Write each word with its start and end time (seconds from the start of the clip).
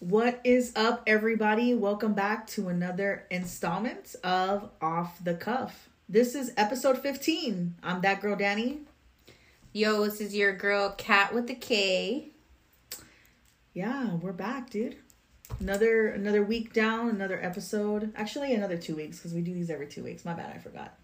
What 0.00 0.40
is 0.44 0.72
up, 0.76 1.02
everybody? 1.06 1.72
Welcome 1.72 2.12
back 2.12 2.46
to 2.48 2.68
another 2.68 3.24
installment 3.30 4.14
of 4.22 4.68
Off 4.82 5.24
the 5.24 5.32
Cuff. 5.32 5.88
This 6.10 6.34
is 6.34 6.52
episode 6.58 6.98
15. 6.98 7.76
I'm 7.82 8.02
that 8.02 8.20
girl, 8.20 8.36
Danie. 8.36 8.80
Yo, 9.72 10.04
this 10.04 10.20
is 10.20 10.34
your 10.34 10.52
girl, 10.52 10.90
Kat 10.90 11.32
with 11.32 11.46
the 11.46 11.54
K. 11.54 12.28
Yeah, 13.72 14.16
we're 14.16 14.32
back, 14.32 14.68
dude. 14.68 14.96
Another 15.58 16.08
another 16.08 16.42
week 16.42 16.74
down, 16.74 17.08
another 17.08 17.42
episode. 17.42 18.12
Actually, 18.14 18.52
another 18.52 18.76
two 18.76 18.94
weeks 18.94 19.16
because 19.16 19.32
we 19.32 19.40
do 19.40 19.54
these 19.54 19.70
every 19.70 19.86
two 19.86 20.04
weeks. 20.04 20.26
My 20.26 20.34
bad, 20.34 20.52
I 20.54 20.58
forgot. 20.58 20.94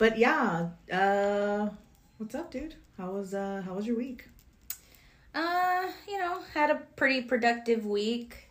But 0.00 0.16
yeah, 0.16 0.70
uh, 0.90 1.68
what's 2.16 2.34
up, 2.34 2.50
dude? 2.50 2.74
How 2.96 3.10
was 3.10 3.34
uh 3.34 3.62
how 3.66 3.74
was 3.74 3.86
your 3.86 3.98
week? 3.98 4.24
Uh, 5.34 5.88
you 6.08 6.18
know, 6.18 6.38
had 6.54 6.70
a 6.70 6.76
pretty 6.96 7.20
productive 7.20 7.84
week. 7.84 8.48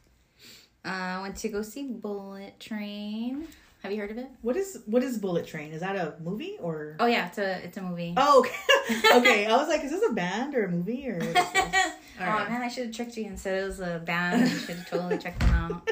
Uh, 0.85 1.17
went 1.23 1.37
to 1.37 1.49
go 1.49 1.63
see 1.63 1.87
Bullet 1.87 2.59
Train. 2.59 3.47
Have 3.81 3.91
you 3.91 3.97
heard 3.97 4.11
of 4.11 4.19
it? 4.19 4.27
What 4.43 4.57
is 4.57 4.83
what 4.85 5.01
is 5.01 5.17
Bullet 5.17 5.47
Train? 5.47 5.71
Is 5.71 5.81
that 5.81 5.95
a 5.95 6.13
movie 6.23 6.57
or? 6.61 6.95
Oh 6.99 7.07
yeah, 7.07 7.25
it's 7.25 7.39
a 7.39 7.65
it's 7.65 7.77
a 7.77 7.81
movie. 7.81 8.13
Oh, 8.15 8.41
okay. 8.41 9.07
okay. 9.17 9.45
I 9.47 9.57
was 9.57 9.69
like, 9.69 9.83
is 9.83 9.89
this 9.89 10.07
a 10.07 10.13
band 10.13 10.53
or 10.53 10.65
a 10.65 10.69
movie 10.69 11.09
or? 11.09 11.17
What 11.17 11.29
is 11.29 11.33
this? 11.33 11.45
oh 12.19 12.25
right. 12.25 12.47
man, 12.47 12.61
I 12.61 12.67
should 12.67 12.85
have 12.85 12.95
tricked 12.95 13.17
you 13.17 13.25
and 13.25 13.39
said 13.39 13.63
it 13.63 13.65
was 13.65 13.79
a 13.79 13.97
band. 14.05 14.47
You 14.47 14.55
should 14.55 14.75
have 14.75 14.87
totally 14.87 15.17
checked 15.17 15.39
them 15.39 15.49
out. 15.49 15.89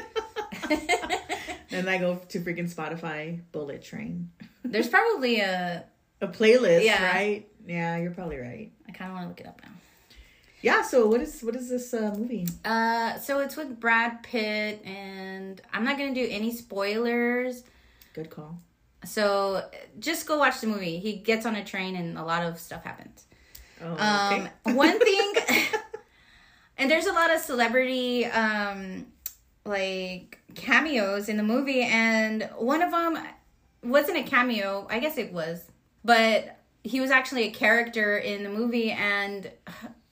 And 1.78 1.88
I 1.88 1.98
go 1.98 2.16
to 2.28 2.40
freaking 2.40 2.72
Spotify 2.72 3.40
Bullet 3.52 3.82
Train. 3.82 4.30
There's 4.64 4.88
probably 4.88 5.40
a. 5.40 5.84
A 6.20 6.26
playlist, 6.26 6.84
Yeah. 6.84 7.14
right? 7.14 7.48
Yeah, 7.66 7.96
you're 7.98 8.10
probably 8.10 8.38
right. 8.38 8.72
I 8.88 8.92
kind 8.92 9.10
of 9.10 9.16
want 9.16 9.24
to 9.24 9.28
look 9.28 9.40
it 9.40 9.46
up 9.46 9.60
now. 9.62 9.70
Yeah. 10.62 10.82
So 10.82 11.06
what 11.06 11.20
is 11.20 11.40
what 11.42 11.54
is 11.54 11.68
this 11.68 11.94
uh, 11.94 12.12
movie? 12.18 12.48
Uh, 12.64 13.18
so 13.18 13.38
it's 13.40 13.56
with 13.56 13.78
Brad 13.78 14.24
Pitt, 14.24 14.82
and 14.84 15.60
I'm 15.72 15.84
not 15.84 15.96
gonna 15.96 16.14
do 16.14 16.26
any 16.28 16.52
spoilers. 16.52 17.62
Good 18.14 18.30
call. 18.30 18.58
So 19.04 19.62
just 20.00 20.26
go 20.26 20.38
watch 20.38 20.60
the 20.60 20.66
movie. 20.66 20.98
He 20.98 21.12
gets 21.12 21.46
on 21.46 21.54
a 21.54 21.64
train, 21.64 21.94
and 21.94 22.18
a 22.18 22.24
lot 22.24 22.42
of 22.42 22.58
stuff 22.58 22.82
happens. 22.82 23.24
Oh, 23.80 23.92
Um, 23.96 24.48
okay. 24.66 24.72
one 24.74 24.98
thing, 24.98 25.34
and 26.78 26.90
there's 26.90 27.06
a 27.06 27.12
lot 27.12 27.32
of 27.32 27.40
celebrity, 27.40 28.24
um, 28.26 29.06
like 29.68 30.38
cameos 30.54 31.28
in 31.28 31.36
the 31.36 31.42
movie, 31.42 31.82
and 31.82 32.48
one 32.56 32.82
of 32.82 32.90
them 32.90 33.18
wasn't 33.84 34.18
a 34.18 34.22
cameo. 34.22 34.86
I 34.90 34.98
guess 34.98 35.18
it 35.18 35.32
was, 35.32 35.70
but 36.04 36.56
he 36.82 37.00
was 37.00 37.10
actually 37.10 37.44
a 37.44 37.50
character 37.50 38.18
in 38.18 38.42
the 38.42 38.48
movie. 38.48 38.90
And 38.90 39.50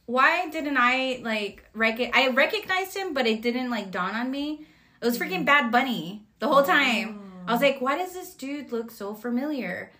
why 0.06 0.48
didn't 0.50 0.76
I 0.78 1.20
like 1.22 1.64
rec- 1.74 2.14
I 2.14 2.28
recognized 2.28 2.96
him, 2.96 3.14
but 3.14 3.26
it 3.26 3.42
didn't 3.42 3.70
like 3.70 3.90
dawn 3.90 4.14
on 4.14 4.30
me. 4.30 4.66
It 5.00 5.04
was 5.04 5.18
freaking 5.18 5.42
mm. 5.42 5.46
Bad 5.46 5.72
Bunny 5.72 6.26
the 6.38 6.48
whole 6.48 6.62
time. 6.62 7.20
I 7.46 7.52
was 7.52 7.62
oh. 7.62 7.66
like, 7.66 7.80
why 7.80 7.96
does 7.96 8.12
this 8.12 8.34
dude 8.34 8.72
look 8.72 8.90
so 8.90 9.14
familiar? 9.14 9.92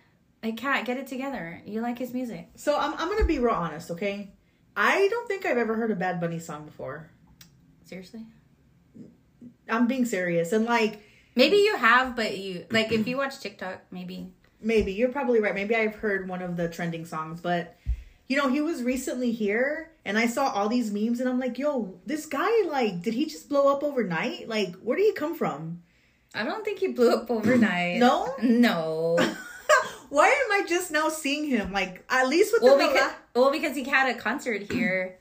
I 0.43 0.53
can't 0.53 0.87
get 0.87 0.97
it 0.97 1.07
together. 1.07 1.61
You 1.65 1.81
like 1.81 1.99
his 1.99 2.13
music? 2.13 2.49
So 2.57 2.79
I'm 2.79 2.93
I'm 2.95 3.09
gonna 3.09 3.25
be 3.25 3.39
real 3.39 3.55
honest, 3.55 3.91
okay? 3.93 4.33
I 4.77 5.09
don't 5.09 5.27
think 5.27 5.47
I've 5.47 5.57
ever 5.57 5.75
heard 5.75 5.91
a 5.91 5.97
Bad 5.97 6.21
Bunny 6.21 6.39
song 6.39 6.67
before. 6.67 7.11
Seriously? 7.85 8.27
I'm 9.69 9.87
being 9.87 10.05
serious, 10.05 10.53
and 10.53 10.65
like 10.65 11.03
Maybe 11.37 11.59
you 11.59 11.77
have, 11.77 12.17
but 12.17 12.39
you 12.39 12.65
like 12.71 12.91
if 12.91 13.07
you 13.07 13.19
watch 13.19 13.41
TikTok, 13.41 13.83
maybe. 13.91 14.33
maybe 14.61 14.93
you're 14.95 15.11
probably 15.11 15.39
right. 15.39 15.55
Maybe 15.55 15.77
I've 15.77 15.95
heard 15.97 16.29
one 16.29 16.41
of 16.41 16.57
the 16.57 16.67
trending 16.69 17.05
songs, 17.05 17.43
but 17.43 17.77
you 18.27 18.39
know 18.39 18.49
he 18.49 18.63
was 18.63 18.83
recently 18.83 19.33
here, 19.33 19.91
and 20.07 20.17
I 20.17 20.27
saw 20.27 20.49
all 20.49 20.71
these 20.71 20.91
memes, 20.91 21.21
and 21.21 21.29
I'm 21.29 21.39
like, 21.39 21.59
yo, 21.59 22.01
this 22.07 22.25
guy, 22.25 22.51
like, 22.67 23.03
did 23.03 23.13
he 23.13 23.27
just 23.27 23.51
blow 23.51 23.71
up 23.71 23.85
overnight? 23.85 24.49
Like, 24.49 24.77
where 24.77 24.97
did 24.97 25.05
he 25.05 25.13
come 25.13 25.35
from? 25.35 25.83
I 26.35 26.43
don't 26.43 26.65
think 26.65 26.79
he 26.79 26.89
blew 26.89 27.15
up 27.15 27.31
overnight. 27.31 27.99
No? 27.99 28.35
No. 28.43 29.17
Why 30.09 30.27
am 30.29 30.53
I 30.53 30.67
just 30.67 30.91
now 30.91 31.09
seeing 31.11 31.49
him? 31.49 31.73
Like, 31.73 32.05
at 32.09 32.29
least 32.29 32.53
within 32.55 32.71
well, 32.71 32.79
the 32.79 32.93
because 32.95 33.13
la- 33.35 33.43
well 33.43 33.53
because 33.53 33.77
he 33.77 33.85
had 33.85 34.09
a 34.15 34.19
concert 34.19 34.73
here, 34.73 35.19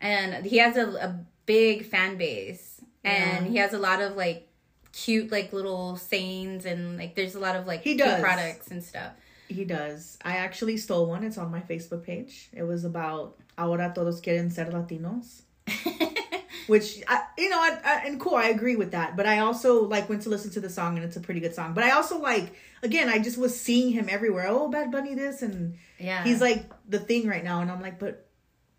and 0.00 0.44
he 0.44 0.58
has 0.58 0.76
a, 0.76 0.88
a 0.88 1.24
big 1.46 1.86
fan 1.86 2.18
base, 2.18 2.71
and 3.04 3.46
Yeah. 3.46 3.50
he 3.50 3.56
has 3.58 3.72
a 3.72 3.78
lot 3.78 4.00
of 4.00 4.16
like 4.16 4.48
cute 4.92 5.32
like 5.32 5.52
little 5.52 5.96
sayings 5.96 6.66
and 6.66 6.98
like 6.98 7.14
there's 7.14 7.34
a 7.34 7.40
lot 7.40 7.56
of 7.56 7.66
like 7.66 7.82
He 7.82 7.96
does. 7.96 8.20
products 8.20 8.68
and 8.70 8.82
stuff. 8.82 9.12
He 9.48 9.64
does. 9.64 10.18
I 10.24 10.36
actually 10.36 10.76
stole 10.78 11.06
one. 11.06 11.24
It's 11.24 11.36
on 11.38 11.50
my 11.50 11.60
Facebook 11.60 12.04
page. 12.04 12.48
It 12.52 12.62
was 12.62 12.84
about 12.84 13.36
ahora 13.58 13.92
todos 13.94 14.20
quieren 14.22 14.50
ser 14.50 14.66
latinos, 14.72 15.42
which 16.68 17.02
I, 17.06 17.22
you 17.36 17.50
know, 17.50 17.58
I, 17.58 17.78
I, 17.84 18.02
and 18.06 18.18
cool. 18.20 18.34
I 18.34 18.46
agree 18.46 18.76
with 18.76 18.92
that. 18.92 19.14
But 19.16 19.26
I 19.26 19.40
also 19.40 19.84
like 19.84 20.08
went 20.08 20.22
to 20.22 20.30
listen 20.30 20.50
to 20.52 20.60
the 20.60 20.70
song, 20.70 20.96
and 20.96 21.04
it's 21.04 21.16
a 21.16 21.20
pretty 21.20 21.40
good 21.40 21.54
song. 21.54 21.74
But 21.74 21.84
I 21.84 21.90
also 21.90 22.18
like 22.18 22.54
again, 22.82 23.08
I 23.08 23.18
just 23.18 23.36
was 23.36 23.58
seeing 23.58 23.92
him 23.92 24.08
everywhere. 24.08 24.46
Oh, 24.48 24.68
Bad 24.68 24.90
Bunny, 24.90 25.14
this, 25.14 25.42
and 25.42 25.76
yeah. 25.98 26.24
he's 26.24 26.40
like 26.40 26.64
the 26.88 26.98
thing 26.98 27.26
right 27.28 27.44
now. 27.44 27.60
And 27.60 27.70
I'm 27.70 27.82
like, 27.82 27.98
but 27.98 28.26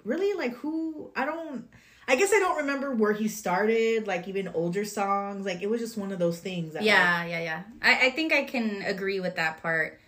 really, 0.03 0.34
like 0.34 0.53
who? 0.55 1.11
I 1.16 1.25
don't. 1.25 1.67
I 2.08 2.16
guess 2.16 2.34
I 2.34 2.40
don't 2.40 2.58
remember 2.58 2.94
where 2.94 3.14
he 3.14 3.28
started. 3.28 4.08
Like 4.08 4.28
even 4.28 4.50
older 4.50 4.86
songs. 4.86 5.46
Like 5.46 5.62
it 5.62 5.69
was 5.69 5.81
just 5.81 5.97
one 5.97 6.12
of 6.12 6.19
those 6.19 6.40
things. 6.40 6.74
That, 6.74 6.80
like, 6.80 6.88
Yeah, 6.88 7.25
yeah, 7.25 7.40
yeah. 7.41 7.64
I, 7.81 8.08
I 8.08 8.09
think 8.12 8.34
I 8.34 8.44
can 8.44 8.81
agree 8.84 9.19
with 9.19 9.36
that 9.36 9.62
part. 9.62 10.00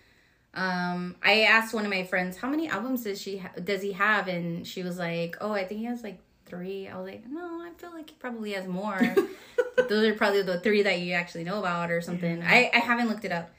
Um, 0.54 1.16
I 1.22 1.42
asked 1.42 1.74
one 1.74 1.84
of 1.84 1.90
my 1.92 2.06
friends, 2.06 2.38
how 2.38 2.50
many 2.50 2.70
albums 2.70 3.04
does 3.04 3.22
she 3.22 3.40
ha- 3.40 3.52
does 3.62 3.82
he 3.82 3.92
have? 3.92 4.28
And 4.28 4.66
she 4.66 4.84
was 4.84 4.98
like, 4.98 5.36
oh, 5.42 5.52
I 5.52 5.66
think 5.66 5.82
he 5.82 5.86
has 5.86 6.02
like 6.02 6.20
three. 6.46 6.88
I 6.88 6.98
was 6.98 7.06
like, 7.06 7.28
no, 7.28 7.62
I 7.62 7.72
feel 7.78 7.92
like 7.92 8.10
he 8.10 8.16
probably 8.18 8.54
has 8.54 8.68
more. 8.68 9.00
Those 9.90 10.08
are 10.08 10.14
probably 10.14 10.44
the 10.44 10.60
three 10.62 10.84
that 10.84 11.00
you 11.00 11.14
actually 11.14 11.44
know 11.44 11.60
about 11.60 11.92
or 11.92 12.00
something. 12.02 12.42
I, 12.42 12.72
I 12.74 12.78
haven't 12.80 13.10
looked 13.10 13.26
it 13.26 13.32
up. 13.32 13.52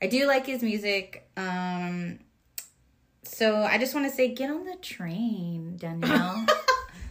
I 0.00 0.06
do 0.06 0.26
like 0.26 0.46
his 0.46 0.62
music. 0.62 1.28
Um, 1.36 2.20
so 3.24 3.62
I 3.62 3.78
just 3.78 3.94
want 3.94 4.08
to 4.08 4.14
say, 4.14 4.28
get 4.34 4.50
on 4.50 4.64
the 4.64 4.76
train, 4.76 5.76
Danielle. 5.76 6.46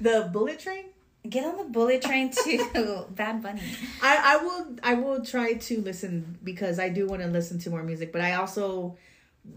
the 0.04 0.30
Bullet 0.32 0.60
Train. 0.60 0.86
get 1.28 1.46
on 1.46 1.58
the 1.58 1.64
bullet 1.64 2.02
train 2.02 2.30
to 2.30 3.06
Bad 3.16 3.42
Bunny. 3.42 3.62
I, 4.02 4.36
I 4.36 4.44
will 4.44 4.76
I 4.84 4.94
will 4.96 5.24
try 5.24 5.54
to 5.54 5.82
listen 5.82 6.38
because 6.44 6.80
I 6.80 6.90
do 6.90 7.08
want 7.08 7.22
to 7.22 7.30
listen 7.30 7.60
to 7.60 7.70
more 7.70 7.84
music, 7.84 8.12
but 8.12 8.22
I 8.22 8.34
also 8.36 8.98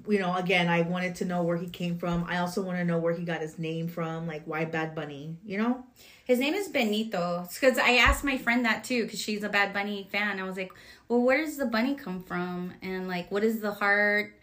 you 0.08 0.18
know, 0.18 0.34
again, 0.34 0.68
I 0.68 0.82
wanted 0.82 1.14
to 1.16 1.24
know 1.24 1.42
where 1.44 1.56
he 1.56 1.68
came 1.68 1.96
from. 1.98 2.24
I 2.24 2.38
also 2.38 2.60
want 2.62 2.78
to 2.78 2.84
know 2.84 2.98
where 2.98 3.14
he 3.14 3.24
got 3.24 3.40
his 3.40 3.58
name 3.58 3.86
from, 3.88 4.26
like 4.26 4.42
why 4.44 4.64
Bad 4.64 4.94
Bunny, 4.94 5.36
you 5.44 5.58
know? 5.58 5.84
His 6.24 6.40
name 6.40 6.54
is 6.54 6.66
Benito. 6.68 7.48
Because 7.54 7.78
I 7.78 7.98
asked 7.98 8.24
my 8.24 8.36
friend 8.36 8.64
that 8.64 8.82
too, 8.82 9.04
because 9.04 9.20
she's 9.20 9.44
a 9.44 9.48
Bad 9.48 9.72
Bunny 9.72 10.08
fan. 10.10 10.40
I 10.40 10.42
was 10.42 10.56
like, 10.56 10.72
well, 11.08 11.20
where 11.20 11.44
does 11.44 11.56
the 11.56 11.66
bunny 11.66 11.94
come 11.94 12.20
from? 12.24 12.74
And 12.82 13.06
like, 13.06 13.30
what 13.30 13.44
is 13.44 13.60
the 13.60 13.70
heart? 13.70 14.34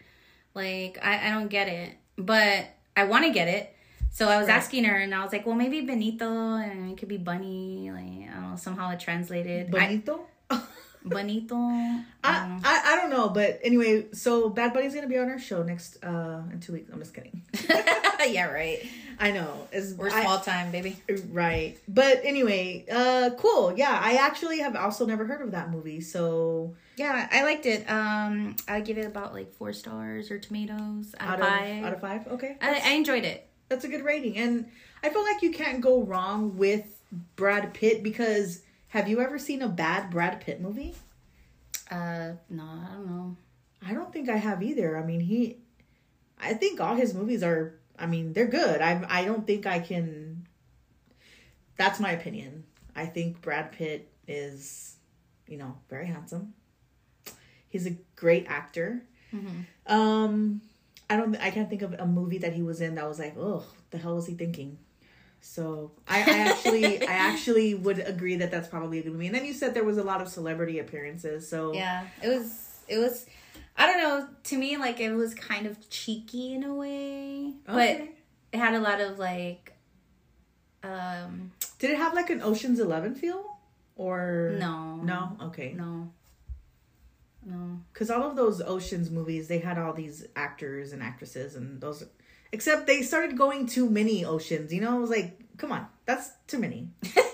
Like, 0.54 0.98
I, 1.02 1.28
I 1.28 1.30
don't 1.30 1.48
get 1.48 1.68
it. 1.68 1.92
But 2.16 2.66
I 2.96 3.04
want 3.04 3.24
to 3.26 3.30
get 3.30 3.48
it. 3.48 3.73
So 4.14 4.28
I 4.28 4.38
was 4.38 4.46
Right. 4.46 4.56
asking 4.56 4.84
her, 4.84 4.94
and 4.96 5.12
I 5.12 5.22
was 5.24 5.32
like, 5.32 5.44
well, 5.44 5.56
maybe 5.56 5.80
Benito, 5.80 6.54
and 6.54 6.92
it 6.92 6.96
could 6.98 7.08
be 7.08 7.16
bunny. 7.18 7.90
Like, 7.92 8.30
I 8.30 8.34
don't 8.40 8.50
know, 8.50 8.56
somehow 8.56 8.90
it 8.92 9.00
translated. 9.00 9.74
I, 9.74 9.78
Bonito? 9.86 10.20
Bonito. 11.04 11.56
I 11.56 12.04
don't 12.22 12.24
I, 12.24 12.46
know. 12.48 12.60
I 12.64 12.82
I 12.92 12.96
don't 12.96 13.10
know, 13.10 13.28
but 13.28 13.58
anyway, 13.62 14.06
so 14.12 14.48
Bad 14.48 14.72
Bunny's 14.72 14.94
gonna 14.94 15.08
be 15.08 15.18
on 15.18 15.28
our 15.28 15.38
show 15.38 15.62
next 15.62 16.02
uh 16.02 16.42
in 16.52 16.60
two 16.60 16.72
weeks. 16.72 16.90
I'm 16.92 16.98
just 17.00 17.12
kidding. 17.12 17.42
yeah, 18.28 18.46
right. 18.46 18.78
I 19.18 19.32
know. 19.32 19.68
It's, 19.72 19.92
We're 19.94 20.08
I- 20.10 20.22
small 20.22 20.38
time, 20.40 20.70
baby. 20.70 20.96
right. 21.30 21.76
But 21.88 22.20
anyway, 22.24 22.86
uh 22.90 23.30
cool. 23.36 23.76
Yeah, 23.76 23.98
I 24.00 24.14
actually 24.14 24.60
have 24.60 24.76
also 24.76 25.04
never 25.06 25.26
heard 25.26 25.42
of 25.42 25.50
that 25.50 25.70
movie. 25.70 26.00
So 26.00 26.74
Yeah, 26.96 27.28
I 27.30 27.42
liked 27.42 27.66
it. 27.66 27.84
Um, 27.90 28.54
I 28.66 28.80
give 28.80 28.96
it 28.96 29.04
about 29.06 29.34
like 29.34 29.52
four 29.54 29.72
stars 29.74 30.30
or 30.30 30.38
tomatoes 30.38 31.14
out 31.20 31.40
out, 31.40 31.40
of 31.40 31.46
of 31.46 31.48
five. 31.50 31.84
out 31.84 31.92
of 31.92 32.00
five, 32.00 32.28
okay. 32.28 32.56
I, 32.62 32.80
I 32.82 32.90
enjoyed 32.92 33.24
it. 33.24 33.46
That's 33.68 33.84
a 33.84 33.88
good 33.88 34.04
rating. 34.04 34.36
And 34.36 34.66
i 35.02 35.08
feel 35.10 35.22
like 35.22 35.42
you 35.42 35.50
can't 35.52 35.80
go 35.80 36.02
wrong 36.02 36.56
with 36.56 37.02
brad 37.36 37.74
pitt 37.74 38.02
because 38.02 38.62
have 38.88 39.08
you 39.08 39.20
ever 39.20 39.38
seen 39.38 39.62
a 39.62 39.68
bad 39.68 40.10
brad 40.10 40.40
pitt 40.40 40.60
movie? 40.60 40.94
Uh, 41.90 42.32
no, 42.48 42.62
I 42.64 42.94
don't 42.94 43.06
know. 43.06 43.36
i 43.86 43.92
don't 43.92 44.12
think 44.12 44.28
i 44.28 44.36
have 44.36 44.62
either. 44.62 44.96
I 44.96 45.04
mean 45.04 45.20
he 45.20 45.58
i 46.40 46.52
think 46.54 46.80
all 46.80 46.94
his 46.96 47.14
movies 47.14 47.42
are 47.42 47.74
i 47.98 48.06
mean 48.06 48.32
they're 48.32 48.46
good. 48.46 48.80
I 48.80 49.04
i 49.08 49.24
don't 49.24 49.46
think 49.46 49.66
i 49.66 49.78
can 49.78 50.46
that's 51.76 51.98
my 52.00 52.12
opinion. 52.12 52.64
I 52.96 53.06
think 53.06 53.40
brad 53.42 53.72
pitt 53.72 54.08
is 54.28 54.96
you 55.46 55.58
know 55.58 55.76
very 55.90 56.06
handsome. 56.06 56.54
He's 57.68 57.86
a 57.86 57.96
great 58.16 58.46
actor. 58.48 59.02
Mm-hmm. 59.34 59.92
um 59.92 60.60
I 61.10 61.16
don't. 61.16 61.36
I 61.36 61.50
can't 61.50 61.68
think 61.68 61.82
of 61.82 61.92
a 61.94 62.06
movie 62.06 62.38
that 62.38 62.52
he 62.52 62.62
was 62.62 62.80
in 62.80 62.94
that 62.94 63.08
was 63.08 63.18
like, 63.18 63.36
oh, 63.38 63.64
the 63.90 63.98
hell 63.98 64.14
was 64.16 64.26
he 64.26 64.34
thinking? 64.34 64.78
So 65.40 65.92
I, 66.08 66.20
I 66.22 66.38
actually, 66.38 67.02
I 67.08 67.12
actually 67.12 67.74
would 67.74 67.98
agree 67.98 68.36
that 68.36 68.50
that's 68.50 68.68
probably 68.68 69.00
a 69.00 69.02
good 69.02 69.12
movie. 69.12 69.26
And 69.26 69.34
then 69.34 69.44
you 69.44 69.52
said 69.52 69.74
there 69.74 69.84
was 69.84 69.98
a 69.98 70.02
lot 70.02 70.22
of 70.22 70.28
celebrity 70.28 70.78
appearances. 70.78 71.46
So 71.48 71.74
Yeah, 71.74 72.06
it 72.22 72.28
was. 72.28 72.80
It 72.88 72.98
was. 72.98 73.26
I 73.76 73.86
don't 73.86 73.98
know. 73.98 74.28
To 74.44 74.58
me, 74.58 74.76
like 74.76 75.00
it 75.00 75.12
was 75.12 75.34
kind 75.34 75.66
of 75.66 75.90
cheeky 75.90 76.54
in 76.54 76.64
a 76.64 76.74
way, 76.74 77.52
but 77.66 78.08
it 78.52 78.58
had 78.58 78.74
a 78.74 78.80
lot 78.80 79.00
of 79.00 79.18
like, 79.18 79.74
um, 80.82 81.52
Did 81.78 81.90
it 81.90 81.96
have 81.98 82.14
like 82.14 82.30
an 82.30 82.40
Ocean's 82.40 82.80
Eleven 82.80 83.14
feel? 83.14 83.58
Or 83.96 84.56
no, 84.58 84.96
No? 84.96 85.36
Okay. 85.42 85.72
no, 85.76 86.10
no. 87.44 87.80
Because 87.92 88.10
all 88.10 88.30
of 88.30 88.36
those 88.36 88.60
Ocean's 88.60 89.10
movies, 89.10 89.48
they 89.48 89.58
had 89.58 89.78
all 89.78 89.92
these 89.92 90.26
actors 90.36 90.92
and 90.92 91.02
actresses 91.02 91.56
and 91.56 91.80
those 91.80 92.04
except 92.52 92.86
they 92.86 93.02
started 93.02 93.36
going 93.36 93.66
too 93.66 93.90
many 93.90 94.24
oceans, 94.24 94.72
you 94.72 94.80
know? 94.80 94.94
I 94.94 94.98
was 94.98 95.10
like, 95.10 95.40
come 95.56 95.72
on, 95.72 95.86
that's 96.06 96.30
too 96.46 96.58
many. 96.58 96.88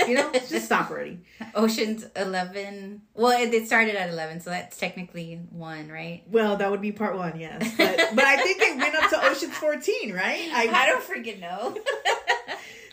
You 0.08 0.14
know? 0.14 0.32
Just 0.48 0.64
stop 0.64 0.90
already. 0.90 1.20
Ocean's 1.54 2.06
Eleven. 2.16 3.02
Well, 3.14 3.38
it, 3.38 3.52
it 3.52 3.66
started 3.66 3.96
at 3.96 4.08
eleven, 4.08 4.40
so 4.40 4.50
that's 4.50 4.78
technically 4.78 5.36
one, 5.50 5.88
right? 5.88 6.22
Well, 6.30 6.56
that 6.56 6.70
would 6.70 6.80
be 6.80 6.92
part 6.92 7.16
one, 7.16 7.38
yes. 7.38 7.60
But 7.76 7.96
but 8.14 8.24
I 8.24 8.36
think 8.38 8.62
it 8.62 8.76
went 8.78 8.94
up 8.94 9.10
to 9.10 9.30
Ocean's 9.30 9.54
fourteen, 9.54 10.12
right? 10.12 10.48
I 10.52 10.86
don't 10.86 11.02
freaking 11.02 11.40
know. 11.40 11.76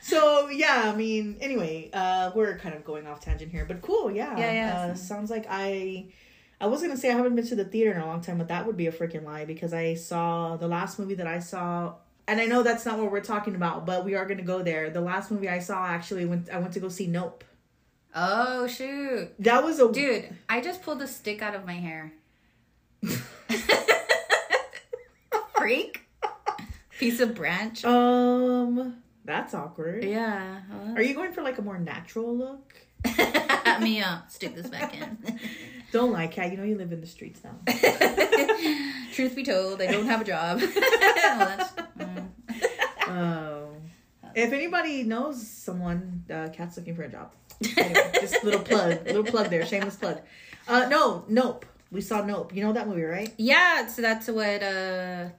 So 0.08 0.48
yeah, 0.48 0.90
I 0.94 0.96
mean, 0.96 1.36
anyway, 1.42 1.90
uh, 1.92 2.32
we're 2.34 2.58
kind 2.60 2.74
of 2.74 2.86
going 2.86 3.06
off 3.08 3.20
tangent 3.20 3.52
here, 3.52 3.66
but 3.66 3.82
cool, 3.82 4.10
yeah. 4.10 4.38
Yeah, 4.38 4.52
yeah. 4.54 4.92
Uh, 4.92 4.94
sounds 4.96 5.30
like 5.30 5.46
I, 5.50 6.06
I 6.60 6.66
was 6.68 6.82
gonna 6.82 6.98
say 6.98 7.10
I 7.12 7.16
haven't 7.16 7.36
been 7.36 7.46
to 7.48 7.56
the 7.56 7.66
theater 7.66 7.92
in 7.94 8.02
a 8.02 8.06
long 8.08 8.22
time, 8.22 8.38
but 8.40 8.48
that 8.48 8.66
would 8.66 8.78
be 8.78 8.88
a 8.88 8.92
freaking 8.92 9.24
lie 9.24 9.46
because 9.46 9.74
I 9.74 9.94
saw 9.94 10.58
the 10.58 10.68
last 10.68 10.98
movie 10.98 11.14
that 11.16 11.28
I 11.28 11.40
saw, 11.40 11.94
and 12.28 12.42
I 12.42 12.46
know 12.46 12.64
that's 12.64 12.86
not 12.86 12.98
what 12.98 13.12
we're 13.12 13.22
talking 13.22 13.54
about, 13.56 13.86
but 13.86 14.04
we 14.06 14.16
are 14.16 14.26
gonna 14.26 14.42
go 14.44 14.64
there. 14.64 14.90
The 14.90 15.02
last 15.02 15.30
movie 15.32 15.50
I 15.50 15.60
saw 15.60 15.86
actually 15.86 16.26
went, 16.26 16.50
I 16.50 16.58
went 16.60 16.74
to 16.74 16.80
go 16.80 16.90
see 16.90 17.06
Nope. 17.08 17.44
oh 18.16 18.66
shoot, 18.68 19.30
That 19.40 19.64
was 19.64 19.80
a 19.80 19.92
dude! 19.92 20.36
I 20.50 20.62
just 20.62 20.82
pulled 20.82 21.02
a 21.02 21.08
stick 21.08 21.42
out 21.44 21.54
of 21.54 21.66
my 21.66 21.74
hair. 21.76 22.14
Freak. 25.58 26.02
Piece 27.00 27.20
of 27.20 27.36
branch. 27.36 27.86
Um, 27.86 28.96
that's 29.26 29.54
awkward. 29.54 30.04
Yeah. 30.04 30.62
Are 30.96 31.02
you 31.02 31.14
going 31.14 31.32
for 31.34 31.44
like 31.44 31.58
a 31.60 31.62
more 31.62 31.78
natural 31.78 32.36
look? 32.36 32.74
Let 33.18 33.82
me 33.82 34.02
uh, 34.02 34.20
stick 34.28 34.56
this 34.56 34.68
back 34.68 34.96
in. 35.00 35.40
Don't 35.92 36.12
lie, 36.12 36.28
Kat. 36.28 36.52
You 36.52 36.58
know 36.58 36.64
you 36.64 36.78
live 36.78 36.92
in 36.92 37.02
the 37.02 37.08
streets 37.08 37.42
now. 37.44 37.56
Truth 39.14 39.36
be 39.36 39.44
told, 39.44 39.82
I 39.82 39.88
don't 39.88 40.06
have 40.06 40.22
a 40.22 40.26
job. 40.26 40.62
Mm. 41.98 42.28
Oh. 43.10 43.70
If 44.36 44.54
anybody 44.54 45.02
knows 45.04 45.48
someone, 45.48 46.24
uh, 46.32 46.50
Kat's 46.50 46.78
looking 46.78 46.96
for 46.96 47.04
a 47.04 47.10
job. 47.10 47.34
Anyway, 47.78 48.12
just 48.22 48.44
little 48.44 48.60
plug, 48.60 49.04
little 49.06 49.24
plug 49.24 49.50
there, 49.50 49.66
shameless 49.66 49.96
plug. 49.96 50.22
Uh, 50.68 50.88
no, 50.90 51.26
Nope. 51.28 51.66
We 51.92 52.02
saw 52.02 52.24
Nope. 52.24 52.54
You 52.54 52.64
know 52.64 52.74
that 52.74 52.88
movie, 52.88 53.02
right? 53.04 53.34
Yeah, 53.38 53.88
so 53.88 54.02
that's 54.04 54.28
what 54.28 54.62
uh 54.62 55.30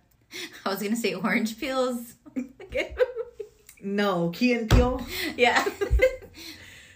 I 0.64 0.68
was 0.68 0.82
gonna 0.82 0.96
say 0.96 1.14
orange 1.14 1.60
peels. 1.60 2.14
No, 3.80 4.30
Key 4.30 4.54
and 4.54 4.68
Peele, 4.68 5.06
yeah. 5.36 5.64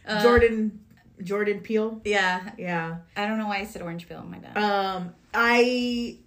Uh, 0.04 0.22
Jordan, 0.22 0.80
Jordan 1.24 1.60
Peele. 1.60 2.00
Yeah. 2.04 2.50
Yeah. 2.58 2.98
I 3.16 3.26
don't 3.26 3.38
know 3.38 3.48
why 3.48 3.58
I 3.58 3.64
said 3.64 3.82
orange 3.82 4.08
peel, 4.08 4.22
my 4.22 4.38
bad. 4.38 4.56
Um, 4.56 5.14
I, 5.34 6.18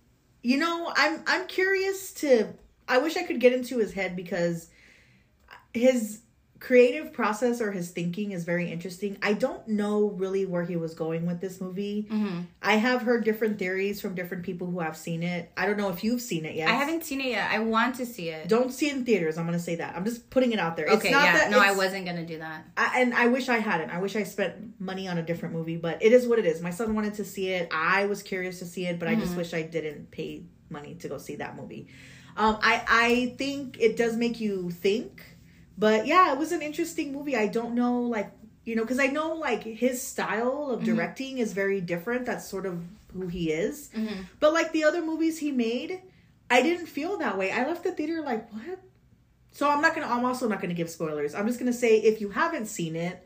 you 0.42 0.57
know, 0.57 0.92
I'm 0.95 1.21
I'm 1.27 1.47
curious 1.47 2.13
to. 2.15 2.50
I 2.88 3.00
wish 3.00 3.18
I 3.18 3.24
could 3.24 3.39
get 3.39 3.53
into 3.53 3.80
his 3.80 3.94
head 3.94 4.15
because 4.15 4.69
his 5.74 6.21
creative 6.59 7.11
process 7.11 7.59
or 7.61 7.71
his 7.71 7.91
thinking 7.91 8.31
is 8.31 8.43
very 8.45 8.71
interesting. 8.71 9.17
I 9.21 9.33
don't 9.33 9.67
know 9.67 10.09
really 10.11 10.45
where 10.45 10.63
he 10.63 10.77
was 10.77 10.93
going 10.93 11.25
with 11.25 11.41
this 11.41 11.59
movie. 11.59 12.07
hmm 12.09 12.41
I 12.61 12.77
have 12.77 13.01
heard 13.03 13.23
different 13.23 13.59
theories 13.59 14.01
from 14.01 14.15
different 14.15 14.43
people 14.43 14.65
who 14.67 14.79
have 14.79 14.97
seen 14.97 15.21
it. 15.21 15.51
I 15.55 15.65
don't 15.67 15.77
know 15.77 15.89
if 15.89 16.03
you've 16.03 16.21
seen 16.21 16.45
it 16.45 16.55
yet. 16.55 16.69
I 16.69 16.73
haven't 16.73 17.03
seen 17.03 17.21
it 17.21 17.27
yet. 17.27 17.51
I 17.51 17.59
want 17.59 17.95
to 17.95 18.05
see 18.05 18.29
it. 18.29 18.47
Don't 18.47 18.71
see 18.71 18.87
it 18.87 18.95
in 18.95 19.05
theaters. 19.05 19.37
I'm 19.37 19.45
gonna 19.45 19.59
say 19.59 19.75
that. 19.75 19.95
I'm 19.95 20.05
just 20.05 20.29
putting 20.29 20.53
it 20.53 20.59
out 20.59 20.75
there. 20.75 20.87
okay, 20.87 21.09
it's 21.09 21.11
not 21.11 21.25
yeah. 21.25 21.33
that 21.33 21.51
no, 21.51 21.59
I 21.59 21.73
wasn't 21.73 22.05
gonna 22.05 22.25
do 22.25 22.39
that. 22.39 22.65
I, 22.77 23.01
and 23.01 23.13
I 23.13 23.27
wish 23.27 23.49
I 23.49 23.57
hadn't. 23.59 23.89
I 23.91 23.99
wish 23.99 24.15
I 24.15 24.23
spent 24.23 24.79
money 24.79 25.07
on 25.07 25.17
a 25.17 25.23
different 25.23 25.53
movie, 25.53 25.77
but 25.77 26.01
it 26.01 26.13
is 26.13 26.25
what 26.27 26.39
it 26.39 26.45
is. 26.45 26.61
My 26.61 26.71
son 26.71 26.95
wanted 26.95 27.15
to 27.15 27.25
see 27.25 27.49
it. 27.49 27.69
I 27.71 28.05
was 28.05 28.23
curious 28.23 28.59
to 28.59 28.65
see 28.65 28.85
it, 28.87 28.97
but 28.97 29.07
I 29.07 29.15
just 29.15 29.33
Mhm. 29.33 29.37
wish 29.37 29.53
I 29.53 29.61
didn't 29.61 30.09
pay 30.11 30.43
money 30.69 30.95
to 30.95 31.07
go 31.09 31.17
see 31.17 31.35
that 31.35 31.55
movie. 31.55 31.87
Um, 32.37 32.57
I 32.61 32.83
I 32.87 33.35
think 33.37 33.77
it 33.79 33.95
does 33.97 34.15
make 34.17 34.39
you 34.39 34.69
think, 34.71 35.21
but 35.77 36.07
yeah, 36.07 36.31
it 36.33 36.38
was 36.38 36.51
an 36.51 36.62
interesting 36.62 37.12
movie. 37.13 37.36
I 37.36 37.48
don't 37.48 37.75
know, 37.75 38.01
like 38.01 38.31
you 38.63 38.75
know, 38.75 38.81
because 38.83 39.00
I 39.00 39.07
know 39.07 39.33
like 39.36 39.63
his 39.63 40.01
style 40.01 40.69
of 40.72 40.81
Mhm. 40.81 40.86
directing 40.86 41.38
is 41.38 41.54
very 41.54 41.81
different. 41.81 42.25
That's 42.25 42.48
sort 42.48 42.66
of 42.66 42.81
who 43.13 43.27
he 43.27 43.51
is. 43.51 43.89
Mm-hmm. 43.95 44.22
But 44.39 44.54
like 44.54 44.72
the 44.72 44.83
other 44.83 45.01
movies 45.04 45.38
he 45.38 45.51
made, 45.51 46.01
I 46.50 46.62
didn't 46.62 46.88
feel 46.88 47.18
that 47.18 47.38
way. 47.38 47.51
I 47.51 47.66
left 47.68 47.83
the 47.83 47.92
theater 47.92 48.22
like, 48.22 48.51
what? 48.51 48.80
So 49.51 49.69
I'm 49.69 49.81
not 49.81 49.94
gonna. 49.95 50.07
I'm 50.07 50.25
also 50.25 50.48
not 50.50 50.62
gonna 50.62 50.74
give 50.74 50.89
spoilers. 50.89 51.33
I'm 51.36 51.48
just 51.48 51.60
gonna 51.60 51.72
say 51.74 51.98
if 51.98 52.19
you 52.22 52.30
haven't 52.30 52.66
seen 52.66 52.95
it, 52.95 53.25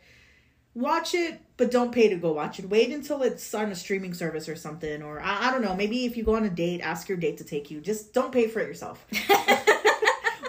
watch 0.76 1.16
it, 1.16 1.40
but 1.58 1.72
don't 1.72 1.92
pay 1.92 2.08
to 2.10 2.16
go 2.18 2.34
watch 2.34 2.60
it. 2.60 2.70
Wait 2.70 2.92
until 2.92 3.24
it's 3.24 3.52
on 3.56 3.72
a 3.72 3.76
streaming 3.76 4.14
service 4.14 4.48
or 4.48 4.56
something, 4.56 5.02
or 5.02 5.20
I, 5.20 5.48
I 5.48 5.52
don't 5.52 5.62
know. 5.64 5.76
Maybe 5.76 6.06
if 6.06 6.16
you 6.18 6.24
go 6.24 6.36
on 6.36 6.44
a 6.46 6.50
date, 6.50 6.82
ask 6.82 7.10
your 7.10 7.18
date 7.18 7.38
to 7.40 7.44
take 7.44 7.72
you. 7.72 7.82
Just 7.82 8.14
don't 8.14 8.32
pay 8.32 8.48
for 8.48 8.60
it 8.60 8.68
yourself. 8.68 9.06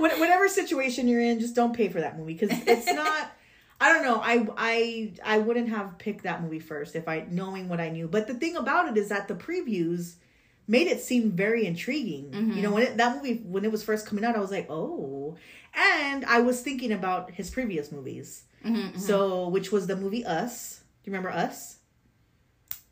What- 0.01 0.19
Whatever 0.19 0.49
situation 0.49 1.07
you're 1.09 1.21
in, 1.21 1.41
just 1.41 1.55
don't 1.55 1.75
pay 1.75 1.89
for 1.89 2.01
that 2.01 2.19
movie 2.19 2.35
because 2.35 2.51
it's 2.67 2.87
not. 2.93 3.31
I 3.83 3.93
don't 3.93 4.03
know. 4.03 4.21
I 4.23 4.47
I 4.59 5.13
I 5.25 5.39
wouldn't 5.39 5.69
have 5.71 5.97
picked 5.99 6.25
that 6.25 6.43
movie 6.43 6.59
first 6.59 6.95
if 6.97 7.09
I 7.09 7.27
knowing 7.31 7.69
what 7.69 7.81
I 7.81 7.89
knew. 7.89 8.09
But 8.09 8.27
the 8.27 8.35
thing 8.35 8.57
about 8.57 8.89
it 8.89 8.97
is 8.99 9.09
that 9.09 9.27
the 9.29 9.35
previews 9.35 10.15
made 10.69 10.87
it 10.87 11.01
seem 11.01 11.31
very 11.33 11.65
intriguing. 11.67 12.31
Mhm. 12.31 12.57
You 12.57 12.63
know, 12.63 12.73
when 12.73 12.83
it, 12.83 12.97
that 12.99 13.17
movie 13.17 13.37
when 13.47 13.65
it 13.65 13.73
was 13.73 13.83
first 13.83 14.07
coming 14.07 14.25
out, 14.25 14.37
I 14.37 14.41
was 14.41 14.51
like, 14.51 14.67
oh. 14.71 15.37
And 15.75 16.25
I 16.27 16.41
was 16.41 16.61
thinking 16.63 16.93
about 16.93 17.31
his 17.31 17.49
previous 17.51 17.91
movies. 17.93 18.43
Mm-hmm, 18.67 18.99
So, 18.99 19.49
which 19.49 19.73
was 19.73 19.87
the 19.87 19.97
movie 19.97 20.25
Us. 20.27 20.81
Do 21.03 21.11
you 21.11 21.17
remember 21.17 21.31
Us? 21.31 21.77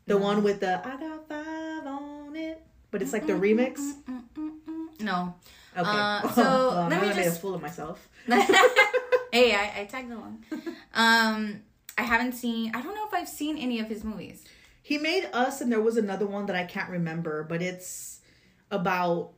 The 0.07 0.15
No. 0.15 0.21
one 0.21 0.41
with 0.43 0.61
the 0.61 0.79
I 0.79 0.97
got 0.97 1.27
five 1.29 1.85
on 1.85 2.35
it, 2.35 2.63
but 2.89 3.01
it's 3.03 3.13
like 3.13 3.27
the 3.27 3.33
Mm-hmm, 3.33 3.59
remix. 3.59 4.99
no. 4.99 5.35
Okay. 5.77 5.89
Uh, 5.89 6.29
so, 6.33 6.41
Well, 6.41 6.69
let 6.81 6.89
now 6.89 7.01
me 7.01 7.07
I 7.09 7.13
made 7.13 7.21
a 7.21 7.23
just- 7.25 7.41
fool 7.41 7.55
of 7.55 7.61
myself. 7.61 8.07
hey, 8.27 9.53
I, 9.55 9.73
I 9.81 9.85
tagged 9.89 10.11
along. 10.11 10.43
Um, 10.93 11.61
I 11.97 12.03
haven't 12.03 12.33
seen. 12.33 12.75
I 12.75 12.81
don't 12.81 12.95
know 12.95 13.07
if 13.07 13.13
I've 13.13 13.29
seen 13.29 13.57
any 13.57 13.79
of 13.79 13.87
his 13.87 14.03
movies. 14.03 14.43
He 14.81 14.97
made 14.97 15.29
Us, 15.33 15.61
and 15.61 15.71
there 15.71 15.81
was 15.81 15.97
another 15.97 16.25
one 16.25 16.45
that 16.47 16.55
I 16.55 16.63
can't 16.63 16.89
remember, 16.89 17.43
but 17.43 17.61
it's 17.61 18.19
about 18.71 19.31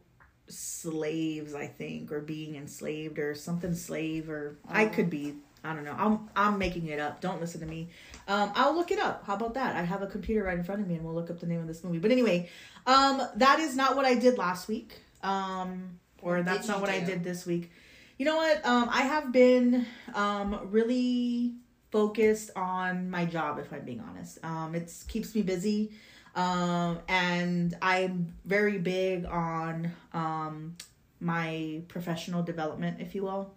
slaves, 0.47 1.53
I 1.53 1.67
think, 1.67 2.11
or 2.11 2.19
being 2.21 2.55
enslaved, 2.55 3.19
or 3.19 3.35
something 3.35 3.73
slave, 3.73 4.29
or 4.29 4.57
I 4.67 4.85
Oh. 4.85 4.89
could 4.89 5.09
be. 5.09 5.35
I 5.63 5.73
don't 5.75 5.83
know. 5.83 5.95
I'm 5.97 6.29
I'm 6.35 6.57
making 6.57 6.87
it 6.87 6.99
up. 6.99 7.21
Don't 7.21 7.39
listen 7.39 7.61
to 7.61 7.67
me. 7.67 7.89
Um, 8.27 8.51
I'll 8.55 8.73
look 8.75 8.89
it 8.91 8.99
up. 8.99 9.25
How 9.25 9.35
about 9.35 9.53
that? 9.53 9.75
I 9.75 9.83
have 9.83 10.01
a 10.01 10.07
computer 10.07 10.43
right 10.43 10.57
in 10.57 10.63
front 10.63 10.81
of 10.81 10.87
me, 10.87 10.95
and 10.95 11.03
we'll 11.05 11.13
look 11.13 11.29
up 11.29 11.39
the 11.39 11.45
name 11.45 11.59
of 11.61 11.67
this 11.67 11.83
movie. 11.83 11.99
But 11.99 12.11
anyway, 12.11 12.49
um, 12.87 13.21
that 13.35 13.59
is 13.59 13.75
not 13.75 13.95
what 13.95 14.05
I 14.05 14.15
did 14.15 14.37
last 14.39 14.67
week. 14.67 14.99
Um, 15.21 15.99
or 16.21 16.37
What 16.37 16.45
that's 16.45 16.67
not 16.67 16.81
what 16.81 16.89
I 16.89 16.99
did 16.99 17.23
this 17.23 17.45
week. 17.45 17.71
You 18.17 18.25
know 18.25 18.37
what? 18.37 18.65
Um, 18.65 18.89
I 18.91 19.01
have 19.01 19.31
been 19.31 19.85
um 20.13 20.67
really 20.71 21.53
focused 21.91 22.51
on 22.55 23.09
my 23.09 23.25
job 23.25 23.59
if 23.59 23.71
i'm 23.73 23.83
being 23.83 23.99
honest. 23.99 24.39
Um 24.43 24.75
it's 24.75 25.03
keeps 25.03 25.35
me 25.35 25.41
busy. 25.41 25.91
Um 26.35 26.99
and 27.07 27.75
i'm 27.81 28.33
very 28.45 28.77
big 28.77 29.25
on 29.25 29.91
um 30.13 30.77
my 31.19 31.81
professional 31.87 32.43
development 32.43 33.01
if 33.01 33.13
you 33.15 33.23
will. 33.23 33.53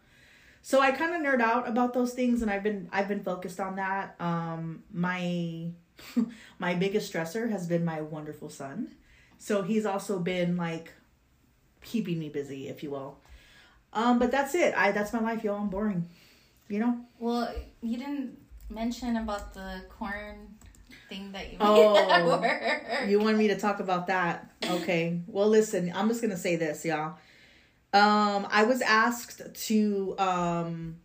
So 0.63 0.81
i 0.81 0.91
kind 0.91 1.15
of 1.15 1.21
nerd 1.23 1.41
out 1.41 1.69
about 1.69 1.95
those 1.95 2.13
things 2.15 2.43
and 2.43 2.51
i've 2.51 2.63
been 2.63 2.89
i've 2.93 3.07
been 3.09 3.23
focused 3.23 3.61
on 3.61 3.77
that. 3.77 4.17
Um 4.19 4.83
my 4.93 5.69
my 6.59 6.75
biggest 6.75 7.13
stressor 7.13 7.51
has 7.51 7.67
been 7.67 7.85
my 7.85 8.01
wonderful 8.01 8.49
son. 8.49 8.89
So 9.39 9.63
he's 9.63 9.87
also 9.87 10.19
been 10.19 10.57
like 10.57 10.91
keeping 11.85 12.19
me 12.19 12.29
busy 12.29 12.69
if 12.69 12.83
you 12.83 12.91
will 12.91 13.19
um 13.93 14.19
but 14.19 14.31
that's 14.31 14.55
it 14.55 14.75
i 14.77 14.91
that's 14.93 15.13
my 15.13 15.21
life 15.21 15.45
y'all 15.45 15.57
i'm 15.61 15.69
boring 15.69 16.09
you 16.69 16.79
know 16.79 16.99
Well, 17.19 17.55
you 17.83 17.99
didn't 17.99 18.39
mention 18.71 19.17
about 19.17 19.53
the 19.55 19.83
corn 19.91 20.57
thing 21.09 21.33
that 21.33 21.53
you 21.53 21.59
Oh, 21.61 21.97
at 22.11 22.25
work. 22.25 23.09
You 23.09 23.21
want 23.21 23.37
me 23.37 23.49
to 23.49 23.59
talk 23.59 23.81
about 23.81 24.07
that? 24.07 24.51
Okay. 24.65 25.21
Well, 25.27 25.49
listen, 25.49 25.93
I'm 25.95 26.09
just 26.09 26.23
gonna 26.23 26.39
say 26.39 26.57
this, 26.57 26.85
y'all. 26.85 27.19
Um, 27.93 28.49
I 28.51 28.65
was 28.65 28.81
asked 28.81 29.43
to 29.67 30.15
um 30.19 30.97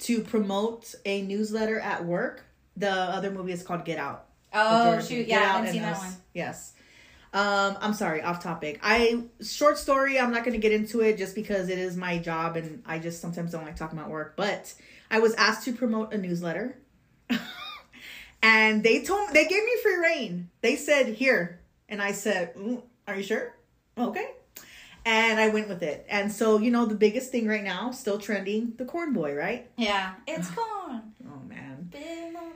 to 0.00 0.20
promote 0.22 0.94
a 1.04 1.22
newsletter 1.22 1.78
at 1.78 2.04
work. 2.04 2.44
The 2.76 2.90
other 2.90 3.30
movie 3.30 3.52
is 3.52 3.62
called 3.62 3.84
Get 3.84 3.98
Out. 3.98 4.26
oh 4.52 5.00
shoot! 5.00 5.28
Yeah, 5.28 5.38
I 5.38 5.42
haven't 5.44 5.70
seen 5.72 5.82
that 5.82 5.92
Us. 5.96 6.00
one. 6.00 6.16
Yes. 6.34 6.72
Um, 7.34 7.76
I'm 7.80 7.94
sorry, 7.94 8.22
off 8.22 8.40
topic. 8.40 8.78
I 8.82 9.24
short 9.42 9.76
story. 9.76 10.18
I'm 10.20 10.30
not 10.30 10.44
going 10.44 10.54
to 10.54 10.60
get 10.60 10.70
into 10.72 11.00
it 11.00 11.18
just 11.18 11.34
because 11.34 11.68
it 11.68 11.78
is 11.78 11.96
my 11.96 12.18
job, 12.18 12.56
and 12.56 12.82
I 12.86 13.00
just 13.00 13.20
sometimes 13.20 13.50
don't 13.50 13.64
like 13.64 13.74
talking 13.76 13.98
about 13.98 14.08
work. 14.10 14.34
But 14.36 14.72
I 15.10 15.18
was 15.18 15.34
asked 15.34 15.64
to 15.64 15.72
promote 15.72 16.14
a 16.14 16.18
newsletter, 16.18 16.78
and 18.42 18.82
they 18.84 19.02
told 19.02 19.30
they 19.30 19.46
gave 19.46 19.64
me 19.64 19.72
free 19.82 19.96
reign. 19.96 20.48
They 20.60 20.76
said 20.76 21.08
here, 21.08 21.60
and 21.88 22.00
I 22.00 22.12
said, 22.12 22.54
"Mm, 22.54 22.82
Are 23.08 23.16
you 23.16 23.24
sure? 23.24 23.54
Okay. 23.98 24.28
And 25.06 25.38
I 25.38 25.48
went 25.48 25.68
with 25.68 25.82
it. 25.82 26.06
And 26.08 26.32
so, 26.32 26.58
you 26.58 26.70
know, 26.70 26.86
the 26.86 26.94
biggest 26.94 27.30
thing 27.30 27.46
right 27.46 27.62
now, 27.62 27.90
still 27.90 28.18
trending, 28.18 28.72
the 28.78 28.86
corn 28.86 29.12
boy, 29.12 29.34
right? 29.34 29.68
Yeah, 29.76 30.14
it's 30.26 30.48
corn. 30.50 31.02
Oh 31.28 31.40
man. 31.46 31.74
Big 31.74 31.74
old 31.74 31.82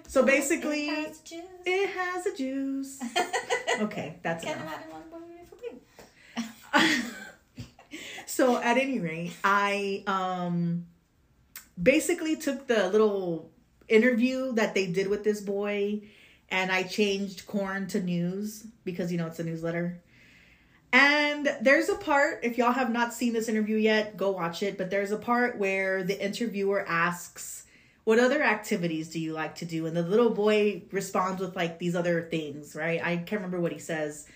So 0.07 0.25
basically, 0.25 0.89
it 0.89 1.07
has 1.07 1.19
juice. 1.21 1.43
It 1.67 1.91
has 1.91 2.27
a 2.27 2.37
juice. 2.37 3.03
Okay, 3.81 4.19
that's 4.25 4.43
enough. 4.43 4.57
imagine 4.57 4.91
one 4.91 5.03
more 5.09 5.21
beautiful 5.21 5.57
thing. 5.57 7.13
so 8.27 8.57
at 8.57 8.77
any 8.77 8.99
rate, 8.99 9.33
I 9.45 10.03
um 10.09 10.87
basically 11.81 12.35
took 12.35 12.67
the 12.67 12.89
little 12.89 13.53
interview 13.87 14.53
that 14.55 14.75
they 14.75 14.87
did 14.89 15.07
with 15.07 15.23
this 15.23 15.41
boy 15.41 16.03
and 16.51 16.73
I 16.73 16.83
changed 16.83 17.47
corn 17.47 17.87
to 17.89 18.01
news 18.03 18.67
because 18.85 19.13
you 19.13 19.19
know 19.19 19.27
it's 19.27 19.39
a 19.39 19.45
newsletter. 19.45 20.01
And 20.93 21.55
there's 21.61 21.89
a 21.91 21.95
part, 21.97 22.41
if 22.43 22.57
y'all 22.57 22.73
have 22.73 22.91
not 22.91 23.13
seen 23.13 23.35
this 23.35 23.49
interview 23.49 23.77
yet, 23.77 24.17
go 24.17 24.31
watch 24.31 24.63
it. 24.63 24.79
But 24.79 24.91
there's 24.91 25.13
a 25.13 25.19
part 25.19 25.59
where 25.59 26.03
the 26.03 26.19
interviewer 26.23 26.85
asks, 26.89 27.67
What 28.09 28.19
other 28.19 28.43
activities 28.43 29.11
do 29.11 29.21
you 29.21 29.35
like 29.35 29.57
to 29.57 29.67
do? 29.67 29.85
And 29.85 29.95
the 29.95 30.01
little 30.01 30.31
boy 30.31 30.81
responds 30.93 31.43
with 31.43 31.55
like 31.55 31.79
these 31.79 31.95
other 31.95 32.23
things, 32.23 32.75
right? 32.75 33.05
I 33.05 33.19
can't 33.19 33.33
remember 33.33 33.61
what 33.61 33.71
he 33.71 33.79
says. 33.79 34.27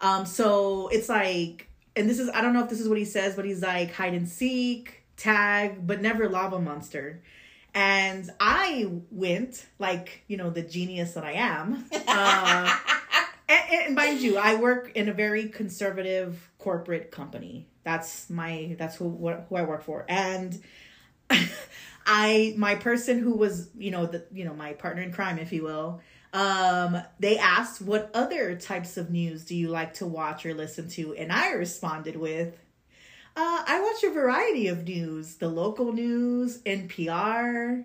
Um, 0.00 0.24
so 0.24 0.88
it's 0.88 1.10
like, 1.10 1.68
and 1.94 2.08
this 2.08 2.18
is, 2.18 2.30
I 2.30 2.40
don't 2.40 2.54
know 2.54 2.64
if 2.64 2.70
this 2.70 2.80
is 2.80 2.88
what 2.88 2.96
he 2.96 3.04
says, 3.04 3.36
but 3.36 3.44
he's 3.44 3.60
like 3.60 3.92
hide 3.92 4.14
and 4.14 4.26
seek, 4.26 5.02
tag, 5.18 5.86
but 5.86 6.00
never 6.00 6.30
lava 6.30 6.58
monster. 6.60 7.20
And 7.74 8.30
I 8.40 8.90
went, 9.10 9.66
like, 9.78 10.24
you 10.26 10.38
know, 10.38 10.48
the 10.48 10.62
genius 10.62 11.12
that 11.12 11.24
I 11.24 11.32
am. 11.32 11.84
Uh, 11.92 12.74
and, 13.50 13.64
and 13.70 13.94
mind 13.94 14.20
you, 14.22 14.38
I 14.38 14.54
work 14.54 14.92
in 14.94 15.10
a 15.10 15.12
very 15.12 15.50
conservative 15.50 16.48
corporate 16.58 17.10
company. 17.10 17.66
That's 17.84 18.30
my 18.30 18.76
that's 18.78 18.96
who 18.96 19.10
who 19.10 19.56
I 19.56 19.62
work 19.64 19.82
for, 19.82 20.06
and 20.08 20.58
I 22.06 22.54
my 22.56 22.74
person 22.74 23.18
who 23.18 23.34
was 23.34 23.68
you 23.78 23.90
know 23.90 24.06
the 24.06 24.24
you 24.32 24.44
know 24.44 24.54
my 24.54 24.72
partner 24.72 25.02
in 25.02 25.12
crime, 25.12 25.38
if 25.38 25.52
you 25.52 25.62
will. 25.62 26.00
Um, 26.32 27.02
they 27.18 27.38
asked 27.38 27.82
what 27.82 28.10
other 28.14 28.54
types 28.54 28.96
of 28.96 29.10
news 29.10 29.44
do 29.44 29.56
you 29.56 29.68
like 29.68 29.94
to 29.94 30.06
watch 30.06 30.46
or 30.46 30.54
listen 30.54 30.88
to, 30.90 31.14
and 31.16 31.32
I 31.32 31.52
responded 31.52 32.14
with, 32.14 32.54
uh, 33.36 33.64
I 33.66 33.80
watch 33.80 34.04
a 34.04 34.14
variety 34.14 34.68
of 34.68 34.84
news, 34.84 35.36
the 35.36 35.48
local 35.48 35.92
news, 35.92 36.58
NPR, 36.58 37.84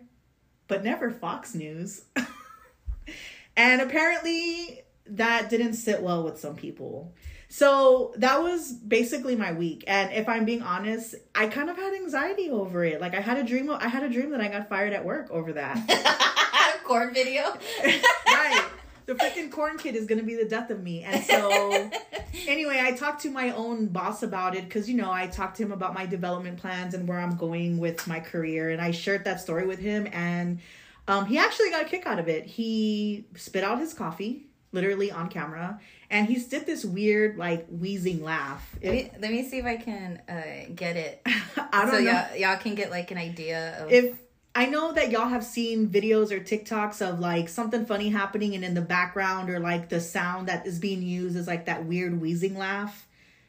but 0.67 0.84
never 0.84 1.10
Fox 1.10 1.55
News. 1.55 2.05
and 3.57 3.81
apparently 3.81 4.81
that 5.07 5.50
didn't 5.50 5.74
sit 5.74 6.01
well 6.01 6.24
with 6.24 6.39
some 6.39 6.55
people. 6.55 7.13
So 7.48 8.14
that 8.18 8.42
was 8.42 8.72
basically 8.72 9.36
my 9.36 9.54
week. 9.54 9.84
And 9.88 10.12
if 10.14 10.28
I'm 10.28 10.46
being 10.46 10.62
honest, 10.62 11.16
I 11.34 11.48
kind 11.48 11.70
of 11.70 11.78
had 11.78 11.94
anxiety 11.94 12.50
over 12.50 12.84
it. 12.84 13.00
Like 13.00 13.16
I 13.16 13.22
had 13.22 13.38
a 13.38 13.44
dream 13.44 13.70
I 13.70 13.88
had 13.88 14.04
a 14.04 14.10
dream 14.10 14.32
that 14.32 14.42
I 14.42 14.48
got 14.48 14.68
fired 14.68 14.94
at 14.94 15.06
work 15.06 15.30
over 15.32 15.54
that. 15.54 16.32
corn 16.86 17.14
video. 17.14 17.44
right. 17.84 18.66
The 19.06 19.14
freaking 19.14 19.52
corn 19.52 19.78
kid 19.78 19.96
is 19.96 20.08
gonna 20.08 20.24
be 20.24 20.36
the 20.36 20.46
death 20.46 20.72
of 20.72 20.82
me. 20.82 21.04
And 21.04 21.24
so 21.24 21.92
anyway, 22.48 22.80
I 22.82 22.94
talked 22.94 23.22
to 23.24 23.30
my 23.30 23.52
own 23.52 23.88
boss 23.88 24.24
about 24.24 24.56
it 24.56 24.66
because 24.66 24.90
you 24.90 24.96
know 24.96 25.12
I 25.12 25.28
talked 25.28 25.58
to 25.58 25.64
him 25.64 25.72
about 25.72 25.94
my 25.94 26.06
development 26.06 26.58
plans 26.58 26.94
and 26.94 27.08
where 27.08 27.20
I'm 27.20 27.36
going 27.36 27.78
with 27.78 28.08
my 28.08 28.20
career, 28.20 28.70
and 28.70 28.82
I 28.82 28.92
shared 28.92 29.25
that 29.25 29.42
story 29.42 29.68
with 29.68 29.80
him, 29.80 30.08
and 30.12 30.60
um, 31.08 31.25
he 31.25 31.38
actually 31.38 31.70
got 31.70 31.84
a 31.84 31.86
kick 31.86 32.08
out 32.08 32.18
of 32.18 32.28
it. 32.28 32.46
He 32.46 33.25
spit 33.36 33.64
out 33.64 33.80
his 33.80 33.94
coffee, 33.94 34.48
literally 34.72 35.12
on 35.12 35.30
camera, 35.30 35.80
and 36.10 36.28
he 36.28 36.36
did 36.36 36.66
this 36.66 36.86
weird 36.86 37.38
like 37.38 37.68
wheezing 37.68 38.24
laugh. 38.24 38.76
Let 38.84 38.92
me, 38.92 39.12
let 39.20 39.32
me 39.32 39.48
see 39.48 39.58
if 39.58 39.66
I 39.66 39.78
can 39.78 40.22
uh, 40.30 40.72
get 40.74 40.96
it. 40.96 41.22
I 41.26 41.82
don't 41.82 41.92
so 41.92 42.00
know 42.00 42.12
y'all, 42.12 42.36
y'all 42.38 42.58
can 42.58 42.76
get 42.76 42.92
like 42.92 43.12
an 43.12 43.18
idea 43.18 43.84
of 43.84 43.92
if 43.92 44.18
I 44.54 44.68
know 44.68 44.94
that 44.94 45.12
y'all 45.12 45.28
have 45.28 45.44
seen 45.44 45.90
videos 45.90 46.32
or 46.32 46.40
TikToks 46.40 47.06
of 47.06 47.20
like 47.20 47.50
something 47.50 47.86
funny 47.86 48.10
happening 48.10 48.56
and 48.56 48.64
in 48.64 48.74
the 48.74 48.82
background 48.82 49.50
or 49.50 49.60
like 49.60 49.90
the 49.90 50.00
sound 50.00 50.48
that 50.48 50.66
is 50.66 50.80
being 50.80 51.02
used 51.02 51.36
is 51.36 51.48
like 51.48 51.66
that 51.66 51.86
weird 51.86 52.22
wheezing 52.22 52.58
laugh. 52.58 53.08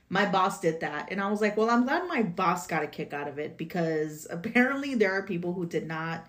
My 0.09 0.25
boss 0.25 0.61
did 0.61 0.81
that 0.81 1.09
and 1.11 1.21
I 1.21 1.31
was 1.31 1.41
like, 1.41 1.57
"Well, 1.57 1.71
I'm 1.71 1.85
glad 1.85 2.09
my 2.09 2.23
boss 2.23 2.67
got 2.67 2.83
a 2.83 2.87
kick 2.87 3.13
out 3.13 3.29
of 3.29 3.39
it 3.39 3.57
because 3.57 4.27
apparently 4.31 4.95
there 4.95 5.13
are 5.13 5.23
people 5.23 5.53
who 5.53 5.67
did 5.67 5.87
not 5.87 6.27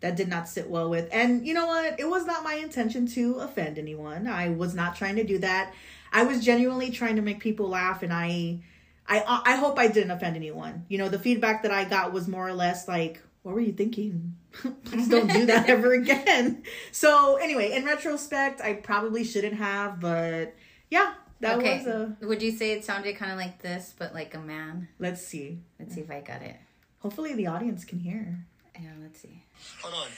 that 0.00 0.16
did 0.16 0.28
not 0.28 0.48
sit 0.48 0.68
well 0.68 0.88
with. 0.88 1.08
And 1.12 1.46
you 1.46 1.54
know 1.54 1.66
what? 1.66 1.98
It 1.98 2.08
was 2.08 2.26
not 2.26 2.44
my 2.44 2.54
intention 2.54 3.06
to 3.08 3.36
offend 3.40 3.78
anyone. 3.78 4.26
I 4.26 4.50
was 4.50 4.74
not 4.74 4.96
trying 4.96 5.16
to 5.16 5.24
do 5.24 5.38
that. 5.38 5.72
I 6.12 6.24
was 6.24 6.44
genuinely 6.44 6.90
trying 6.90 7.16
to 7.16 7.22
make 7.22 7.40
people 7.40 7.68
laugh 7.68 8.02
and 8.02 8.12
I 8.12 8.60
I 9.08 9.42
I 9.44 9.56
hope 9.56 9.78
I 9.78 9.88
didn't 9.88 10.10
offend 10.10 10.36
anyone. 10.36 10.84
You 10.88 10.98
know, 10.98 11.08
the 11.08 11.18
feedback 11.18 11.62
that 11.62 11.72
I 11.72 11.84
got 11.84 12.12
was 12.12 12.28
more 12.28 12.46
or 12.46 12.52
less 12.52 12.86
like, 12.86 13.22
"What 13.42 13.54
were 13.54 13.60
you 13.60 13.72
thinking? 13.72 14.36
Please 14.84 15.08
don't 15.08 15.32
do 15.32 15.46
that 15.46 15.68
ever 15.68 15.94
again." 15.94 16.62
So 16.92 17.36
anyway, 17.36 17.72
in 17.72 17.84
retrospect, 17.84 18.60
I 18.60 18.74
probably 18.74 19.24
shouldn't 19.24 19.54
have, 19.54 19.98
but 19.98 20.54
yeah, 20.90 21.14
that 21.40 21.58
okay. 21.58 21.78
was 21.78 21.86
a. 21.86 22.16
Would 22.20 22.42
you 22.42 22.52
say 22.52 22.72
it 22.72 22.84
sounded 22.84 23.16
kind 23.16 23.32
of 23.32 23.38
like 23.38 23.62
this, 23.62 23.94
but 23.98 24.14
like 24.14 24.34
a 24.34 24.40
man? 24.40 24.88
Let's 24.98 25.22
see. 25.22 25.60
Let's 25.78 25.94
see 25.94 26.02
if 26.02 26.10
I 26.10 26.20
got 26.20 26.42
it. 26.42 26.56
Hopefully, 27.00 27.34
the 27.34 27.46
audience 27.46 27.84
can 27.84 28.00
hear. 28.00 28.44
Yeah, 28.80 28.90
let's 29.02 29.20
see. 29.20 29.42
Hold 29.82 29.94
on. 29.94 30.08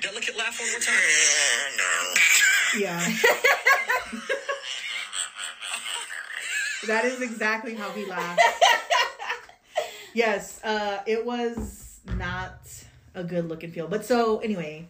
Delicate 0.00 0.36
laugh 0.36 0.58
one 0.60 0.70
more 0.70 0.80
time. 0.80 0.94
Yeah. 2.78 3.00
that 6.86 7.06
is 7.06 7.22
exactly 7.22 7.74
how 7.74 7.90
he 7.92 8.04
laughed. 8.04 8.42
yes, 10.14 10.62
uh, 10.62 10.98
it 11.06 11.24
was 11.24 12.00
not 12.16 12.58
a 13.14 13.24
good 13.24 13.48
look 13.48 13.62
and 13.62 13.72
feel. 13.72 13.88
But 13.88 14.04
so 14.04 14.40
anyway, 14.40 14.86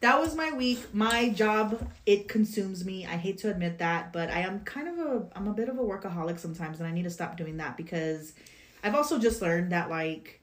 that 0.00 0.18
was 0.18 0.34
my 0.34 0.52
week. 0.52 0.94
My 0.94 1.28
job, 1.28 1.86
it 2.06 2.28
consumes 2.28 2.82
me. 2.84 3.04
I 3.04 3.16
hate 3.16 3.36
to 3.38 3.50
admit 3.50 3.78
that, 3.78 4.12
but 4.12 4.30
I 4.30 4.40
am 4.40 4.60
kind 4.60 4.88
of 4.88 4.98
a 4.98 5.26
I'm 5.36 5.48
a 5.48 5.52
bit 5.52 5.68
of 5.68 5.78
a 5.78 5.82
workaholic 5.82 6.38
sometimes 6.38 6.78
and 6.78 6.88
I 6.88 6.92
need 6.92 7.04
to 7.04 7.10
stop 7.10 7.36
doing 7.36 7.58
that 7.58 7.76
because 7.76 8.32
I've 8.82 8.94
also 8.94 9.18
just 9.18 9.42
learned 9.42 9.72
that 9.72 9.90
like 9.90 10.40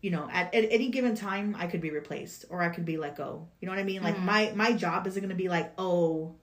you 0.00 0.10
know 0.10 0.28
at, 0.32 0.54
at 0.54 0.64
any 0.70 0.88
given 0.88 1.14
time 1.14 1.54
i 1.58 1.66
could 1.66 1.80
be 1.80 1.90
replaced 1.90 2.44
or 2.48 2.62
i 2.62 2.68
could 2.68 2.84
be 2.84 2.96
let 2.96 3.16
go. 3.16 3.46
You 3.60 3.66
know 3.66 3.72
what 3.72 3.80
i 3.80 3.84
mean? 3.84 4.02
Like 4.02 4.18
my 4.18 4.52
my 4.54 4.72
job 4.72 5.06
isn't 5.06 5.20
going 5.20 5.30
to 5.30 5.34
be 5.34 5.48
like 5.48 5.72
oh 5.78 6.34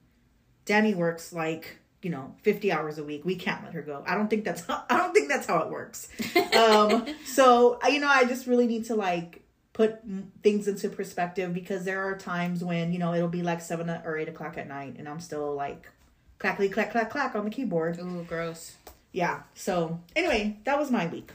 danie 0.66 0.96
works 0.96 1.34
like 1.34 1.78
you 2.02 2.10
know 2.10 2.36
50 2.44 2.72
hours 2.72 2.98
a 2.98 3.04
week. 3.04 3.26
We 3.26 3.36
can't 3.36 3.64
let 3.64 3.74
her 3.74 3.82
go. 3.82 4.04
I 4.06 4.16
don't 4.16 4.30
think 4.30 4.44
that's 4.46 4.66
how, 4.66 4.84
i 4.90 4.98
don't 4.98 5.14
think 5.14 5.30
that's 5.30 5.48
how 5.48 5.60
it 5.60 5.70
works. 5.70 6.10
Um 6.56 7.08
so 7.26 7.80
you 7.90 8.00
know 8.00 8.08
i 8.08 8.26
just 8.26 8.48
really 8.48 8.68
need 8.68 8.86
to 8.86 8.96
like 8.96 9.42
put 9.74 10.00
things 10.42 10.68
into 10.68 10.90
perspective 10.90 11.54
because 11.54 11.86
there 11.86 12.02
are 12.04 12.18
times 12.18 12.64
when 12.64 12.92
you 12.92 13.00
know 13.00 13.14
it'll 13.14 13.28
be 13.28 13.44
like 13.44 13.62
seven 13.62 13.90
or 13.90 14.18
eight 14.18 14.28
o'clock 14.28 14.58
at 14.58 14.68
night 14.68 14.96
and 14.98 15.08
i'm 15.08 15.20
still 15.20 15.54
like 15.54 15.88
clackly 16.40 16.72
clack 16.72 16.92
clack 16.92 17.10
clack 17.12 17.36
on 17.36 17.46
the 17.46 17.52
keyboard. 17.52 18.00
Ooh, 18.00 18.24
gross. 18.24 18.76
yeah. 19.12 19.44
So 19.54 20.00
anyway 20.16 20.58
that 20.66 20.80
was 20.80 20.90
my 20.90 21.08
week 21.08 21.32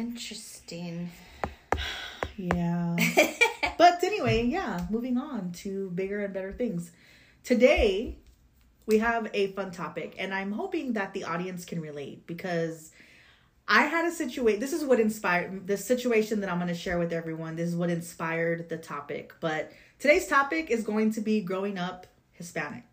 interesting. 0.00 1.10
Yeah. 2.36 2.96
but 3.78 4.02
anyway, 4.02 4.46
yeah, 4.46 4.86
moving 4.90 5.18
on 5.18 5.52
to 5.62 5.90
bigger 5.90 6.24
and 6.24 6.32
better 6.32 6.52
things. 6.52 6.90
Today, 7.44 8.16
we 8.86 8.98
have 8.98 9.30
a 9.34 9.48
fun 9.48 9.70
topic, 9.70 10.16
and 10.18 10.32
I'm 10.32 10.52
hoping 10.52 10.94
that 10.94 11.12
the 11.12 11.24
audience 11.24 11.64
can 11.64 11.80
relate 11.80 12.26
because 12.26 12.92
I 13.68 13.82
had 13.82 14.06
a 14.06 14.10
situation. 14.10 14.58
This 14.58 14.72
is 14.72 14.84
what 14.84 14.98
inspired 14.98 15.66
the 15.66 15.76
situation 15.76 16.40
that 16.40 16.50
I'm 16.50 16.58
going 16.58 16.68
to 16.68 16.74
share 16.74 16.98
with 16.98 17.12
everyone. 17.12 17.56
This 17.56 17.68
is 17.68 17.76
what 17.76 17.90
inspired 17.90 18.70
the 18.70 18.78
topic. 18.78 19.34
But 19.40 19.70
today's 19.98 20.26
topic 20.26 20.70
is 20.70 20.82
going 20.82 21.12
to 21.12 21.20
be 21.20 21.42
growing 21.42 21.78
up 21.78 22.06
Hispanic, 22.32 22.89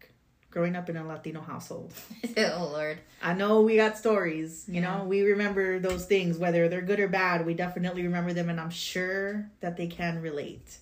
growing 0.50 0.75
up 0.75 0.89
in 0.89 0.98
a 0.98 1.06
Latino 1.06 1.42
household. 1.42 1.94
oh 2.38 2.70
Lord. 2.72 3.00
I 3.22 3.34
know 3.34 3.62
we 3.62 3.75
got 3.75 3.98
stories, 3.98 4.66
you 4.68 4.82
know, 4.82 5.04
we 5.06 5.22
remember 5.22 5.80
those 5.80 6.06
things, 6.06 6.38
whether 6.38 6.70
they're 6.70 6.82
good 6.82 7.00
or 7.00 7.08
bad, 7.08 7.46
we 7.46 7.54
definitely 7.54 8.04
remember 8.04 8.34
them, 8.34 8.50
and 8.50 8.60
I'm 8.60 8.70
sure 8.70 9.50
that 9.62 9.77
they 9.77 9.88
can 9.88 10.22
relate. 10.22 10.77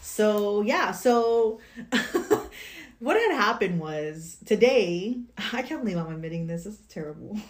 So, 0.00 0.62
yeah, 0.62 0.92
so 0.92 1.60
what 2.98 3.16
had 3.16 3.34
happened 3.34 3.80
was 3.80 4.38
today, 4.44 5.18
I 5.52 5.62
can't 5.62 5.82
believe 5.82 5.98
I'm 5.98 6.12
admitting 6.12 6.46
this, 6.46 6.64
this 6.64 6.74
is 6.74 6.80
terrible. 6.88 7.38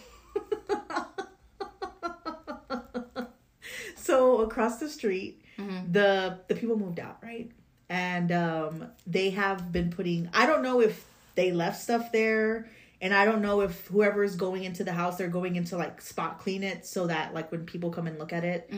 so, 3.96 4.40
across 4.40 4.78
the 4.78 4.88
street, 4.88 5.44
the 5.90 6.38
the 6.48 6.54
people 6.54 6.78
moved 6.78 6.98
out, 6.98 7.18
right? 7.22 7.50
And 7.88 8.32
um 8.32 8.86
they 9.06 9.30
have 9.30 9.72
been 9.72 9.90
putting 9.90 10.28
I 10.32 10.46
don't 10.46 10.62
know 10.62 10.80
if 10.80 11.06
they 11.34 11.52
left 11.52 11.80
stuff 11.80 12.12
there 12.12 12.68
and 13.00 13.12
I 13.12 13.24
don't 13.24 13.42
know 13.42 13.60
if 13.60 13.86
whoever 13.88 14.24
is 14.24 14.36
going 14.36 14.64
into 14.64 14.84
the 14.84 14.92
house 14.92 15.16
they're 15.16 15.28
going 15.28 15.56
into 15.56 15.76
like 15.76 16.00
spot 16.00 16.38
clean 16.38 16.62
it 16.62 16.86
so 16.86 17.06
that 17.06 17.34
like 17.34 17.50
when 17.50 17.66
people 17.66 17.90
come 17.90 18.06
and 18.06 18.18
look 18.18 18.32
at 18.32 18.44
it 18.44 18.70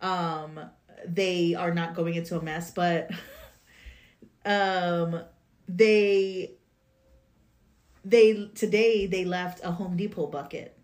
um 0.00 0.60
they 1.06 1.54
are 1.54 1.74
not 1.74 1.94
going 1.94 2.14
into 2.14 2.38
a 2.38 2.42
mess 2.42 2.70
but 2.70 3.10
um 4.44 5.22
they 5.68 6.54
they 8.04 8.50
today 8.54 9.06
they 9.06 9.24
left 9.24 9.64
a 9.64 9.70
Home 9.70 9.96
Depot 9.96 10.26
bucket. 10.26 10.78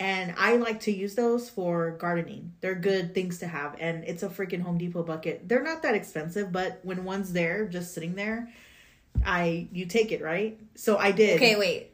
And 0.00 0.32
I 0.38 0.56
like 0.56 0.80
to 0.80 0.92
use 0.92 1.16
those 1.16 1.50
for 1.50 1.90
gardening. 1.92 2.52
They're 2.60 2.76
good 2.76 3.14
things 3.14 3.38
to 3.38 3.48
have. 3.48 3.74
And 3.80 4.04
it's 4.04 4.22
a 4.22 4.28
freaking 4.28 4.62
Home 4.62 4.78
Depot 4.78 5.02
bucket. 5.02 5.48
They're 5.48 5.62
not 5.62 5.82
that 5.82 5.96
expensive, 5.96 6.52
but 6.52 6.78
when 6.84 7.04
one's 7.04 7.32
there, 7.32 7.66
just 7.66 7.94
sitting 7.94 8.14
there, 8.14 8.48
I 9.24 9.68
you 9.72 9.86
take 9.86 10.12
it, 10.12 10.22
right? 10.22 10.58
So 10.74 10.96
I 10.96 11.12
did. 11.12 11.36
Okay, 11.36 11.56
wait. 11.56 11.92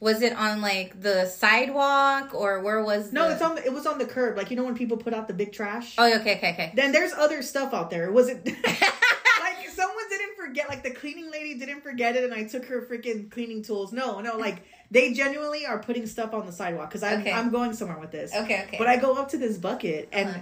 Was 0.00 0.22
it 0.22 0.32
on 0.34 0.62
like 0.62 1.00
the 1.00 1.26
sidewalk 1.26 2.34
or 2.34 2.60
where 2.60 2.82
was? 2.82 3.12
No, 3.12 3.28
the... 3.28 3.34
it's 3.34 3.42
on 3.42 3.54
the, 3.56 3.66
it 3.66 3.72
was 3.72 3.86
on 3.86 3.98
the 3.98 4.06
curb. 4.06 4.36
Like 4.36 4.50
you 4.50 4.56
know 4.56 4.64
when 4.64 4.74
people 4.74 4.96
put 4.96 5.12
out 5.12 5.28
the 5.28 5.34
big 5.34 5.52
trash? 5.52 5.94
Oh, 5.98 6.06
okay, 6.20 6.36
okay, 6.36 6.52
okay. 6.52 6.72
Then 6.74 6.92
there's 6.92 7.12
other 7.12 7.42
stuff 7.42 7.74
out 7.74 7.90
there. 7.90 8.06
It 8.06 8.12
wasn't 8.12 8.46
like 8.56 9.68
someone 9.68 10.04
didn't 10.08 10.36
forget 10.36 10.70
like 10.70 10.82
the 10.82 10.90
cleaning 10.90 11.30
lady 11.30 11.54
didn't 11.58 11.82
forget 11.82 12.16
it 12.16 12.24
and 12.24 12.32
I 12.32 12.44
took 12.44 12.64
her 12.66 12.80
freaking 12.80 13.30
cleaning 13.30 13.62
tools. 13.62 13.92
No, 13.92 14.20
no, 14.20 14.38
like 14.38 14.62
they 14.90 15.12
genuinely 15.12 15.66
are 15.66 15.78
putting 15.78 16.06
stuff 16.06 16.32
on 16.32 16.46
the 16.46 16.52
sidewalk 16.52 16.90
cuz 16.90 17.02
I'm 17.02 17.20
Okay. 17.20 17.32
I'm 17.32 17.50
going 17.50 17.74
somewhere 17.74 17.98
with 17.98 18.10
this. 18.10 18.34
Okay, 18.34 18.62
okay. 18.68 18.78
But 18.78 18.86
I 18.86 18.96
go 18.96 19.16
up 19.16 19.28
to 19.30 19.38
this 19.38 19.58
bucket 19.58 20.08
and 20.12 20.30
Uh-huh. 20.30 20.40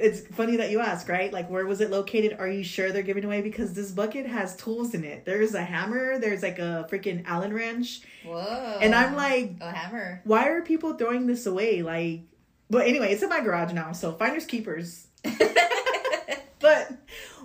It's 0.00 0.20
funny 0.34 0.56
that 0.56 0.70
you 0.70 0.80
ask, 0.80 1.08
right? 1.08 1.32
Like 1.32 1.50
where 1.50 1.66
was 1.66 1.80
it 1.80 1.90
located? 1.90 2.36
Are 2.38 2.48
you 2.48 2.64
sure 2.64 2.90
they're 2.90 3.02
giving 3.02 3.24
away 3.24 3.42
because 3.42 3.74
this 3.74 3.90
bucket 3.90 4.26
has 4.26 4.56
tools 4.56 4.94
in 4.94 5.04
it. 5.04 5.24
There's 5.24 5.54
a 5.54 5.62
hammer, 5.62 6.18
there's 6.18 6.42
like 6.42 6.58
a 6.58 6.88
freaking 6.90 7.24
allen 7.26 7.52
wrench, 7.52 8.00
Whoa. 8.24 8.78
and 8.80 8.94
I'm 8.94 9.14
like 9.14 9.56
a 9.60 9.70
hammer. 9.70 10.22
why 10.24 10.48
are 10.48 10.62
people 10.62 10.94
throwing 10.94 11.26
this 11.26 11.46
away? 11.46 11.82
Like, 11.82 12.22
but 12.68 12.86
anyway, 12.86 13.12
it's 13.12 13.22
in 13.22 13.28
my 13.28 13.40
garage 13.40 13.72
now, 13.72 13.92
so 13.92 14.12
finders 14.12 14.46
keepers. 14.46 15.06
but 16.60 16.92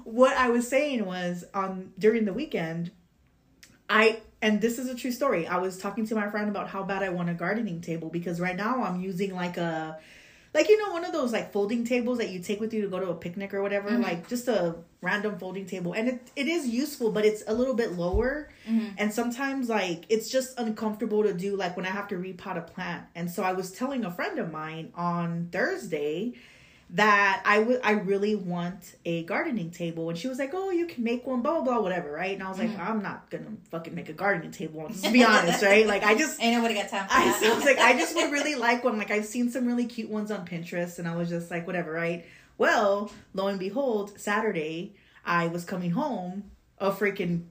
what 0.06 0.38
I 0.38 0.50
was 0.50 0.68
saying 0.68 1.06
was 1.06 1.44
on 1.54 1.92
during 2.00 2.26
the 2.26 2.34
weekend, 2.34 2.92
I 3.90 4.22
and 4.42 4.62
this 4.62 4.78
is 4.78 4.90
a 4.90 4.96
true 4.96 5.12
story. 5.12 5.48
I 5.48 5.58
was 5.58 5.78
talking 5.78 6.06
to 6.08 6.16
my 6.16 6.30
friend 6.30 6.50
about 6.50 6.70
how 6.70 6.84
bad 6.84 7.04
I 7.04 7.10
want 7.10 7.30
a 7.30 7.34
gardening 7.34 7.82
table 7.82 8.10
because 8.10 8.40
right 8.40 8.56
now 8.56 8.84
I'm 8.84 9.02
using 9.02 9.36
like 9.36 9.58
a 9.58 9.98
like 10.56 10.70
you 10.70 10.78
know 10.78 10.94
one 10.94 11.04
of 11.04 11.12
those 11.12 11.34
like 11.34 11.52
folding 11.52 11.84
tables 11.84 12.18
that 12.18 12.30
you 12.30 12.40
take 12.40 12.62
with 12.62 12.74
you 12.74 12.82
to 12.82 12.88
go 12.88 12.98
to 12.98 13.10
a 13.10 13.14
picnic 13.14 13.54
or 13.54 13.62
whatever, 13.62 13.90
mm-hmm. 13.90 14.04
like 14.04 14.30
just 14.30 14.48
a 14.48 14.76
random 15.02 15.38
folding 15.38 15.66
table. 15.66 15.92
And 15.92 16.08
it, 16.08 16.32
it 16.34 16.48
is 16.48 16.66
useful, 16.66 17.12
but 17.12 17.26
it's 17.26 17.44
a 17.46 17.54
little 17.54 17.74
bit 17.74 17.92
lower. 17.92 18.50
Mm-hmm. 18.66 18.96
And 18.98 19.14
sometimes 19.14 19.68
like 19.68 20.06
it's 20.08 20.30
just 20.30 20.58
uncomfortable 20.58 21.24
to 21.24 21.34
do 21.34 21.58
like 21.58 21.76
when 21.76 21.86
I 21.86 21.90
have 21.90 22.08
to 22.08 22.16
repot 22.16 22.58
a 22.58 22.62
plant. 22.62 23.04
And 23.16 23.30
so 23.30 23.44
I 23.44 23.52
was 23.52 23.74
telling 23.74 24.06
a 24.06 24.12
friend 24.12 24.40
of 24.40 24.50
mine 24.50 24.94
on 24.96 25.50
Thursday 25.52 26.36
that 26.96 27.44
I 27.46 27.60
would 27.60 27.82
I 27.84 27.92
really 27.92 28.36
want 28.36 28.96
a 29.04 29.24
gardening 29.24 29.70
table 29.70 30.08
and 30.10 30.18
she 30.18 30.30
was 30.30 30.40
like, 30.40 30.52
"Oh, 30.54 30.70
you 30.70 30.86
can 30.88 31.04
make 31.04 31.28
one, 31.28 31.42
blah 31.42 31.56
blah 31.56 31.62
blah, 31.62 31.82
whatever." 31.82 32.10
Right? 32.10 32.34
And 32.34 32.42
I 32.42 32.48
was 32.48 32.58
like, 32.58 32.70
mm-hmm. 32.70 32.82
"I'm 32.82 33.04
not 33.04 33.30
gonna 33.30 33.58
fucking 33.70 33.94
make 33.94 34.08
a 34.08 34.14
gardening 34.14 34.52
table." 34.52 34.84
Let's 34.84 35.06
be 35.08 35.24
honest, 35.24 35.62
right? 35.62 35.86
Like 35.86 36.04
I 36.04 36.16
just 36.16 36.42
Ain't 36.42 36.56
nobody 36.56 36.76
got 36.76 36.90
time 36.90 37.08
for 37.08 37.14
I, 37.14 37.42
I 37.52 37.56
was 37.56 37.66
like, 37.66 37.80
I 37.80 37.94
just 37.98 38.16
would 38.16 38.32
really 38.32 38.56
like 38.56 38.86
one. 38.86 38.98
Like 38.98 39.12
I've 39.12 39.26
seen 39.26 39.52
some 39.52 39.66
really 39.68 39.86
cute 39.86 40.10
ones 40.10 40.32
on 40.32 40.48
Pinterest, 40.48 40.98
and 40.98 41.08
I 41.08 41.16
was 41.18 41.28
just 41.28 41.52
like, 41.52 41.68
whatever, 41.68 41.92
right? 41.92 42.26
Well, 42.58 43.12
lo 43.34 43.48
and 43.48 43.60
behold, 43.60 44.18
Saturday 44.18 44.96
I 45.26 45.48
was 45.48 45.66
coming 45.66 45.92
home, 45.92 46.52
a 46.78 46.92
freaking 46.92 47.48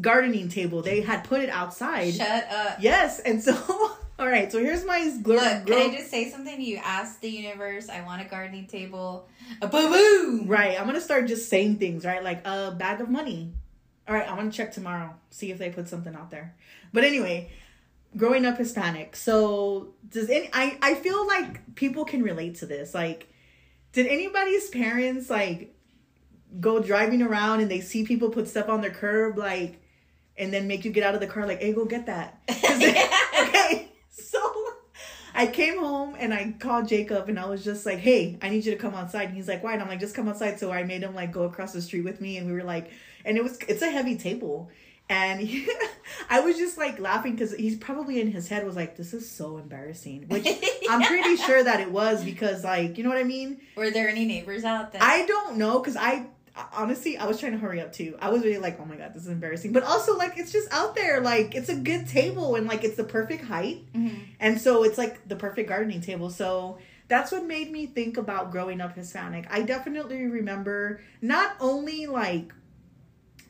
gardening 0.00 0.48
table. 0.48 0.80
They 0.80 1.02
had 1.02 1.24
put 1.24 1.42
it 1.42 1.50
outside. 1.50 2.14
Shut 2.14 2.50
up. 2.50 2.78
Yes, 2.80 3.20
and 3.20 3.42
so 3.42 3.98
all 4.18 4.26
right. 4.28 4.50
So 4.50 4.58
here's 4.58 4.84
my 4.84 5.00
gl- 5.00 5.26
Look, 5.26 5.66
grow- 5.66 5.76
can 5.82 5.90
I 5.90 5.96
just 5.96 6.10
say 6.10 6.30
something? 6.30 6.60
You 6.60 6.76
asked 6.78 7.20
the 7.20 7.30
universe, 7.30 7.88
I 7.88 8.02
want 8.02 8.22
a 8.22 8.24
gardening 8.24 8.66
table. 8.66 9.28
A 9.62 9.68
boo 9.68 9.88
boo! 9.88 10.42
Right, 10.46 10.78
I'm 10.78 10.86
gonna 10.86 11.00
start 11.00 11.26
just 11.28 11.48
saying 11.48 11.76
things, 11.76 12.04
right? 12.04 12.22
Like 12.22 12.46
a 12.46 12.72
bag 12.72 13.00
of 13.00 13.08
money. 13.08 13.52
All 14.08 14.14
right, 14.14 14.28
I'm 14.28 14.36
gonna 14.36 14.50
check 14.50 14.72
tomorrow, 14.72 15.14
see 15.30 15.50
if 15.50 15.58
they 15.58 15.70
put 15.70 15.88
something 15.88 16.14
out 16.14 16.30
there. 16.30 16.54
But 16.92 17.04
anyway, 17.04 17.50
growing 18.16 18.44
up 18.46 18.56
Hispanic. 18.58 19.14
So 19.16 19.94
does 20.08 20.30
any? 20.30 20.48
I 20.52 20.78
I 20.82 20.94
feel 20.94 21.26
like 21.26 21.74
people 21.74 22.04
can 22.04 22.22
relate 22.22 22.56
to 22.56 22.66
this. 22.66 22.94
Like, 22.94 23.32
did 23.92 24.06
anybody's 24.06 24.68
parents 24.70 25.28
like 25.30 25.74
go 26.60 26.80
driving 26.80 27.20
around 27.22 27.60
and 27.60 27.70
they 27.70 27.80
see 27.80 28.04
people 28.04 28.30
put 28.30 28.48
stuff 28.48 28.68
on 28.70 28.80
their 28.80 28.90
curb, 28.90 29.36
like, 29.36 29.80
and 30.38 30.50
then 30.52 30.66
make 30.66 30.84
you 30.86 30.90
get 30.90 31.04
out 31.04 31.14
of 31.14 31.20
the 31.20 31.26
car, 31.26 31.46
like, 31.46 31.60
hey, 31.60 31.72
go 31.74 31.84
get 31.84 32.06
that. 32.06 32.40
'Cause 32.48 32.78
they- 32.78 33.08
okay, 33.42 33.88
so 34.08 34.40
I 35.38 35.46
came 35.46 35.78
home 35.78 36.16
and 36.18 36.34
I 36.34 36.52
called 36.58 36.88
Jacob 36.88 37.28
and 37.28 37.38
I 37.38 37.46
was 37.46 37.62
just 37.62 37.86
like, 37.86 38.00
hey, 38.00 38.36
I 38.42 38.48
need 38.48 38.64
you 38.64 38.72
to 38.72 38.76
come 38.76 38.96
outside. 38.96 39.28
And 39.28 39.36
he's 39.36 39.46
like, 39.46 39.62
why? 39.62 39.72
And 39.72 39.80
I'm 39.80 39.86
like, 39.86 40.00
just 40.00 40.16
come 40.16 40.28
outside. 40.28 40.58
So 40.58 40.72
I 40.72 40.82
made 40.82 41.02
him 41.02 41.14
like 41.14 41.30
go 41.30 41.44
across 41.44 41.72
the 41.72 41.80
street 41.80 42.02
with 42.02 42.20
me 42.20 42.38
and 42.38 42.48
we 42.48 42.52
were 42.52 42.64
like, 42.64 42.90
and 43.24 43.36
it 43.36 43.44
was, 43.44 43.56
it's 43.68 43.80
a 43.80 43.88
heavy 43.88 44.18
table. 44.18 44.68
And 45.08 45.40
he, 45.40 45.68
I 46.28 46.40
was 46.40 46.56
just 46.56 46.76
like 46.76 46.98
laughing 46.98 47.36
because 47.36 47.54
he's 47.54 47.76
probably 47.76 48.20
in 48.20 48.32
his 48.32 48.48
head 48.48 48.66
was 48.66 48.74
like, 48.74 48.96
this 48.96 49.14
is 49.14 49.30
so 49.30 49.58
embarrassing, 49.58 50.24
which 50.26 50.44
I'm 50.90 51.02
pretty 51.02 51.36
sure 51.36 51.62
that 51.62 51.78
it 51.78 51.92
was 51.92 52.24
because 52.24 52.64
like, 52.64 52.98
you 52.98 53.04
know 53.04 53.10
what 53.10 53.18
I 53.18 53.22
mean? 53.22 53.60
Were 53.76 53.90
there 53.90 54.08
any 54.08 54.24
neighbors 54.24 54.64
out 54.64 54.90
there? 54.90 55.00
I 55.04 55.24
don't 55.24 55.56
know 55.56 55.78
because 55.78 55.96
I 55.96 56.26
honestly 56.72 57.16
I 57.16 57.26
was 57.26 57.38
trying 57.40 57.52
to 57.52 57.58
hurry 57.58 57.80
up 57.80 57.92
too. 57.92 58.16
I 58.20 58.30
was 58.30 58.42
really 58.42 58.58
like, 58.58 58.78
oh 58.80 58.84
my 58.84 58.96
god, 58.96 59.14
this 59.14 59.22
is 59.22 59.28
embarrassing. 59.28 59.72
But 59.72 59.82
also 59.82 60.16
like 60.16 60.34
it's 60.36 60.52
just 60.52 60.72
out 60.72 60.94
there. 60.94 61.20
Like 61.20 61.54
it's 61.54 61.68
a 61.68 61.76
good 61.76 62.08
table 62.08 62.54
and 62.56 62.66
like 62.66 62.84
it's 62.84 62.96
the 62.96 63.04
perfect 63.04 63.44
height. 63.44 63.92
Mhm. 63.92 64.20
And 64.40 64.60
so 64.60 64.82
it's 64.84 64.98
like 64.98 65.26
the 65.28 65.36
perfect 65.36 65.68
gardening 65.68 66.00
table. 66.00 66.30
So 66.30 66.78
that's 67.08 67.32
what 67.32 67.44
made 67.46 67.70
me 67.72 67.86
think 67.86 68.16
about 68.18 68.50
growing 68.50 68.80
up 68.80 68.94
Hispanic. 68.94 69.46
I 69.50 69.62
definitely 69.62 70.24
remember 70.26 71.00
not 71.22 71.56
only 71.60 72.06
like 72.06 72.52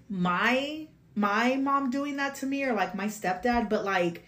my 0.09 0.87
my 1.15 1.57
mom 1.57 1.91
doing 1.91 2.17
that 2.17 2.37
to 2.37 2.47
me 2.47 2.63
or 2.65 2.73
like 2.73 2.95
my 2.95 3.07
stepdad, 3.07 3.69
but 3.69 3.85
like 3.85 4.25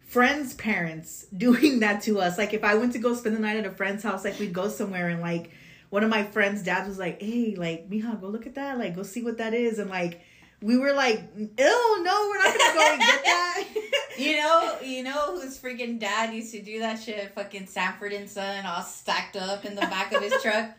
friends' 0.00 0.54
parents 0.54 1.26
doing 1.36 1.80
that 1.80 2.02
to 2.02 2.20
us. 2.20 2.38
Like 2.38 2.52
if 2.54 2.64
I 2.64 2.74
went 2.74 2.92
to 2.94 2.98
go 2.98 3.14
spend 3.14 3.36
the 3.36 3.40
night 3.40 3.56
at 3.56 3.66
a 3.66 3.70
friend's 3.70 4.02
house, 4.02 4.24
like 4.24 4.38
we'd 4.38 4.52
go 4.52 4.68
somewhere 4.68 5.08
and 5.08 5.20
like 5.20 5.50
one 5.90 6.04
of 6.04 6.10
my 6.10 6.22
friends' 6.22 6.62
dads 6.62 6.88
was 6.88 6.98
like, 6.98 7.20
Hey, 7.20 7.54
like, 7.56 7.88
Mija, 7.88 8.20
go 8.20 8.28
look 8.28 8.46
at 8.46 8.54
that, 8.56 8.78
like 8.78 8.94
go 8.96 9.02
see 9.02 9.22
what 9.22 9.38
that 9.38 9.54
is 9.54 9.78
and 9.78 9.90
like 9.90 10.20
we 10.60 10.76
were 10.76 10.92
like, 10.92 11.22
Ew, 11.36 11.46
no, 12.02 12.28
we're 12.28 12.38
not 12.38 12.58
gonna 12.58 12.74
go 12.74 12.92
and 12.92 13.00
get 13.00 13.24
that. 13.24 13.64
You 14.18 14.36
know, 14.38 14.78
you 14.82 15.04
know 15.04 15.40
whose 15.40 15.56
freaking 15.56 16.00
dad 16.00 16.34
used 16.34 16.52
to 16.52 16.60
do 16.60 16.80
that 16.80 17.00
shit? 17.00 17.32
Fucking 17.36 17.66
Sanford 17.66 18.12
and 18.12 18.28
Son, 18.28 18.66
all 18.66 18.82
stacked 18.82 19.36
up 19.36 19.64
in 19.64 19.76
the 19.76 19.82
back 19.82 20.12
of 20.12 20.20
his 20.20 20.32
truck. 20.42 20.70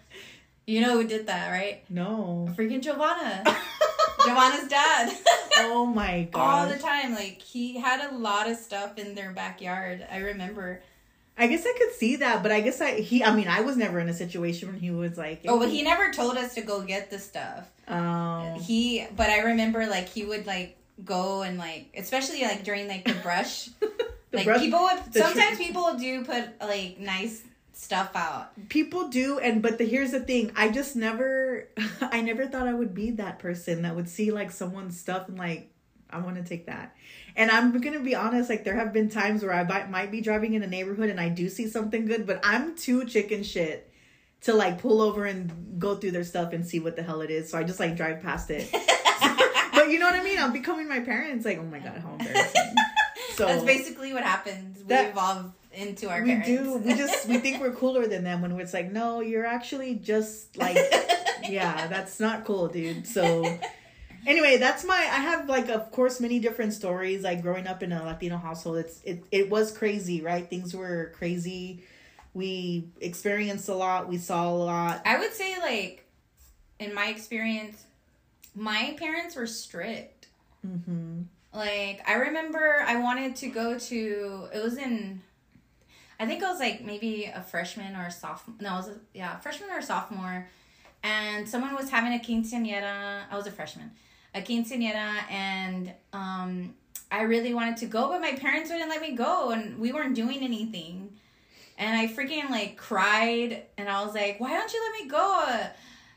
You 0.67 0.81
know 0.81 0.97
who 0.99 1.07
did 1.07 1.27
that, 1.27 1.49
right? 1.49 1.81
no. 1.89 2.49
Freaking 2.57 2.81
Giovanna. 2.81 3.43
Giovanna's 4.25 4.67
dad. 4.67 5.17
oh 5.59 5.85
my 5.85 6.27
god! 6.29 6.41
all 6.41 6.67
the 6.67 6.77
time. 6.77 7.13
Like 7.13 7.41
he 7.41 7.79
had 7.79 8.11
a 8.11 8.15
lot 8.17 8.49
of 8.49 8.57
stuff 8.57 8.97
in 8.97 9.15
their 9.15 9.31
backyard. 9.31 10.05
I 10.11 10.17
remember. 10.17 10.81
I 11.39 11.47
guess 11.47 11.65
I 11.65 11.73
could 11.77 11.93
see 11.93 12.17
that, 12.17 12.43
but 12.43 12.51
I 12.51 12.59
guess 12.61 12.81
I 12.81 12.99
he 12.99 13.23
I 13.23 13.33
mean 13.35 13.47
I 13.47 13.61
was 13.61 13.77
never 13.77 13.99
in 13.99 14.09
a 14.09 14.13
situation 14.13 14.67
when 14.69 14.79
he 14.79 14.91
was 14.91 15.17
like 15.17 15.41
Oh, 15.47 15.57
but 15.57 15.69
he 15.69 15.81
never 15.81 16.11
told 16.11 16.37
us 16.37 16.53
to 16.55 16.61
go 16.61 16.81
get 16.81 17.09
the 17.09 17.17
stuff. 17.19 17.69
um 17.87 18.55
He, 18.59 19.05
but 19.15 19.29
I 19.29 19.39
remember 19.39 19.87
like 19.87 20.09
he 20.09 20.23
would 20.25 20.45
like 20.45 20.75
go 21.05 21.41
and 21.43 21.57
like, 21.57 21.87
especially 21.97 22.41
like 22.41 22.63
during 22.63 22.87
like 22.87 23.05
the 23.05 23.13
brush. 23.23 23.69
the 23.79 23.89
like 24.33 24.45
brush- 24.45 24.59
people 24.59 24.81
would 24.81 25.13
sometimes 25.13 25.57
tree- 25.57 25.67
people 25.67 25.95
do 25.97 26.23
put 26.25 26.43
like 26.61 26.99
nice 26.99 27.43
stuff 27.73 28.11
out. 28.15 28.51
people 28.67 29.07
do 29.07 29.39
and 29.39 29.61
but 29.61 29.77
the 29.77 29.85
here's 29.85 30.11
the 30.11 30.19
thing 30.19 30.51
i 30.57 30.67
just 30.67 30.97
never 30.97 31.65
i 32.01 32.19
never 32.19 32.45
thought 32.45 32.67
i 32.67 32.73
would 32.73 32.93
be 32.93 33.11
that 33.11 33.39
person 33.39 33.83
that 33.83 33.95
would 33.95 34.09
see 34.09 34.31
like 34.31 34.51
someone's 34.51 34.99
stuff 34.99 35.29
and 35.29 35.37
like 35.39 35.71
i 36.09 36.17
want 36.19 36.35
to 36.35 36.43
take 36.43 36.65
that 36.65 36.95
and 37.35 37.51
i'm 37.51 37.79
gonna 37.79 37.99
be 37.99 38.15
honest 38.15 38.49
like 38.49 38.63
there 38.63 38.75
have 38.75 38.91
been 38.93 39.09
times 39.09 39.43
where 39.43 39.53
i 39.53 39.63
might, 39.63 39.89
might 39.89 40.11
be 40.11 40.21
driving 40.21 40.53
in 40.53 40.63
a 40.63 40.67
neighborhood 40.67 41.09
and 41.09 41.19
i 41.19 41.29
do 41.29 41.49
see 41.49 41.67
something 41.67 42.05
good 42.05 42.25
but 42.25 42.39
i'm 42.43 42.75
too 42.75 43.05
chicken 43.05 43.43
shit 43.43 43.91
to 44.41 44.53
like 44.53 44.79
pull 44.81 45.01
over 45.01 45.25
and 45.25 45.79
go 45.79 45.95
through 45.95 46.11
their 46.11 46.23
stuff 46.23 46.53
and 46.53 46.65
see 46.65 46.79
what 46.79 46.95
the 46.95 47.03
hell 47.03 47.21
it 47.21 47.29
is 47.29 47.49
so 47.49 47.57
i 47.57 47.63
just 47.63 47.79
like 47.79 47.95
drive 47.95 48.21
past 48.21 48.49
it 48.49 48.69
but 49.73 49.89
you 49.89 49.99
know 49.99 50.05
what 50.05 50.15
i 50.15 50.23
mean 50.23 50.39
i'm 50.39 50.53
becoming 50.53 50.87
my 50.87 50.99
parents 50.99 51.45
like 51.45 51.57
oh 51.57 51.63
my 51.63 51.79
god 51.79 51.97
how 51.97 52.11
embarrassing 52.11 52.75
so 53.35 53.45
That's 53.45 53.63
basically 53.63 54.13
what 54.13 54.23
happens. 54.23 54.83
We 54.85 54.95
evolve 54.95 55.53
into 55.71 56.09
our 56.09 56.23
parents. 56.25 56.47
we 56.49 56.55
parents. 56.57 56.83
do 56.83 56.89
we 56.89 56.93
just 56.95 57.27
we 57.27 57.37
think 57.37 57.61
we're 57.61 57.71
cooler 57.71 58.05
than 58.07 58.23
them 58.23 58.41
when 58.41 58.59
it's 58.59 58.73
like 58.73 58.91
no 58.91 59.21
you're 59.21 59.45
actually 59.45 59.95
just 59.95 60.57
like 60.57 60.75
yeah 61.47 61.87
that's 61.87 62.19
not 62.19 62.43
cool 62.43 62.67
dude 62.67 63.05
so 63.07 63.45
anyway 64.27 64.57
that's 64.57 64.83
my 64.83 64.95
i 64.95 65.19
have 65.19 65.47
like 65.47 65.69
of 65.69 65.91
course 65.91 66.19
many 66.19 66.39
different 66.39 66.73
stories 66.73 67.23
like 67.23 67.41
growing 67.41 67.67
up 67.67 67.81
in 67.83 67.91
a 67.91 68.03
latino 68.03 68.37
household 68.37 68.77
it's 68.77 69.01
it, 69.03 69.23
it 69.31 69.49
was 69.49 69.71
crazy 69.71 70.21
right 70.21 70.49
things 70.49 70.75
were 70.75 71.11
crazy 71.17 71.83
we 72.33 72.87
experienced 73.01 73.69
a 73.69 73.73
lot 73.73 74.07
we 74.07 74.17
saw 74.17 74.49
a 74.49 74.53
lot 74.53 75.01
I 75.05 75.17
would 75.19 75.33
say 75.33 75.59
like 75.59 76.05
in 76.79 76.93
my 76.93 77.07
experience, 77.07 77.83
my 78.55 78.95
parents 78.97 79.35
were 79.35 79.47
strict. 79.47 80.27
hmm 80.61 81.23
Like 81.53 82.01
I 82.07 82.13
remember 82.13 82.83
I 82.85 82.95
wanted 82.99 83.35
to 83.37 83.49
go 83.49 83.77
to 83.77 84.47
it 84.53 84.63
was 84.63 84.77
in 84.77 85.21
I 86.19 86.25
think 86.25 86.43
I 86.43 86.51
was 86.51 86.59
like 86.59 86.83
maybe 86.83 87.25
a 87.33 87.41
freshman 87.41 87.95
or 87.95 88.07
a 88.07 88.11
sophomore. 88.11 88.57
No, 88.61 88.73
I 88.73 88.77
was 88.77 88.87
a, 88.89 88.95
yeah, 89.13 89.37
freshman 89.39 89.69
or 89.71 89.81
sophomore 89.81 90.47
and 91.03 91.47
someone 91.47 91.75
was 91.75 91.89
having 91.89 92.13
a 92.13 92.21
quinceañera. 92.21 93.23
I 93.31 93.35
was 93.35 93.47
a 93.47 93.51
freshman. 93.51 93.91
A 94.35 94.41
quinceañera 94.41 95.29
and 95.31 95.91
um 96.13 96.75
I 97.11 97.23
really 97.23 97.53
wanted 97.53 97.77
to 97.77 97.87
go, 97.87 98.09
but 98.09 98.21
my 98.21 98.33
parents 98.33 98.69
wouldn't 98.69 98.89
let 98.89 99.01
me 99.01 99.13
go, 99.15 99.49
and 99.49 99.79
we 99.79 99.91
weren't 99.91 100.13
doing 100.15 100.41
anything. 100.41 101.09
And 101.77 101.97
I 101.97 102.07
freaking 102.07 102.49
like 102.49 102.77
cried, 102.77 103.63
and 103.77 103.89
I 103.89 104.05
was 104.05 104.13
like, 104.13 104.39
"Why 104.39 104.51
don't 104.51 104.71
you 104.71 104.81
let 104.81 105.01
me 105.01 105.09
go? 105.09 105.69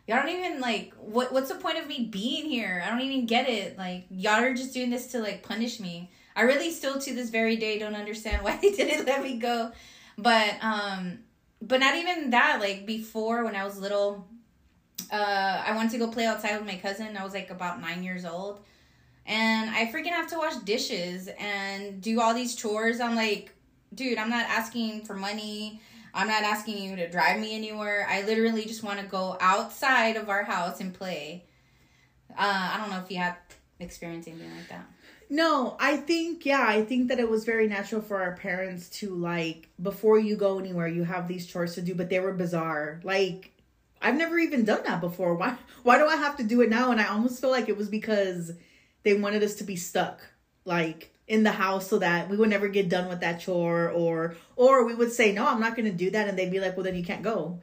Y'all 0.07 0.19
don't 0.19 0.29
even 0.29 0.61
like 0.61 0.93
what? 0.99 1.33
What's 1.33 1.49
the 1.49 1.55
point 1.55 1.79
of 1.79 1.87
me 1.87 2.09
being 2.11 2.45
here? 2.45 2.83
I 2.85 2.91
don't 2.91 3.01
even 3.01 3.27
get 3.27 3.49
it. 3.49 3.79
Like 3.79 4.05
y'all 4.11 4.43
are 4.43 4.55
just 4.55 4.75
doing 4.75 4.91
this 4.91 5.07
to 5.09 5.21
like 5.21 5.43
punish 5.43 5.81
me. 5.81 6.11
I 6.35 6.43
really 6.43 6.71
still 6.71 6.99
to 6.99 7.15
this 7.15 7.31
very 7.31 7.57
day 7.57 7.79
don't 7.79 7.95
understand 7.95 8.43
why 8.45 8.57
they 8.57 8.73
didn't 8.73 9.07
let 9.07 9.23
me 9.23 9.39
go. 9.39 9.73
But 10.19 10.57
um, 10.61 11.21
but 11.63 11.81
not 11.81 11.95
even 11.97 12.31
that. 12.31 12.59
Like 12.61 12.85
before, 12.85 13.45
when 13.45 13.57
I 13.57 13.65
was 13.65 13.79
little, 13.79 14.27
uh, 15.11 15.63
I 15.67 15.73
wanted 15.75 15.93
to 15.93 15.99
go 15.99 16.09
play 16.09 16.27
outside 16.27 16.57
with 16.59 16.67
my 16.67 16.77
cousin. 16.77 17.17
I 17.17 17.25
was 17.25 17.35
like 17.35 17.51
about 17.51 17.81
nine 17.81 18.03
years 18.03 18.25
old 18.25 18.61
and 19.27 19.71
I 19.71 19.87
freaking 19.87 20.11
have 20.11 20.29
to 20.29 20.39
wash 20.39 20.57
dishes 20.57 21.29
and 21.39 22.01
do 22.01 22.21
all 22.21 22.35
these 22.35 22.55
chores. 22.55 23.01
I'm 23.01 23.15
like, 23.15 23.55
dude, 23.95 24.19
I'm 24.19 24.31
not 24.31 24.47
asking 24.47 25.05
for 25.05 25.15
money. 25.15 25.81
I'm 26.15 26.27
not 26.27 26.43
asking 26.43 26.79
you 26.79 26.97
to 26.97 27.09
drive 27.09 27.41
me 27.41 27.55
anywhere. 27.55 28.07
I 28.11 28.23
literally 28.23 28.65
just 28.65 28.83
want 28.83 29.01
to 29.01 29.07
go 29.07 29.37
outside 29.41 30.17
of 30.17 30.29
our 30.29 30.43
house 30.43 30.81
and 30.81 30.93
play. 30.93 31.45
Uh, 32.31 32.71
I 32.75 32.79
don't 32.79 32.91
know 32.91 32.99
if 32.99 33.11
you 33.11 33.19
have 33.19 33.39
experienced 33.79 34.29
anything 34.29 34.51
like 34.57 34.69
that. 34.69 34.87
No, 35.31 35.77
I 35.81 35.97
think 35.97 36.45
yeah, 36.45 36.65
I 36.67 36.85
think 36.85 37.09
that 37.09 37.19
it 37.19 37.31
was 37.31 37.45
very 37.47 37.67
natural 37.67 38.03
for 38.03 38.21
our 38.21 38.37
parents 38.37 38.91
to 39.01 39.15
like 39.15 39.71
before 39.81 40.19
you 40.19 40.37
go 40.37 40.59
anywhere, 40.59 40.89
you 40.89 41.05
have 41.05 41.29
these 41.29 41.47
chores 41.47 41.75
to 41.77 41.83
do, 41.83 41.95
but 41.95 42.11
they 42.11 42.21
were 42.21 42.35
bizarre. 42.35 43.01
Like 43.03 43.53
I've 44.03 44.17
never 44.17 44.39
even 44.39 44.65
done 44.65 44.83
that 44.85 45.01
before. 45.01 45.35
Why 45.35 45.57
why 45.83 45.99
do 45.99 46.07
I 46.07 46.17
have 46.17 46.37
to 46.39 46.45
do 46.45 46.61
it 46.61 46.71
now? 46.71 46.91
And 46.91 47.01
I 47.01 47.07
almost 47.09 47.41
feel 47.41 47.51
like 47.51 47.69
it 47.69 47.77
was 47.77 47.89
because 47.89 48.53
they 49.03 49.15
wanted 49.15 49.43
us 49.43 49.55
to 49.57 49.65
be 49.65 49.77
stuck 49.77 50.21
like 50.65 51.13
in 51.27 51.43
the 51.45 51.53
house 51.53 51.89
so 51.89 51.99
that 51.99 52.29
we 52.29 52.37
would 52.37 52.49
never 52.51 52.69
get 52.69 52.89
done 52.89 53.09
with 53.09 53.21
that 53.21 53.41
chore 53.41 53.89
or 53.91 54.37
or 54.57 54.85
we 54.85 54.95
would 54.95 55.13
say 55.13 55.33
no 55.33 55.47
i'm 55.47 55.61
not 55.61 55.75
going 55.77 55.87
to 55.87 55.97
do 55.97 56.11
that 56.11 56.29
and 56.29 56.39
they'd 56.39 56.51
be 56.51 56.61
like 56.61 56.77
well 56.77 56.85
then 56.85 56.95
you 56.95 57.05
can't 57.05 57.23
go 57.23 57.61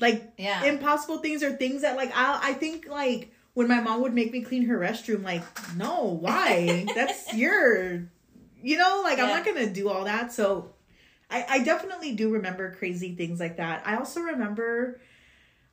like 0.00 0.32
Yeah. 0.38 0.64
impossible 0.64 1.18
things 1.18 1.42
are 1.42 1.52
things 1.52 1.82
that 1.82 1.96
like 1.96 2.10
i 2.14 2.50
i 2.50 2.52
think 2.54 2.88
like 2.88 3.32
when 3.54 3.68
my 3.68 3.80
mom 3.80 4.00
would 4.02 4.14
make 4.14 4.32
me 4.32 4.42
clean 4.42 4.64
her 4.66 4.78
restroom 4.78 5.22
like 5.22 5.42
no 5.76 6.04
why 6.04 6.90
that's 6.94 7.32
your 7.34 8.08
you 8.62 8.76
know 8.78 9.02
like 9.04 9.18
i'm 9.18 9.28
not 9.28 9.44
going 9.44 9.58
to 9.58 9.72
do 9.72 9.88
all 9.88 10.04
that 10.04 10.32
so 10.32 10.70
I, 11.30 11.46
I 11.48 11.64
definitely 11.64 12.14
do 12.14 12.30
remember 12.30 12.74
crazy 12.74 13.14
things 13.14 13.40
like 13.40 13.56
that. 13.56 13.86
I 13.86 13.96
also 13.96 14.20
remember, 14.20 15.00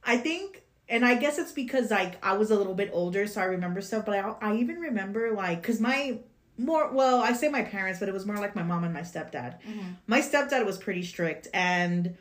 I 0.03 0.17
think, 0.17 0.63
and 0.87 1.05
I 1.05 1.15
guess 1.15 1.37
it's 1.37 1.51
because 1.51 1.91
like 1.91 2.23
I 2.23 2.33
was 2.33 2.51
a 2.51 2.55
little 2.55 2.73
bit 2.73 2.89
older, 2.93 3.27
so 3.27 3.41
I 3.41 3.45
remember 3.45 3.81
stuff. 3.81 4.05
But 4.05 4.17
I, 4.17 4.35
I 4.41 4.55
even 4.55 4.77
remember 4.77 5.31
like, 5.31 5.61
cause 5.61 5.79
my 5.79 6.19
more 6.57 6.91
well, 6.91 7.21
I 7.21 7.33
say 7.33 7.47
my 7.49 7.63
parents, 7.63 7.99
but 7.99 8.09
it 8.09 8.13
was 8.13 8.25
more 8.25 8.37
like 8.37 8.55
my 8.55 8.63
mom 8.63 8.83
and 8.83 8.93
my 8.93 9.01
stepdad. 9.01 9.61
Mm-hmm. 9.61 9.91
My 10.07 10.21
stepdad 10.21 10.65
was 10.65 10.77
pretty 10.77 11.03
strict, 11.03 11.47
and 11.53 12.17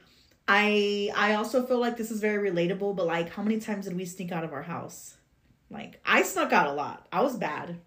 I 0.46 1.10
I 1.14 1.34
also 1.34 1.66
feel 1.66 1.78
like 1.78 1.96
this 1.96 2.10
is 2.10 2.20
very 2.20 2.50
relatable. 2.50 2.96
But 2.96 3.06
like, 3.06 3.30
how 3.30 3.42
many 3.42 3.58
times 3.58 3.86
did 3.86 3.96
we 3.96 4.04
sneak 4.04 4.32
out 4.32 4.44
of 4.44 4.52
our 4.52 4.62
house? 4.62 5.16
Like, 5.70 6.00
I 6.06 6.22
snuck 6.22 6.52
out 6.52 6.68
a 6.68 6.72
lot. 6.72 7.06
I 7.12 7.20
was 7.20 7.36
bad. 7.36 7.78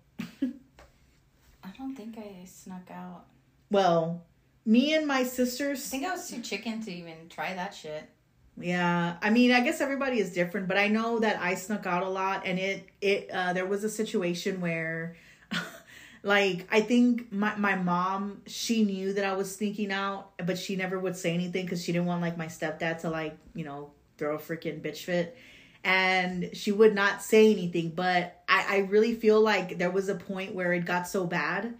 I 1.64 1.70
don't 1.78 1.96
think 1.96 2.18
I 2.18 2.46
snuck 2.46 2.92
out. 2.92 3.26
Well, 3.72 4.24
me 4.66 4.94
and 4.94 5.08
my 5.08 5.24
sisters. 5.24 5.88
I 5.88 5.90
think 5.90 6.06
I 6.06 6.12
was 6.12 6.30
too 6.30 6.42
chicken 6.42 6.84
to 6.84 6.92
even 6.92 7.30
try 7.30 7.54
that 7.56 7.74
shit. 7.74 8.10
Yeah, 8.58 9.18
I 9.22 9.30
mean, 9.30 9.52
I 9.52 9.62
guess 9.62 9.82
everybody 9.82 10.20
is 10.20 10.34
different, 10.34 10.68
but 10.68 10.78
I 10.78 10.88
know 10.88 11.20
that 11.20 11.40
I 11.42 11.56
snuck 11.56 11.86
out 11.86 12.04
a 12.04 12.10
lot, 12.10 12.44
and 12.46 12.60
it 12.60 12.86
it 13.00 13.30
uh, 13.32 13.54
there 13.54 13.66
was 13.66 13.84
a 13.84 13.90
situation 13.90 14.62
where, 14.62 15.16
like, 16.24 16.68
I 16.72 16.82
think 16.82 17.32
my 17.32 17.56
my 17.56 17.76
mom 17.76 18.42
she 18.46 18.84
knew 18.84 19.14
that 19.14 19.26
I 19.26 19.34
was 19.34 19.56
sneaking 19.56 19.92
out, 19.92 20.32
but 20.46 20.58
she 20.58 20.76
never 20.76 21.00
would 21.00 21.16
say 21.16 21.34
anything 21.34 21.66
because 21.66 21.84
she 21.84 21.92
didn't 21.92 22.08
want 22.08 22.22
like 22.22 22.38
my 22.38 22.48
stepdad 22.48 23.00
to 23.02 23.10
like 23.10 23.38
you 23.56 23.64
know 23.64 23.92
throw 24.18 24.36
a 24.36 24.40
freaking 24.40 24.82
bitch 24.82 25.06
fit, 25.06 25.36
and 25.84 26.50
she 26.54 26.72
would 26.72 26.94
not 26.94 27.24
say 27.24 27.52
anything. 27.52 27.90
But 27.90 28.44
I 28.50 28.66
I 28.70 28.78
really 28.90 29.16
feel 29.16 29.42
like 29.42 29.78
there 29.78 29.92
was 29.92 30.10
a 30.10 30.16
point 30.16 30.54
where 30.54 30.74
it 30.74 30.86
got 30.86 31.08
so 31.08 31.26
bad 31.26 31.74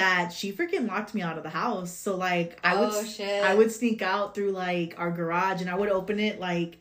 that 0.00 0.32
she 0.32 0.52
freaking 0.52 0.88
locked 0.88 1.14
me 1.14 1.22
out 1.22 1.36
of 1.36 1.42
the 1.42 1.50
house. 1.50 1.92
So 1.92 2.16
like 2.16 2.58
I 2.64 2.78
would 2.80 2.90
Oh, 2.92 3.04
shit. 3.04 3.44
I 3.44 3.54
would 3.54 3.70
sneak 3.70 4.02
out 4.02 4.34
through 4.34 4.52
like 4.52 4.94
our 4.98 5.10
garage 5.10 5.60
and 5.60 5.70
I 5.70 5.74
would 5.74 5.90
open 5.90 6.18
it 6.18 6.40
like 6.40 6.78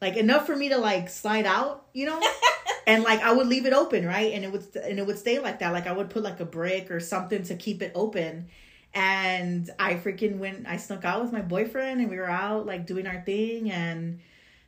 like 0.00 0.16
enough 0.16 0.46
for 0.46 0.56
me 0.56 0.68
to 0.70 0.78
like 0.78 1.08
slide 1.08 1.46
out, 1.46 1.86
you 1.92 2.06
know? 2.06 2.20
and 2.86 3.02
like 3.04 3.20
I 3.20 3.32
would 3.32 3.46
leave 3.46 3.66
it 3.66 3.72
open, 3.72 4.06
right? 4.06 4.32
And 4.32 4.44
it 4.44 4.52
would 4.52 4.64
and 4.76 4.98
it 4.98 5.06
would 5.06 5.18
stay 5.18 5.38
like 5.38 5.58
that. 5.60 5.72
Like 5.72 5.86
I 5.86 5.92
would 5.92 6.10
put 6.10 6.22
like 6.22 6.40
a 6.40 6.44
brick 6.44 6.90
or 6.90 7.00
something 7.00 7.42
to 7.44 7.54
keep 7.56 7.82
it 7.82 7.92
open. 7.94 8.48
And 8.94 9.70
I 9.78 9.94
freaking 9.94 10.38
went 10.38 10.66
I 10.68 10.76
snuck 10.76 11.04
out 11.04 11.22
with 11.22 11.32
my 11.32 11.42
boyfriend 11.42 12.00
and 12.00 12.10
we 12.10 12.16
were 12.16 12.30
out 12.30 12.66
like 12.66 12.86
doing 12.86 13.06
our 13.06 13.22
thing 13.22 13.70
and 13.70 14.20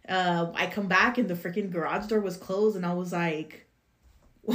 uh 0.08 0.50
I 0.54 0.66
come 0.66 0.86
back 0.88 1.18
and 1.18 1.28
the 1.28 1.34
freaking 1.34 1.70
garage 1.70 2.06
door 2.06 2.20
was 2.20 2.36
closed 2.36 2.76
and 2.76 2.86
I 2.86 2.94
was 2.94 3.12
like 3.12 3.66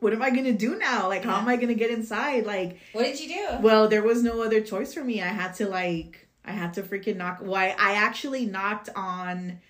what 0.00 0.12
am 0.12 0.22
I 0.22 0.30
gonna 0.30 0.52
do 0.52 0.76
now? 0.78 1.08
Like, 1.08 1.24
how 1.24 1.36
am 1.38 1.48
I 1.48 1.56
gonna 1.56 1.74
get 1.74 1.90
inside? 1.90 2.46
Like, 2.46 2.78
What 2.92 3.02
did 3.04 3.20
you 3.20 3.28
do? 3.28 3.48
well, 3.60 3.88
there 3.88 4.02
was 4.02 4.22
no 4.22 4.42
other 4.42 4.60
choice 4.60 4.94
for 4.94 5.02
me. 5.02 5.20
I 5.22 5.26
had 5.28 5.54
to 5.54 5.68
like 5.68 6.28
I 6.44 6.52
had 6.52 6.74
to 6.74 6.82
freaking 6.82 7.16
knock 7.16 7.38
well, 7.42 7.54
I, 7.54 7.74
I 7.78 7.92
actually 7.94 8.46
knocked 8.46 8.88
on 8.94 9.60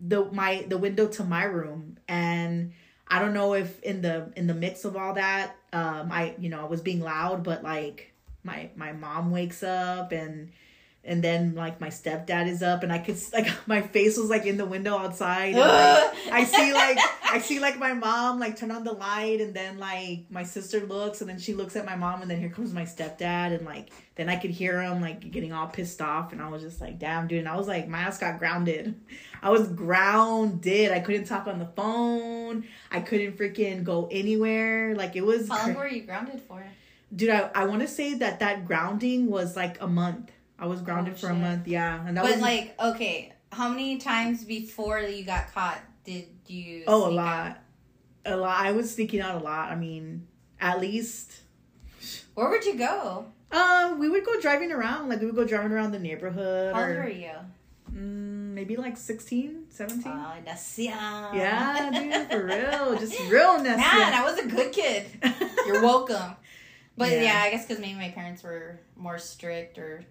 the 0.00 0.24
my 0.32 0.64
the 0.68 0.78
window 0.78 1.06
to 1.06 1.24
my 1.24 1.44
room 1.44 1.98
and 2.08 2.72
I 3.08 3.18
don't 3.18 3.34
know 3.34 3.54
if 3.54 3.80
in 3.82 4.00
the 4.02 4.32
in 4.36 4.46
the 4.46 4.54
mix 4.54 4.84
of 4.84 4.96
all 4.96 5.14
that, 5.14 5.54
um 5.72 6.10
I 6.10 6.34
you 6.38 6.48
know, 6.48 6.60
I 6.62 6.68
was 6.68 6.80
being 6.80 7.00
loud, 7.00 7.42
but 7.44 7.62
like 7.62 8.12
my 8.44 8.70
my 8.76 8.92
mom 8.92 9.30
wakes 9.30 9.62
up 9.62 10.12
and 10.12 10.50
and 11.04 11.22
then 11.22 11.54
like 11.56 11.80
my 11.80 11.88
stepdad 11.88 12.46
is 12.46 12.62
up 12.62 12.82
and 12.82 12.92
I 12.92 12.98
could 12.98 13.18
like 13.32 13.48
my 13.66 13.82
face 13.82 14.16
was 14.16 14.30
like 14.30 14.46
in 14.46 14.56
the 14.56 14.64
window 14.64 14.96
outside 14.96 15.54
and, 15.54 15.58
like, 15.58 16.14
I 16.32 16.44
see 16.44 16.72
like 16.72 16.98
I 17.24 17.40
see 17.40 17.58
like 17.58 17.78
my 17.78 17.92
mom 17.92 18.38
like 18.38 18.56
turn 18.56 18.70
on 18.70 18.84
the 18.84 18.92
light 18.92 19.40
and 19.40 19.52
then 19.52 19.78
like 19.78 20.26
my 20.30 20.44
sister 20.44 20.80
looks 20.80 21.20
and 21.20 21.28
then 21.28 21.38
she 21.38 21.54
looks 21.54 21.74
at 21.74 21.84
my 21.84 21.96
mom 21.96 22.22
and 22.22 22.30
then 22.30 22.38
here 22.38 22.50
comes 22.50 22.72
my 22.72 22.84
stepdad 22.84 23.56
and 23.56 23.66
like 23.66 23.90
then 24.14 24.28
I 24.28 24.36
could 24.36 24.50
hear 24.50 24.80
him 24.80 25.00
like 25.00 25.30
getting 25.30 25.52
all 25.52 25.66
pissed 25.66 26.00
off 26.00 26.32
and 26.32 26.40
I 26.40 26.48
was 26.48 26.62
just 26.62 26.80
like 26.80 26.98
damn 26.98 27.26
dude 27.26 27.40
and 27.40 27.48
I 27.48 27.56
was 27.56 27.66
like 27.66 27.88
my 27.88 27.98
ass 27.98 28.18
got 28.18 28.38
grounded. 28.38 28.94
I 29.42 29.50
was 29.50 29.66
grounded. 29.68 30.92
I 30.92 31.00
couldn't 31.00 31.24
talk 31.24 31.48
on 31.48 31.58
the 31.58 31.66
phone. 31.66 32.64
I 32.92 33.00
couldn't 33.00 33.36
freaking 33.36 33.82
go 33.82 34.08
anywhere. 34.10 34.94
Like 34.94 35.16
it 35.16 35.26
was 35.26 35.48
How 35.48 35.66
long 35.66 35.74
were 35.74 35.88
you 35.88 36.02
grounded 36.02 36.40
for? 36.42 36.64
dude 37.14 37.28
I, 37.28 37.50
I 37.54 37.64
want 37.66 37.82
to 37.82 37.88
say 37.88 38.14
that 38.14 38.38
that 38.40 38.66
grounding 38.66 39.28
was 39.28 39.56
like 39.56 39.80
a 39.82 39.88
month. 39.88 40.30
I 40.62 40.66
was 40.66 40.80
grounded 40.80 41.14
Oh, 41.14 41.16
for 41.18 41.28
a 41.30 41.34
month. 41.34 41.66
Yeah. 41.66 42.06
And 42.06 42.16
that 42.16 42.22
But 42.22 42.32
was 42.34 42.40
like, 42.40 42.74
okay, 42.80 43.32
how 43.50 43.68
many 43.68 43.98
times 43.98 44.44
before 44.44 45.00
you 45.00 45.24
got 45.24 45.52
caught 45.52 45.78
did 46.04 46.26
you? 46.46 46.84
Oh, 46.86 47.08
a 47.08 47.10
lot. 47.10 47.46
out? 47.48 47.56
A 48.24 48.36
lot. 48.36 48.60
I 48.64 48.70
was 48.72 48.94
sneaking 48.94 49.20
out 49.20 49.40
a 49.40 49.44
lot. 49.44 49.70
I 49.72 49.74
mean, 49.74 50.26
at 50.60 50.80
least. 50.80 51.32
Where 52.34 52.48
would 52.48 52.64
you 52.64 52.76
go? 52.76 53.26
Um, 53.50 53.98
we 53.98 54.08
would 54.08 54.24
go 54.24 54.40
driving 54.40 54.70
around. 54.72 55.08
Like 55.08 55.20
we 55.20 55.26
would 55.26 55.34
go 55.34 55.44
driving 55.44 55.72
around 55.72 55.90
the 55.92 55.98
neighborhood. 55.98 56.74
How 56.74 56.82
old 56.86 56.96
were 56.96 57.08
you? 57.08 57.32
Mm, 57.92 58.54
maybe 58.54 58.76
like 58.76 58.96
16, 58.96 59.64
17. 59.68 60.04
Oh, 60.06 60.32
that's 60.44 60.78
young. 60.78 61.36
yeah, 61.36 61.90
dude, 61.90 62.30
for 62.30 62.46
real. 62.46 62.98
Just 62.98 63.18
realness. 63.28 63.76
Man, 63.76 64.14
I 64.14 64.22
was 64.24 64.38
a 64.38 64.46
good 64.46 64.72
kid. 64.72 65.06
You're 65.66 65.82
welcome. 65.82 66.36
But 66.96 67.10
Yeah. 67.10 67.22
yeah, 67.22 67.40
I 67.44 67.50
guess 67.50 67.64
because 67.66 67.80
maybe 67.80 67.98
my 67.98 68.10
parents 68.10 68.42
were 68.42 68.78
more 68.96 69.18
strict, 69.18 69.78
or 69.78 70.04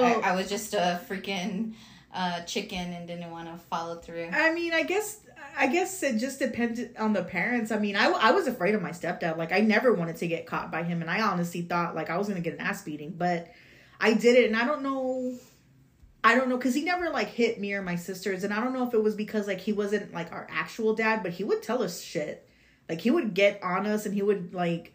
well, 0.00 0.22
I, 0.24 0.30
I 0.30 0.34
was 0.34 0.48
just 0.48 0.74
a 0.74 1.00
freaking 1.08 1.74
uh, 2.14 2.42
chicken 2.42 2.92
and 2.92 3.06
didn't 3.06 3.30
want 3.30 3.48
to 3.48 3.58
follow 3.66 3.96
through. 3.96 4.28
I 4.32 4.52
mean, 4.52 4.72
I 4.72 4.82
guess 4.82 5.20
I 5.56 5.66
guess 5.66 6.02
it 6.02 6.18
just 6.18 6.38
depended 6.38 6.96
on 6.98 7.12
the 7.12 7.22
parents. 7.22 7.70
I 7.70 7.78
mean, 7.78 7.96
I, 7.96 8.06
I 8.10 8.30
was 8.32 8.46
afraid 8.46 8.74
of 8.74 8.82
my 8.82 8.90
stepdad. 8.90 9.36
Like, 9.36 9.52
I 9.52 9.60
never 9.60 9.92
wanted 9.92 10.16
to 10.16 10.26
get 10.26 10.46
caught 10.46 10.70
by 10.70 10.82
him, 10.82 11.02
and 11.02 11.10
I 11.10 11.20
honestly 11.22 11.62
thought 11.62 11.94
like 11.94 12.10
I 12.10 12.16
was 12.16 12.28
gonna 12.28 12.40
get 12.40 12.54
an 12.54 12.60
ass 12.60 12.82
beating, 12.82 13.12
but 13.16 13.48
I 14.00 14.14
did 14.14 14.36
it, 14.36 14.46
and 14.46 14.56
I 14.56 14.66
don't 14.66 14.82
know. 14.82 15.34
I 16.24 16.36
don't 16.36 16.48
know 16.48 16.56
because 16.56 16.74
he 16.74 16.84
never 16.84 17.10
like 17.10 17.28
hit 17.28 17.60
me 17.60 17.74
or 17.74 17.82
my 17.82 17.96
sisters, 17.96 18.44
and 18.44 18.54
I 18.54 18.62
don't 18.62 18.72
know 18.72 18.86
if 18.86 18.94
it 18.94 19.02
was 19.02 19.14
because 19.14 19.46
like 19.46 19.60
he 19.60 19.72
wasn't 19.72 20.12
like 20.14 20.32
our 20.32 20.46
actual 20.50 20.94
dad, 20.94 21.22
but 21.22 21.32
he 21.32 21.44
would 21.44 21.62
tell 21.62 21.82
us 21.82 22.00
shit. 22.00 22.48
Like 22.88 23.00
he 23.00 23.10
would 23.10 23.34
get 23.34 23.62
on 23.62 23.86
us, 23.86 24.06
and 24.06 24.14
he 24.14 24.22
would 24.22 24.54
like 24.54 24.94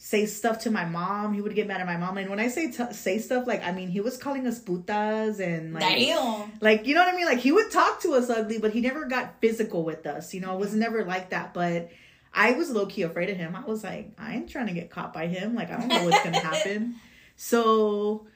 say 0.00 0.26
stuff 0.26 0.60
to 0.60 0.70
my 0.70 0.84
mom. 0.84 1.34
He 1.34 1.42
would 1.42 1.54
get 1.54 1.66
mad 1.66 1.80
at 1.80 1.86
my 1.86 1.96
mom, 1.96 2.16
and 2.16 2.30
when 2.30 2.40
I 2.40 2.48
say 2.48 2.70
t- 2.70 2.92
say 2.92 3.18
stuff, 3.18 3.46
like 3.46 3.62
I 3.64 3.72
mean 3.72 3.88
he 3.88 4.00
was 4.00 4.16
calling 4.16 4.46
us 4.46 4.60
putas 4.60 5.40
and 5.40 5.74
like 5.74 5.82
Damn. 5.82 6.52
like 6.60 6.86
you 6.86 6.94
know 6.94 7.04
what 7.04 7.12
I 7.12 7.16
mean? 7.16 7.26
Like 7.26 7.40
he 7.40 7.52
would 7.52 7.70
talk 7.70 8.00
to 8.02 8.14
us 8.14 8.30
ugly, 8.30 8.58
but 8.58 8.72
he 8.72 8.80
never 8.80 9.04
got 9.04 9.40
physical 9.40 9.84
with 9.84 10.06
us. 10.06 10.32
You 10.32 10.40
know, 10.40 10.54
it 10.54 10.60
was 10.60 10.74
never 10.74 11.04
like 11.04 11.30
that. 11.30 11.52
But 11.52 11.90
I 12.32 12.52
was 12.52 12.70
low 12.70 12.86
key 12.86 13.02
afraid 13.02 13.28
of 13.28 13.36
him. 13.36 13.56
I 13.56 13.64
was 13.64 13.82
like, 13.82 14.12
I 14.16 14.34
ain't 14.36 14.48
trying 14.48 14.68
to 14.68 14.72
get 14.72 14.88
caught 14.88 15.12
by 15.12 15.26
him. 15.26 15.54
Like 15.54 15.70
I 15.70 15.78
don't 15.78 15.88
know 15.88 16.04
what's 16.04 16.24
gonna 16.24 16.40
happen. 16.40 16.94
So, 17.40 18.26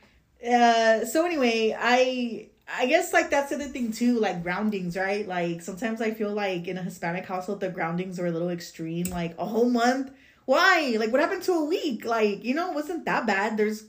uh, 0.48 1.04
so 1.06 1.26
anyway, 1.26 1.76
I 1.76 2.50
I 2.72 2.86
guess 2.86 3.12
like 3.12 3.30
that's 3.30 3.50
the 3.50 3.56
other 3.56 3.64
thing 3.64 3.90
too, 3.90 4.20
like 4.20 4.44
groundings, 4.44 4.96
right? 4.96 5.26
Like 5.26 5.60
sometimes 5.60 6.00
I 6.00 6.12
feel 6.12 6.32
like 6.32 6.68
in 6.68 6.78
a 6.78 6.82
Hispanic 6.84 7.26
household 7.26 7.58
the 7.58 7.68
groundings 7.68 8.20
are 8.20 8.26
a 8.26 8.30
little 8.30 8.50
extreme. 8.50 9.06
Like 9.06 9.36
a 9.38 9.44
whole 9.44 9.68
month 9.68 10.12
Why? 10.44 10.96
Like, 10.98 11.12
what 11.12 11.20
happened 11.20 11.42
to 11.44 11.52
a 11.52 11.64
week? 11.64 12.04
Like, 12.04 12.42
you 12.44 12.54
know, 12.54 12.70
it 12.70 12.74
wasn't 12.74 13.04
that 13.04 13.26
bad. 13.26 13.56
There's, 13.56 13.84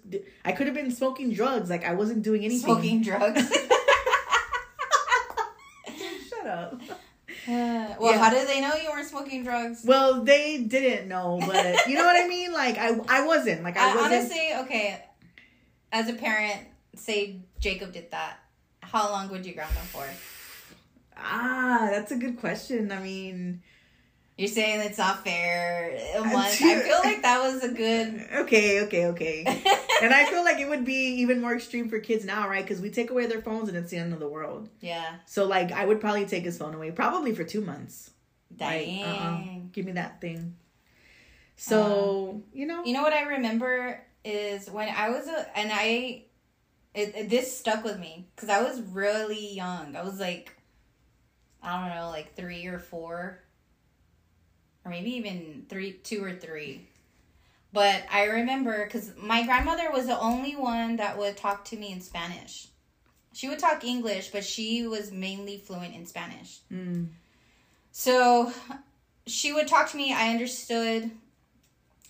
I 0.45 0.51
could 0.51 0.67
have 0.67 0.75
been 0.75 0.91
smoking 0.91 1.33
drugs. 1.33 1.69
Like, 1.69 1.83
I 1.85 1.93
wasn't 1.95 2.21
doing 2.23 2.45
anything. 2.45 2.63
Smoking 2.65 3.01
drugs. 3.01 3.49
Shut 6.29 6.47
up. 6.47 6.81
Uh, 6.81 6.89
well, 7.99 8.11
Yeah. 8.13 8.17
how 8.23 8.29
did 8.29 8.47
they 8.47 8.61
know 8.61 8.75
you 8.75 8.89
weren't 8.89 9.07
smoking 9.07 9.43
drugs? 9.43 9.83
Well, 9.85 10.23
they 10.23 10.59
didn't 10.63 11.07
know, 11.07 11.39
but 11.45 11.87
you 11.87 11.95
know 11.95 12.05
what 12.05 12.21
I 12.23 12.27
mean. 12.27 12.53
Like, 12.53 12.77
I, 12.77 12.99
I 13.07 13.25
wasn't. 13.25 13.63
Like, 13.63 13.77
I 13.77 13.91
I, 13.91 13.95
wasn't. 13.95 14.13
honestly, 14.13 14.49
okay. 14.61 15.03
As 15.91 16.09
a 16.09 16.13
parent, 16.13 16.61
say 16.95 17.41
Jacob 17.59 17.91
did 17.93 18.11
that. 18.11 18.37
How 18.81 19.09
long 19.09 19.29
would 19.29 19.45
you 19.45 19.53
ground 19.53 19.73
him 19.73 19.85
for? 19.85 20.05
ah, 21.15 21.87
that's 21.91 22.11
a 22.11 22.15
good 22.17 22.37
question. 22.39 22.91
I 22.91 22.99
mean, 22.99 23.61
You're 24.37 24.47
saying 24.47 24.81
it's 24.81 24.97
not 24.97 25.23
fair. 25.23 25.95
A 26.15 26.21
month. 26.23 26.57
too- 26.57 26.65
I 26.67 26.79
feel 26.79 26.99
like 27.03 27.21
that 27.21 27.39
was 27.41 27.63
a 27.63 27.69
good. 27.69 28.27
okay, 28.43 28.81
okay, 28.85 29.05
okay. 29.07 29.43
and 30.01 30.11
I 30.13 30.25
feel 30.25 30.43
like 30.43 30.59
it 30.59 30.67
would 30.67 30.83
be 30.85 31.21
even 31.21 31.39
more 31.39 31.53
extreme 31.53 31.87
for 31.87 31.99
kids 31.99 32.25
now, 32.25 32.49
right? 32.49 32.63
Because 32.63 32.81
we 32.81 32.89
take 32.89 33.11
away 33.11 33.27
their 33.27 33.41
phones 33.43 33.69
and 33.69 33.77
it's 33.77 33.91
the 33.91 33.97
end 33.97 34.11
of 34.11 34.19
the 34.19 34.27
world. 34.27 34.69
yeah. 34.81 35.17
So, 35.27 35.45
like, 35.45 35.71
I 35.71 35.85
would 35.85 36.01
probably 36.01 36.25
take 36.25 36.43
his 36.45 36.57
phone 36.57 36.73
away, 36.73 36.89
probably 36.91 37.35
for 37.35 37.43
two 37.43 37.61
months. 37.61 38.09
Like, 38.59 38.87
uh-uh. 39.03 39.41
Give 39.71 39.85
me 39.85 39.91
that 39.93 40.19
thing. 40.19 40.55
So, 41.55 42.31
um, 42.31 42.43
you 42.53 42.65
know, 42.65 42.83
You 42.83 42.93
know 42.93 43.03
what 43.03 43.13
I 43.13 43.21
remember 43.23 44.03
is 44.25 44.69
when 44.69 44.89
I 44.89 45.09
was 45.09 45.27
a 45.27 45.57
and 45.57 45.69
I, 45.71 46.23
it, 46.95 47.15
it- 47.15 47.29
this 47.29 47.55
stuck 47.55 47.83
with 47.83 47.99
me 47.99 48.27
because 48.35 48.49
I 48.49 48.63
was 48.63 48.81
really 48.81 49.53
young. 49.53 49.95
I 49.95 50.01
was 50.03 50.19
like, 50.19 50.55
I 51.61 51.79
don't 51.87 51.95
know, 51.95 52.09
like 52.09 52.35
three 52.35 52.65
or 52.65 52.79
four, 52.79 53.39
or 54.85 54.91
maybe 54.91 55.11
even 55.11 55.65
three, 55.69 55.93
two 55.93 56.23
or 56.23 56.33
three. 56.33 56.87
But 57.71 58.03
I 58.11 58.25
remember 58.25 58.85
because 58.85 59.13
my 59.17 59.43
grandmother 59.43 59.89
was 59.91 60.05
the 60.05 60.19
only 60.19 60.55
one 60.55 60.97
that 60.97 61.17
would 61.17 61.37
talk 61.37 61.65
to 61.65 61.77
me 61.77 61.91
in 61.91 62.01
Spanish. 62.01 62.67
She 63.33 63.49
would 63.49 63.57
talk 63.57 63.83
English, 63.83 64.29
but 64.29 64.43
she 64.45 64.85
was 64.85 65.11
mainly 65.11 65.57
fluent 65.57 65.95
in 65.95 66.05
Spanish. 66.05 66.59
Mm. 66.71 67.07
So 67.91 68.53
she 69.25 69.51
would 69.53 69.67
talk 69.67 69.89
to 69.91 69.97
me. 69.97 70.13
I 70.13 70.29
understood. 70.29 71.09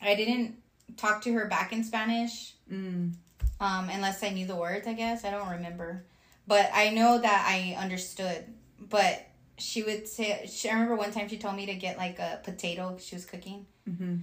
I 0.01 0.15
didn't 0.15 0.55
talk 0.97 1.21
to 1.23 1.33
her 1.33 1.45
back 1.45 1.71
in 1.71 1.83
Spanish 1.83 2.53
Mm. 2.71 3.13
um, 3.59 3.89
unless 3.89 4.23
I 4.23 4.29
knew 4.29 4.45
the 4.47 4.55
words, 4.55 4.87
I 4.87 4.93
guess. 4.93 5.23
I 5.25 5.31
don't 5.31 5.49
remember. 5.49 6.03
But 6.47 6.69
I 6.73 6.89
know 6.89 7.19
that 7.19 7.45
I 7.47 7.75
understood. 7.79 8.45
But 8.79 9.25
she 9.57 9.83
would 9.83 10.07
say, 10.07 10.49
she, 10.51 10.69
I 10.69 10.73
remember 10.73 10.95
one 10.95 11.11
time 11.11 11.27
she 11.29 11.37
told 11.37 11.55
me 11.55 11.65
to 11.67 11.75
get 11.75 11.97
like 11.97 12.19
a 12.19 12.39
potato 12.43 12.97
she 12.99 13.15
was 13.15 13.25
cooking. 13.25 13.65
hmm 13.85 14.17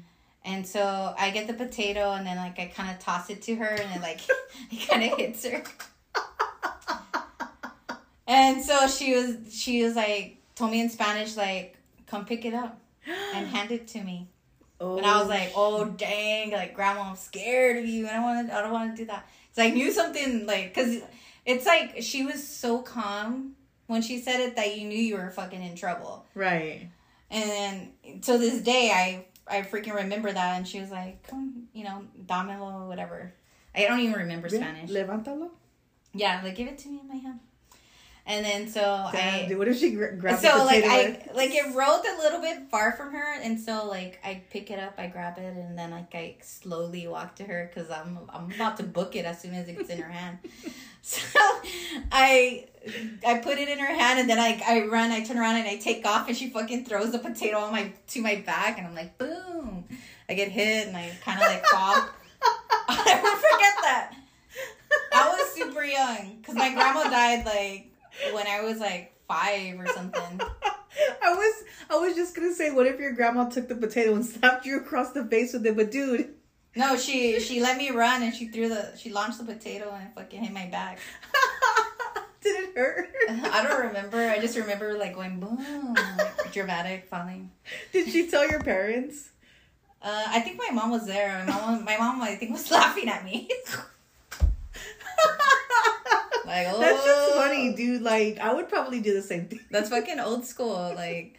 And 0.45 0.67
so 0.67 1.15
I 1.19 1.31
get 1.31 1.47
the 1.47 1.55
potato 1.55 2.13
and 2.13 2.27
then 2.27 2.37
like 2.37 2.59
I 2.59 2.67
kind 2.67 2.91
of 2.91 2.99
toss 2.99 3.31
it 3.31 3.43
to 3.43 3.55
her 3.57 3.67
and 3.67 3.95
it 3.97 4.03
like 4.03 4.21
it 4.71 4.89
kind 4.89 5.03
of 5.05 5.19
hits 5.19 5.45
her. 5.47 5.63
and 8.27 8.63
so 8.63 8.87
she 8.89 9.15
was 9.15 9.37
she 9.53 9.83
was 9.85 9.97
like 9.97 10.37
told 10.55 10.71
me 10.71 10.81
in 10.81 10.89
Spanish 10.91 11.37
like 11.37 11.77
come 12.07 12.25
pick 12.25 12.45
it 12.45 12.55
up 12.55 12.79
and 13.35 13.47
hand 13.55 13.71
it 13.73 13.89
to 13.89 14.03
me. 14.03 14.29
Oh, 14.83 14.97
And 14.97 15.05
I 15.07 15.19
was 15.21 15.29
like, 15.29 15.53
oh 15.55 15.85
dang, 15.85 16.53
like 16.53 16.75
grandma, 16.75 17.03
I'm 17.11 17.17
scared 17.17 17.77
of 17.77 17.85
you. 17.85 18.09
I 18.09 18.13
don't 18.15 18.23
want 18.23 18.49
to. 18.49 18.55
I 18.57 18.63
don't 18.63 18.73
want 18.73 18.97
to 18.97 19.03
do 19.03 19.07
that. 19.07 19.27
Cause 19.55 19.65
I 19.65 19.71
knew 19.71 19.93
something 19.93 20.47
like, 20.47 20.73
cause 20.75 21.01
it's 21.45 21.67
like 21.67 21.97
she 22.01 22.25
was 22.25 22.47
so 22.47 22.81
calm 22.81 23.57
when 23.91 24.03
she 24.03 24.19
said 24.21 24.39
it 24.41 24.55
that 24.57 24.77
you 24.77 24.87
knew 24.87 24.99
you 24.99 25.17
were 25.17 25.31
fucking 25.31 25.63
in 25.63 25.75
trouble. 25.75 26.25
right. 26.35 26.89
And 27.33 27.49
then 27.51 28.21
to 28.23 28.39
this 28.39 28.61
day, 28.63 28.91
I 28.93 29.27
I 29.47 29.63
freaking 29.63 29.95
remember 29.95 30.33
that. 30.33 30.57
And 30.57 30.67
she 30.67 30.81
was 30.81 30.91
like, 30.91 31.23
come, 31.27 31.69
you 31.73 31.85
know, 31.85 32.05
dámelo, 32.27 32.87
whatever. 32.89 33.33
I 33.75 33.87
don't 33.87 34.01
even 34.01 34.15
remember 34.15 34.49
Spanish. 34.49 34.91
Levántalo. 34.91 35.51
Yeah, 36.13 36.41
like 36.43 36.57
give 36.57 36.69
it 36.69 36.79
to 36.79 36.89
me 36.89 37.01
in 37.01 37.09
my 37.09 37.17
hand. 37.17 37.41
And 38.27 38.45
then 38.45 38.69
so 38.69 39.09
Damn, 39.13 39.45
I 39.45 39.49
dude, 39.49 39.59
what 39.59 39.67
if 39.69 39.79
she 39.79 39.93
gra- 39.93 40.15
grabs 40.17 40.43
so 40.43 40.59
the 40.59 40.65
like 40.65 40.85
I 40.85 41.31
like 41.35 41.51
it 41.53 41.75
rolled 41.75 42.05
a 42.05 42.23
little 42.23 42.41
bit 42.41 42.71
far 42.71 42.93
from 42.93 43.13
her, 43.13 43.35
and 43.41 43.59
so 43.59 43.87
like 43.89 44.21
I 44.25 44.43
pick 44.51 44.71
it 44.71 44.79
up, 44.79 44.95
I 44.99 45.07
grab 45.07 45.39
it, 45.39 45.57
and 45.57 45.77
then 45.77 45.91
like 45.91 46.15
I 46.15 46.37
slowly 46.43 47.07
walk 47.09 47.37
to 47.37 47.45
her 47.45 47.71
because 47.73 47.91
I'm 47.91 48.19
I'm 48.29 48.53
about 48.53 48.77
to 48.77 48.83
book 48.83 49.17
it 49.17 49.25
as 49.25 49.41
soon 49.41 49.55
as 49.55 49.69
it's 49.69 49.91
in 49.91 50.01
her 50.01 50.11
hand. 50.11 50.39
So 51.03 51.39
I 52.13 52.67
I 53.27 53.39
put 53.39 53.57
it 53.57 53.71
in 53.71 53.79
her 53.79 53.87
hand, 53.87 54.21
and 54.21 54.29
then 54.29 54.39
I 54.39 54.63
I 54.67 54.87
run, 54.87 55.11
I 55.11 55.25
turn 55.25 55.39
around, 55.39 55.57
and 55.57 55.67
I 55.67 55.77
take 55.77 56.07
off, 56.07 56.29
and 56.29 56.37
she 56.37 56.51
fucking 56.51 56.85
throws 56.85 57.13
the 57.13 57.19
potato 57.19 57.59
on 57.59 57.73
my 57.73 57.91
to 58.09 58.21
my 58.21 58.37
back, 58.37 58.77
and 58.77 58.87
I'm 58.87 58.95
like 58.95 59.17
boom, 59.17 59.87
I 60.29 60.35
get 60.35 60.51
hit, 60.51 60.89
and 60.89 60.97
I 60.97 61.11
kind 61.25 61.41
of 61.41 61.47
like 61.47 61.65
fall. 61.65 62.07
I'll 62.89 63.05
never 63.05 63.29
forget 63.29 63.75
that. 63.83 64.15
I 65.13 65.29
was 65.31 65.51
super 65.55 65.83
young 65.83 66.37
because 66.39 66.55
my 66.55 66.73
grandma 66.75 67.05
died 67.05 67.47
like 67.47 67.90
when 68.33 68.47
I 68.47 68.63
was 68.63 68.79
like 68.79 69.15
five 69.29 69.79
or 69.79 69.87
something. 69.89 70.41
I 71.23 71.33
was 71.33 71.65
I 71.89 71.97
was 71.97 72.15
just 72.15 72.35
gonna 72.35 72.55
say, 72.55 72.71
what 72.71 72.87
if 72.87 72.99
your 72.99 73.13
grandma 73.13 73.49
took 73.49 73.69
the 73.69 73.75
potato 73.75 74.15
and 74.15 74.25
slapped 74.25 74.67
you 74.67 74.79
across 74.79 75.13
the 75.13 75.25
face 75.25 75.53
with 75.53 75.67
it? 75.67 75.77
But 75.77 75.91
dude, 75.91 76.35
No, 76.77 76.97
she 76.97 77.41
she 77.41 77.61
let 77.61 77.77
me 77.77 77.91
run 77.91 78.23
and 78.23 78.35
she 78.35 78.49
threw 78.49 78.69
the 78.69 78.97
she 78.97 79.11
launched 79.11 79.39
the 79.39 79.45
potato 79.45 79.93
and 79.93 80.09
it 80.09 80.15
fucking 80.15 80.41
hit 80.43 80.53
my 80.53 80.67
back. 80.67 80.99
did 82.43 82.69
it 82.69 82.77
hurt? 82.77 83.09
I 83.29 83.63
don't 83.63 83.87
remember. 83.87 84.19
I 84.19 84.39
just 84.39 84.57
remember 84.57 84.99
like 84.99 85.15
going 85.15 85.39
boom, 85.41 85.95
like, 85.95 86.53
dramatic 86.53 87.07
falling. 87.09 87.51
Did 87.93 88.09
she 88.09 88.29
tell 88.29 88.49
your 88.49 88.61
parents? 88.61 89.31
Uh, 90.03 90.25
I 90.29 90.41
think 90.41 90.57
my 90.57 90.71
mom 90.73 90.91
was 90.91 91.07
there. 91.07 91.45
My 91.47 91.53
mom, 91.53 91.85
my 91.85 91.97
mom, 91.99 92.23
I 92.23 92.35
think 92.35 92.53
was 92.53 92.71
laughing 92.71 93.09
at 93.09 93.23
me. 93.23 93.51
Like, 96.51 96.67
oh. 96.69 96.81
Dude. 97.77 98.03
Like, 98.03 98.39
I 98.39 98.53
would 98.55 98.69
probably 98.69 99.01
do 99.01 99.15
the 99.15 99.23
same 99.23 99.47
thing. 99.47 99.61
That's 99.71 99.91
fucking 99.91 100.19
old 100.21 100.45
school. 100.45 100.93
Like, 100.95 101.39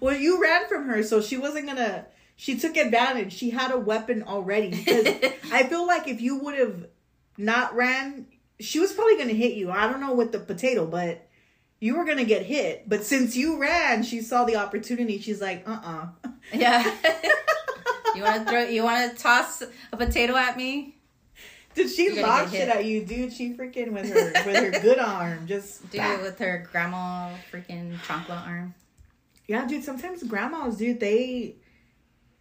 Well, 0.00 0.16
you 0.16 0.40
ran 0.42 0.68
from 0.68 0.86
her, 0.86 1.02
so 1.02 1.20
she 1.20 1.36
wasn't 1.36 1.66
gonna. 1.66 2.06
She 2.36 2.58
took 2.58 2.76
advantage. 2.76 3.32
She 3.32 3.50
had 3.50 3.70
a 3.70 3.78
weapon 3.78 4.22
already. 4.24 4.70
Because 4.70 5.06
I 5.52 5.64
feel 5.64 5.86
like 5.86 6.08
if 6.08 6.20
you 6.20 6.38
would 6.38 6.58
have 6.58 6.86
not 7.38 7.74
ran, 7.74 8.26
she 8.60 8.78
was 8.80 8.92
probably 8.92 9.16
gonna 9.16 9.32
hit 9.32 9.54
you. 9.54 9.70
I 9.70 9.86
don't 9.88 10.00
know 10.00 10.14
with 10.14 10.32
the 10.32 10.40
potato, 10.40 10.86
but 10.86 11.28
you 11.80 11.96
were 11.96 12.04
gonna 12.04 12.24
get 12.24 12.44
hit. 12.46 12.88
But 12.88 13.04
since 13.04 13.36
you 13.36 13.58
ran, 13.60 14.02
she 14.02 14.20
saw 14.20 14.44
the 14.44 14.56
opportunity. 14.56 15.18
She's 15.18 15.40
like, 15.40 15.66
uh 15.66 15.80
uh 15.82 16.06
yeah. 16.52 16.82
you 18.14 18.22
want 18.22 18.44
to 18.44 18.50
throw? 18.50 18.62
You 18.62 18.84
want 18.84 19.16
to 19.16 19.22
toss 19.22 19.62
a 19.92 19.96
potato 19.96 20.36
at 20.36 20.56
me? 20.56 20.96
Did 21.74 21.90
she 21.90 22.20
lob 22.20 22.50
shit 22.50 22.68
at 22.68 22.84
you, 22.84 23.04
dude? 23.04 23.32
She 23.32 23.54
freaking 23.54 23.92
with 23.92 24.08
her 24.08 24.32
with 24.46 24.56
her 24.74 24.80
good 24.80 24.98
arm, 24.98 25.46
just 25.46 25.90
Do 25.90 25.98
bah. 25.98 26.14
it 26.14 26.22
with 26.22 26.38
her 26.38 26.68
grandma 26.70 27.30
freaking 27.50 28.00
chocolate 28.02 28.46
arm. 28.46 28.74
Yeah, 29.46 29.66
dude. 29.66 29.84
Sometimes 29.84 30.22
grandmas, 30.22 30.76
dude, 30.76 31.00
they 31.00 31.56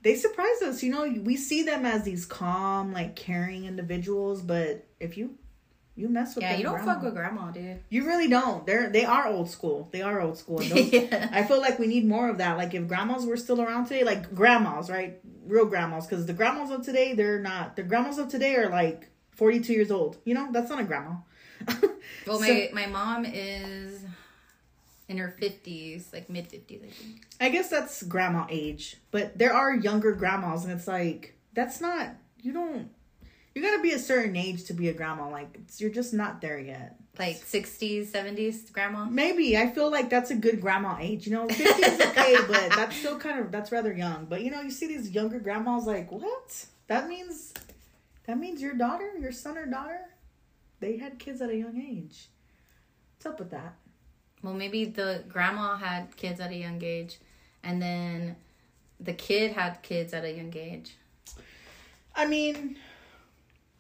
they 0.02 0.16
surprise 0.16 0.62
us. 0.64 0.84
You 0.84 0.92
know, 0.92 1.22
we 1.24 1.38
see 1.38 1.64
them 1.64 1.86
as 1.86 2.04
these 2.04 2.26
calm, 2.26 2.94
like 2.94 3.16
caring 3.16 3.66
individuals, 3.66 4.42
but 4.42 4.86
if 5.00 5.18
you 5.18 5.38
you 5.96 6.10
mess 6.10 6.36
with 6.36 6.44
grandma. 6.44 6.54
Yeah, 6.54 6.58
you 6.58 6.64
don't 6.64 6.76
grandma, 6.76 6.94
fuck 6.94 7.04
with 7.04 7.14
grandma, 7.14 7.52
dude. 7.52 7.80
You 7.90 8.06
really 8.06 8.28
don't. 8.28 8.66
They're 8.66 8.90
they 8.90 9.06
are 9.06 9.28
old 9.28 9.50
school. 9.50 9.90
They 9.92 10.02
are 10.02 10.20
old 10.22 10.38
school. 10.38 10.62
Yeah. 10.72 11.30
I 11.32 11.44
feel 11.44 11.60
like 11.60 11.80
we 11.80 11.88
need 11.88 12.06
more 12.06 12.30
of 12.30 12.40
that. 12.40 12.58
Like 12.58 12.74
if 12.74 12.88
grandmas 12.88 13.26
were 13.26 13.38
still 13.38 13.62
around 13.62 13.86
today, 13.86 14.04
like 14.04 14.34
grandmas, 14.34 14.90
right? 14.90 15.20
Real 15.46 15.66
grandmas, 15.66 16.08
because 16.08 16.26
the 16.26 16.34
grandmas 16.34 16.72
of 16.72 16.84
today, 16.84 17.14
they're 17.14 17.40
not. 17.40 17.76
The 17.76 17.84
grandmas 17.84 18.18
of 18.18 18.30
today 18.30 18.56
are 18.56 18.70
like 18.70 19.11
forty 19.32 19.60
two 19.60 19.74
years 19.74 19.92
old. 19.92 20.18
You 20.26 20.34
know, 20.34 20.50
that's 20.52 20.70
not 20.70 20.80
a 20.80 20.84
grandma. 20.84 21.16
Well, 22.28 22.40
So- 22.40 22.46
my 22.48 22.70
my 22.74 22.86
mom 22.88 23.26
is 23.26 24.04
in 25.08 25.18
her 25.18 25.30
fifties, 25.40 26.10
like 26.14 26.30
mid 26.30 26.48
fifties, 26.48 26.82
I 26.84 26.90
think. 26.90 27.22
I 27.40 27.50
guess 27.50 27.70
that's 27.70 28.04
grandma 28.04 28.46
age, 28.50 28.98
but 29.12 29.38
there 29.38 29.54
are 29.54 29.76
younger 29.76 30.14
grandmas, 30.14 30.64
and 30.64 30.72
it's 30.74 30.88
like 30.88 31.36
that's 31.54 31.82
not. 31.82 32.16
You 32.42 32.54
don't. 32.54 32.90
You 33.54 33.62
gotta 33.62 33.82
be 33.82 33.92
a 33.92 34.00
certain 34.00 34.36
age 34.36 34.64
to 34.66 34.74
be 34.74 34.88
a 34.90 34.94
grandma. 34.94 35.30
Like 35.30 35.50
it's, 35.56 35.82
you're 35.82 35.90
just 35.92 36.14
not 36.14 36.42
there 36.42 36.58
yet. 36.60 36.96
Like 37.20 37.38
sixties, 37.38 38.12
seventies, 38.12 38.70
grandma. 38.70 39.06
Maybe 39.06 39.58
I 39.58 39.70
feel 39.70 39.92
like 39.92 40.10
that's 40.10 40.32
a 40.32 40.36
good 40.36 40.62
grandma 40.62 40.98
age. 41.00 41.28
You 41.28 41.34
know, 41.34 41.48
fifty 41.50 41.84
is 41.84 42.00
okay, 42.02 42.36
but 42.48 42.70
that's 42.76 42.96
still 42.96 43.18
kind 43.20 43.40
of 43.40 43.52
that's 43.52 43.72
rather 43.72 43.92
young. 43.94 44.26
But 44.26 44.42
you 44.44 44.52
know, 44.52 44.62
you 44.62 44.72
see 44.72 44.88
these 44.88 45.10
younger 45.12 45.40
grandmas 45.40 45.86
like 45.86 46.12
what? 46.12 46.66
That 46.88 47.08
means 47.10 47.54
that 48.26 48.38
means 48.38 48.62
your 48.62 48.74
daughter, 48.74 49.12
your 49.20 49.32
son 49.32 49.58
or 49.58 49.66
daughter, 49.66 50.02
they 50.80 50.98
had 50.98 51.20
kids 51.20 51.42
at 51.42 51.50
a 51.50 51.56
young 51.56 51.80
age. 51.80 52.30
What's 53.16 53.26
up 53.26 53.40
with 53.40 53.52
that? 53.52 53.76
Well, 54.44 54.54
maybe 54.54 54.86
the 54.86 55.24
grandma 55.28 55.78
had 55.78 56.16
kids 56.16 56.40
at 56.40 56.52
a 56.52 56.56
young 56.56 56.84
age, 56.84 57.20
and 57.64 57.82
then 57.82 58.36
the 59.00 59.14
kid 59.14 59.52
had 59.52 59.82
kids 59.84 60.14
at 60.14 60.24
a 60.24 60.32
young 60.32 60.56
age. 60.56 60.96
I 62.16 62.26
mean, 62.26 62.78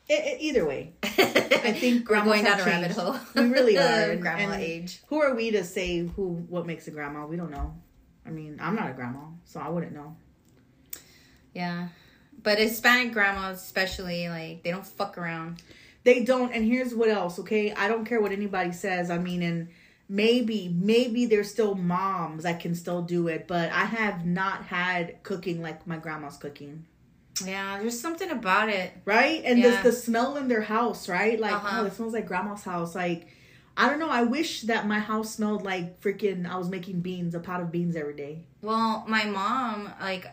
i 0.09 0.13
i 0.13 0.37
either 0.39 0.65
way, 0.65 0.93
I 1.03 1.73
think 1.73 2.09
we're 2.09 2.21
grandmas 2.21 2.33
going 2.33 2.43
down 2.43 2.59
a 2.59 2.65
rabbit 2.65 2.91
hole. 2.91 3.15
We 3.35 3.49
really 3.49 3.77
are. 3.77 3.81
and- 4.11 4.21
grandma 4.21 4.53
and 4.53 4.61
age. 4.61 5.01
Who 5.07 5.21
are 5.21 5.33
we 5.33 5.51
to 5.51 5.63
say 5.63 5.99
who 5.99 6.45
what 6.49 6.65
makes 6.65 6.87
a 6.87 6.91
grandma? 6.91 7.25
We 7.25 7.37
don't 7.37 7.51
know. 7.51 7.73
I 8.25 8.29
mean, 8.29 8.59
I'm 8.61 8.75
not 8.75 8.89
a 8.89 8.93
grandma, 8.93 9.25
so 9.45 9.59
I 9.59 9.69
wouldn't 9.69 9.93
know. 9.93 10.15
Yeah, 11.53 11.89
But 12.43 12.57
Hispanic 12.59 13.13
grandmas, 13.13 13.61
especially, 13.61 14.27
like 14.29 14.63
they 14.63 14.71
don't 14.71 14.85
fuck 14.85 15.17
around. 15.17 15.61
They 16.03 16.23
don't. 16.23 16.51
And 16.51 16.65
here's 16.65 16.95
what 16.95 17.09
else, 17.09 17.37
okay? 17.39 17.71
I 17.73 17.87
don't 17.87 18.05
care 18.05 18.19
what 18.21 18.31
anybody 18.31 18.71
says. 18.71 19.11
I 19.11 19.19
mean, 19.19 19.43
and 19.43 19.67
maybe, 20.09 20.75
maybe 20.75 21.25
there's 21.27 21.51
still 21.51 21.75
moms 21.75 22.43
that 22.43 22.59
can 22.59 22.73
still 22.75 23.01
do 23.03 23.27
it, 23.27 23.47
but 23.47 23.71
I 23.71 23.85
have 23.85 24.25
not 24.25 24.65
had 24.65 25.21
cooking 25.23 25.61
like 25.61 25.85
my 25.85 25.97
grandma's 25.97 26.37
cooking. 26.37 26.85
Yeah, 27.45 27.79
there's 27.79 27.99
something 27.99 28.29
about 28.29 28.69
it. 28.69 28.91
Right? 29.05 29.41
And 29.45 29.59
Yeah. 29.59 29.81
the, 29.81 29.89
the 29.89 29.95
smell 29.95 30.37
in 30.37 30.47
their 30.47 30.61
house, 30.61 31.07
right? 31.07 31.39
Like, 31.39 31.53
Uh-huh. 31.53 31.81
oh, 31.81 31.85
it 31.85 31.93
smells 31.93 32.13
like 32.13 32.27
grandma's 32.27 32.63
house. 32.63 32.93
Like, 32.95 33.27
I 33.77 33.89
don't 33.89 33.99
know. 33.99 34.09
I 34.09 34.23
wish 34.23 34.63
that 34.63 34.85
my 34.87 34.99
house 34.99 35.33
smelled 35.35 35.63
like 35.63 36.01
freaking 36.01 36.49
I 36.49 36.57
was 36.57 36.69
making 36.69 37.01
beans, 37.01 37.33
a 37.35 37.39
pot 37.39 37.61
of 37.61 37.71
beans 37.71 37.95
every 37.95 38.15
day. 38.15 38.45
Well, 38.61 39.05
my 39.07 39.25
mom, 39.25 39.91
like, 40.01 40.27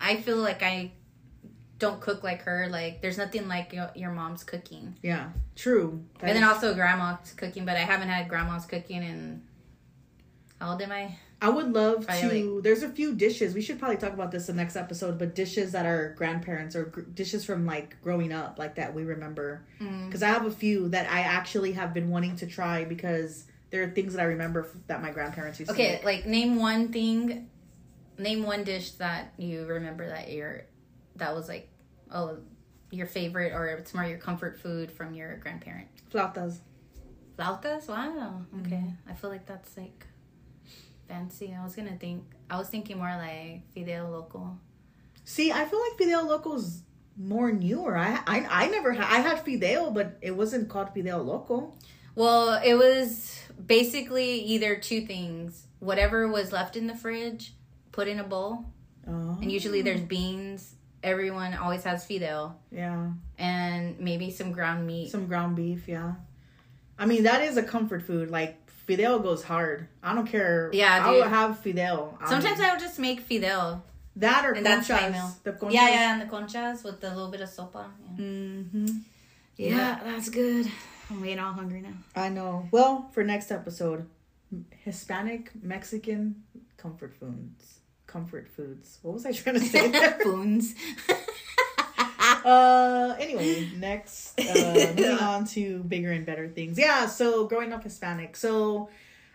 I 0.00 0.16
feel 0.16 0.38
like 0.38 0.62
I 0.62 0.92
don't 1.80 2.00
cook 2.00 2.22
like 2.22 2.42
her. 2.42 2.68
Like, 2.70 3.02
there's 3.02 3.18
nothing 3.18 3.48
like 3.48 3.72
your, 3.72 3.90
your 3.96 4.12
mom's 4.12 4.44
cooking. 4.44 4.96
Yeah, 5.02 5.30
true. 5.56 6.04
That 6.20 6.28
and 6.28 6.36
then 6.36 6.44
also 6.44 6.74
grandma's 6.74 7.32
cooking, 7.32 7.64
but 7.64 7.76
I 7.76 7.80
haven't 7.80 8.08
had 8.08 8.28
grandma's 8.28 8.66
cooking 8.66 9.02
in. 9.02 9.42
How 10.60 10.72
old 10.72 10.82
am 10.82 10.92
I? 10.92 11.16
I 11.42 11.48
would 11.48 11.72
love 11.72 12.06
Probably, 12.06 12.42
to. 12.42 12.60
There's 12.62 12.82
a 12.82 12.88
few 12.88 13.14
dishes. 13.14 13.54
We 13.54 13.62
should 13.62 13.78
probably 13.78 13.96
talk 13.96 14.12
about 14.12 14.30
this 14.30 14.50
in 14.50 14.56
the 14.56 14.62
next 14.62 14.76
episode, 14.76 15.18
but 15.18 15.34
dishes 15.34 15.72
that 15.72 15.86
our 15.86 16.10
grandparents 16.10 16.76
or 16.76 16.84
gr- 16.84 17.00
dishes 17.00 17.46
from 17.46 17.64
like 17.64 18.00
growing 18.02 18.30
up, 18.30 18.58
like 18.58 18.74
that 18.74 18.94
we 18.94 19.04
remember. 19.04 19.64
Mm. 19.80 20.06
Because 20.06 20.22
I 20.22 20.28
have 20.28 20.44
a 20.44 20.50
few 20.50 20.90
that 20.90 21.10
I 21.10 21.20
actually 21.20 21.72
have 21.72 21.94
been 21.94 22.10
wanting 22.10 22.36
to 22.36 22.46
try 22.46 22.84
because 22.84 23.44
there 23.70 23.82
are 23.82 23.88
things 23.88 24.12
that 24.12 24.20
I 24.20 24.26
remember 24.26 24.66
f- 24.66 24.76
that 24.88 25.00
my 25.00 25.10
grandparents 25.12 25.58
used 25.58 25.70
to 25.70 25.74
Okay, 25.74 26.00
like 26.04 26.26
name 26.26 26.56
one 26.56 26.92
thing, 26.92 27.48
name 28.18 28.42
one 28.42 28.62
dish 28.64 28.90
that 28.92 29.32
you 29.38 29.64
remember 29.64 30.06
that 30.08 30.30
you're, 30.30 30.64
that 31.16 31.34
was 31.34 31.48
like, 31.48 31.68
oh, 32.10 32.38
your 32.90 33.06
favorite 33.06 33.52
or 33.52 33.66
it's 33.68 33.94
more 33.94 34.04
your 34.04 34.18
comfort 34.18 34.58
food 34.58 34.90
from 34.90 35.14
your 35.14 35.36
grandparent. 35.38 35.88
Flautas. 36.12 36.58
Flautas? 37.38 37.88
Wow. 37.88 38.42
Mm-hmm. 38.54 38.66
Okay. 38.66 38.84
I 39.08 39.14
feel 39.14 39.30
like 39.30 39.46
that's 39.46 39.76
like 39.76 40.06
fancy. 41.08 41.54
I 41.58 41.62
was 41.62 41.74
gonna 41.74 41.96
think. 41.96 42.24
I 42.48 42.58
was 42.58 42.68
thinking 42.68 42.98
more 42.98 43.14
like 43.16 43.62
fideo 43.74 44.10
loco. 44.10 44.58
See, 45.24 45.52
I 45.52 45.64
feel 45.64 45.80
like 45.80 45.98
Fideo 45.98 46.26
Loco's 46.26 46.82
more 47.16 47.52
newer. 47.52 47.96
I 47.96 48.20
I, 48.26 48.46
I 48.64 48.68
never 48.68 48.92
had. 48.92 49.04
I 49.04 49.20
had 49.20 49.44
Fideo, 49.44 49.92
but 49.94 50.18
it 50.22 50.32
wasn't 50.32 50.68
called 50.68 50.88
Fideo 50.94 51.24
Loco. 51.24 51.74
Well, 52.16 52.60
it 52.64 52.74
was 52.74 53.38
basically 53.64 54.40
either 54.40 54.76
two 54.76 55.02
things. 55.06 55.66
Whatever 55.78 56.26
was 56.26 56.50
left 56.52 56.76
in 56.76 56.86
the 56.88 56.96
fridge, 56.96 57.54
put 57.92 58.08
in 58.08 58.18
a 58.18 58.24
bowl, 58.24 58.64
Oh, 59.06 59.38
and 59.40 59.52
usually 59.52 59.82
there's 59.82 60.00
beans. 60.00 60.74
Everyone 61.02 61.54
always 61.54 61.82
has 61.84 62.04
fideo 62.06 62.52
yeah. 62.70 63.10
and 63.38 63.98
maybe 63.98 64.30
some 64.30 64.52
ground 64.52 64.86
meat. 64.86 65.10
Some 65.10 65.26
ground 65.26 65.56
beef, 65.56 65.88
yeah. 65.88 66.14
I 66.98 67.06
mean, 67.06 67.22
that 67.22 67.42
is 67.42 67.56
a 67.56 67.62
comfort 67.62 68.02
food. 68.02 68.30
Like 68.30 68.58
fideo 68.86 69.22
goes 69.22 69.42
hard. 69.42 69.88
I 70.02 70.14
don't 70.14 70.26
care. 70.26 70.70
Yeah, 70.74 71.02
I 71.02 71.10
dude. 71.12 71.22
will 71.22 71.28
have 71.30 71.62
fideo. 71.64 72.16
Sometimes 72.28 72.60
I 72.60 72.70
would 72.72 72.80
just 72.80 72.98
make 72.98 73.26
fideo. 73.26 73.80
that 74.16 74.44
or 74.44 74.52
And 74.52 74.66
conchas. 74.66 75.42
The 75.42 75.52
conchas. 75.52 75.72
Yeah, 75.72 75.88
yeah, 75.88 76.12
and 76.12 76.22
the 76.22 76.26
conchas 76.26 76.84
with 76.84 77.02
a 77.02 77.08
little 77.08 77.30
bit 77.30 77.40
of 77.40 77.48
sopa. 77.48 77.86
Yeah, 78.18 78.24
Mm-hmm. 78.24 78.86
yeah 79.56 80.00
that's 80.04 80.28
good. 80.28 80.70
I'm 81.08 81.22
getting 81.22 81.38
all 81.38 81.52
hungry 81.54 81.80
now. 81.80 81.94
I 82.14 82.28
know. 82.28 82.68
Well, 82.70 83.08
for 83.12 83.24
next 83.24 83.50
episode, 83.50 84.06
Hispanic 84.84 85.50
Mexican 85.62 86.42
comfort 86.76 87.14
foods. 87.18 87.79
Comfort 88.10 88.48
foods. 88.48 88.98
What 89.02 89.14
was 89.14 89.24
I 89.24 89.32
trying 89.32 89.60
to 89.60 89.60
say 89.60 89.90
there? 89.90 90.18
Boons. 90.24 90.74
uh 92.44 93.16
anyway 93.18 93.68
next 93.76 94.38
uh 94.40 94.92
moving 94.96 95.18
on 95.18 95.44
to 95.44 95.82
bigger 95.84 96.10
and 96.10 96.24
better 96.24 96.48
things 96.48 96.78
yeah 96.78 97.06
so 97.06 97.46
growing 97.46 97.72
up 97.72 97.82
hispanic 97.82 98.36
so 98.36 98.88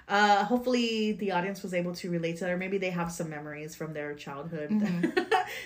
uh 0.07 0.43
hopefully 0.45 1.11
the 1.13 1.31
audience 1.31 1.61
was 1.61 1.73
able 1.73 1.93
to 1.93 2.09
relate 2.09 2.37
to 2.37 2.43
that 2.43 2.51
or 2.51 2.57
maybe 2.57 2.77
they 2.77 2.89
have 2.89 3.11
some 3.11 3.29
memories 3.29 3.75
from 3.75 3.93
their 3.93 4.13
childhood 4.15 4.71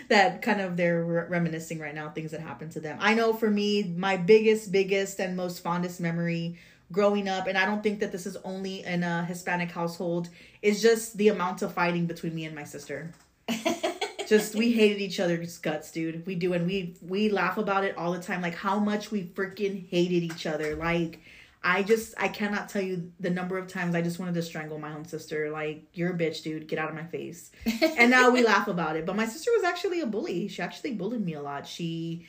that 0.10 0.41
kind 0.41 0.62
of 0.62 0.76
they're 0.76 1.04
re- 1.04 1.26
reminiscing 1.30 1.80
right 1.80 1.95
now 1.95 2.10
things 2.10 2.32
that 2.32 2.41
happened 2.41 2.72
to 2.72 2.80
them 2.80 2.98
i 3.00 3.13
know 3.13 3.32
for 3.34 3.50
me 3.50 3.84
my 3.84 4.17
biggest 4.17 4.72
biggest 4.72 5.19
and 5.19 5.36
most 5.36 5.62
fondest 5.62 6.00
memory 6.00 6.58
growing 6.91 7.30
up 7.30 7.48
and 7.48 7.58
i 7.58 7.65
don't 7.65 7.84
think 7.84 8.00
that 8.00 8.12
this 8.12 8.26
is 8.26 8.38
only 8.43 8.84
in 8.84 9.04
a 9.04 9.24
hispanic 9.26 9.72
household 9.72 10.30
is 10.62 10.82
just 10.82 11.17
the 11.17 11.30
amount 11.30 11.62
of 11.62 11.74
fighting 11.74 12.06
between 12.06 12.36
me 12.36 12.45
and 12.45 12.56
my 12.56 12.63
sister 12.63 13.12
just 14.30 14.54
we 14.54 14.72
hated 14.72 15.02
each 15.02 15.19
other's 15.19 15.58
guts, 15.58 15.91
dude. 15.91 16.26
We 16.26 16.36
do, 16.36 16.54
and 16.54 16.65
we 16.65 16.95
we 17.02 17.30
laugh 17.30 17.58
about 17.58 17.84
it 17.84 17.98
all 17.98 18.13
the 18.13 18.22
time. 18.22 18.41
Like 18.41 18.56
how 18.56 18.80
much 18.80 19.12
we 19.12 19.24
freaking 19.24 19.89
hated 19.89 20.24
each 20.24 20.45
other. 20.45 20.76
Like 20.76 21.19
I 21.63 21.82
just 21.82 22.13
I 22.17 22.28
cannot 22.28 22.69
tell 22.69 22.84
you 22.84 23.12
the 23.19 23.32
number 23.32 23.58
of 23.58 23.67
times 23.67 23.95
I 23.95 24.02
just 24.02 24.19
wanted 24.19 24.36
to 24.36 24.43
strangle 24.43 24.78
my 24.80 24.93
own 24.93 25.06
sister. 25.06 25.50
Like 25.50 25.84
you're 25.93 26.12
a 26.12 26.17
bitch, 26.17 26.43
dude. 26.43 26.67
Get 26.67 26.80
out 26.80 26.89
of 26.89 26.95
my 26.95 27.06
face. 27.06 27.52
and 27.98 28.12
now 28.12 28.30
we 28.30 28.43
laugh 28.43 28.67
about 28.67 28.95
it. 28.95 29.06
But 29.06 29.15
my 29.15 29.26
sister 29.26 29.52
was 29.56 29.63
actually 29.63 30.02
a 30.02 30.06
bully. 30.06 30.48
She 30.48 30.62
actually 30.62 30.93
bullied 30.93 31.26
me 31.26 31.34
a 31.34 31.41
lot. 31.41 31.67
She 31.67 32.28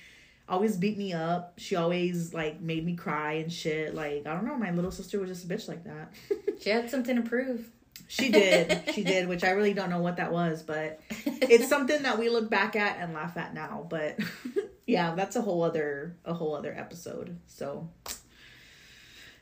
always 0.48 0.76
beat 0.76 0.96
me 0.96 1.12
up. 1.12 1.54
She 1.58 1.76
always 1.76 2.32
like 2.32 2.62
made 2.62 2.84
me 2.84 2.96
cry 2.96 3.34
and 3.34 3.52
shit. 3.52 3.94
Like 3.94 4.26
I 4.26 4.32
don't 4.32 4.46
know. 4.46 4.56
My 4.56 4.70
little 4.70 4.90
sister 4.90 5.20
was 5.20 5.28
just 5.28 5.44
a 5.44 5.48
bitch 5.48 5.68
like 5.68 5.84
that. 5.84 6.12
She 6.60 6.68
had 6.68 6.90
something 6.90 7.16
to 7.16 7.22
prove. 7.22 7.70
She 8.08 8.30
did. 8.30 8.82
She 8.94 9.04
did, 9.04 9.28
which 9.28 9.44
I 9.44 9.50
really 9.50 9.74
don't 9.74 9.90
know 9.90 10.00
what 10.00 10.16
that 10.16 10.32
was, 10.32 10.62
but 10.62 11.00
it's 11.26 11.68
something 11.74 12.02
that 12.02 12.18
we 12.18 12.28
look 12.28 12.50
back 12.50 12.76
at 12.76 12.98
and 12.98 13.14
laugh 13.14 13.36
at 13.36 13.54
now. 13.54 13.86
But 13.88 14.18
yeah, 14.86 15.14
that's 15.14 15.36
a 15.36 15.40
whole 15.40 15.62
other 15.62 16.16
a 16.24 16.34
whole 16.34 16.54
other 16.54 16.74
episode. 16.76 17.38
So 17.46 17.88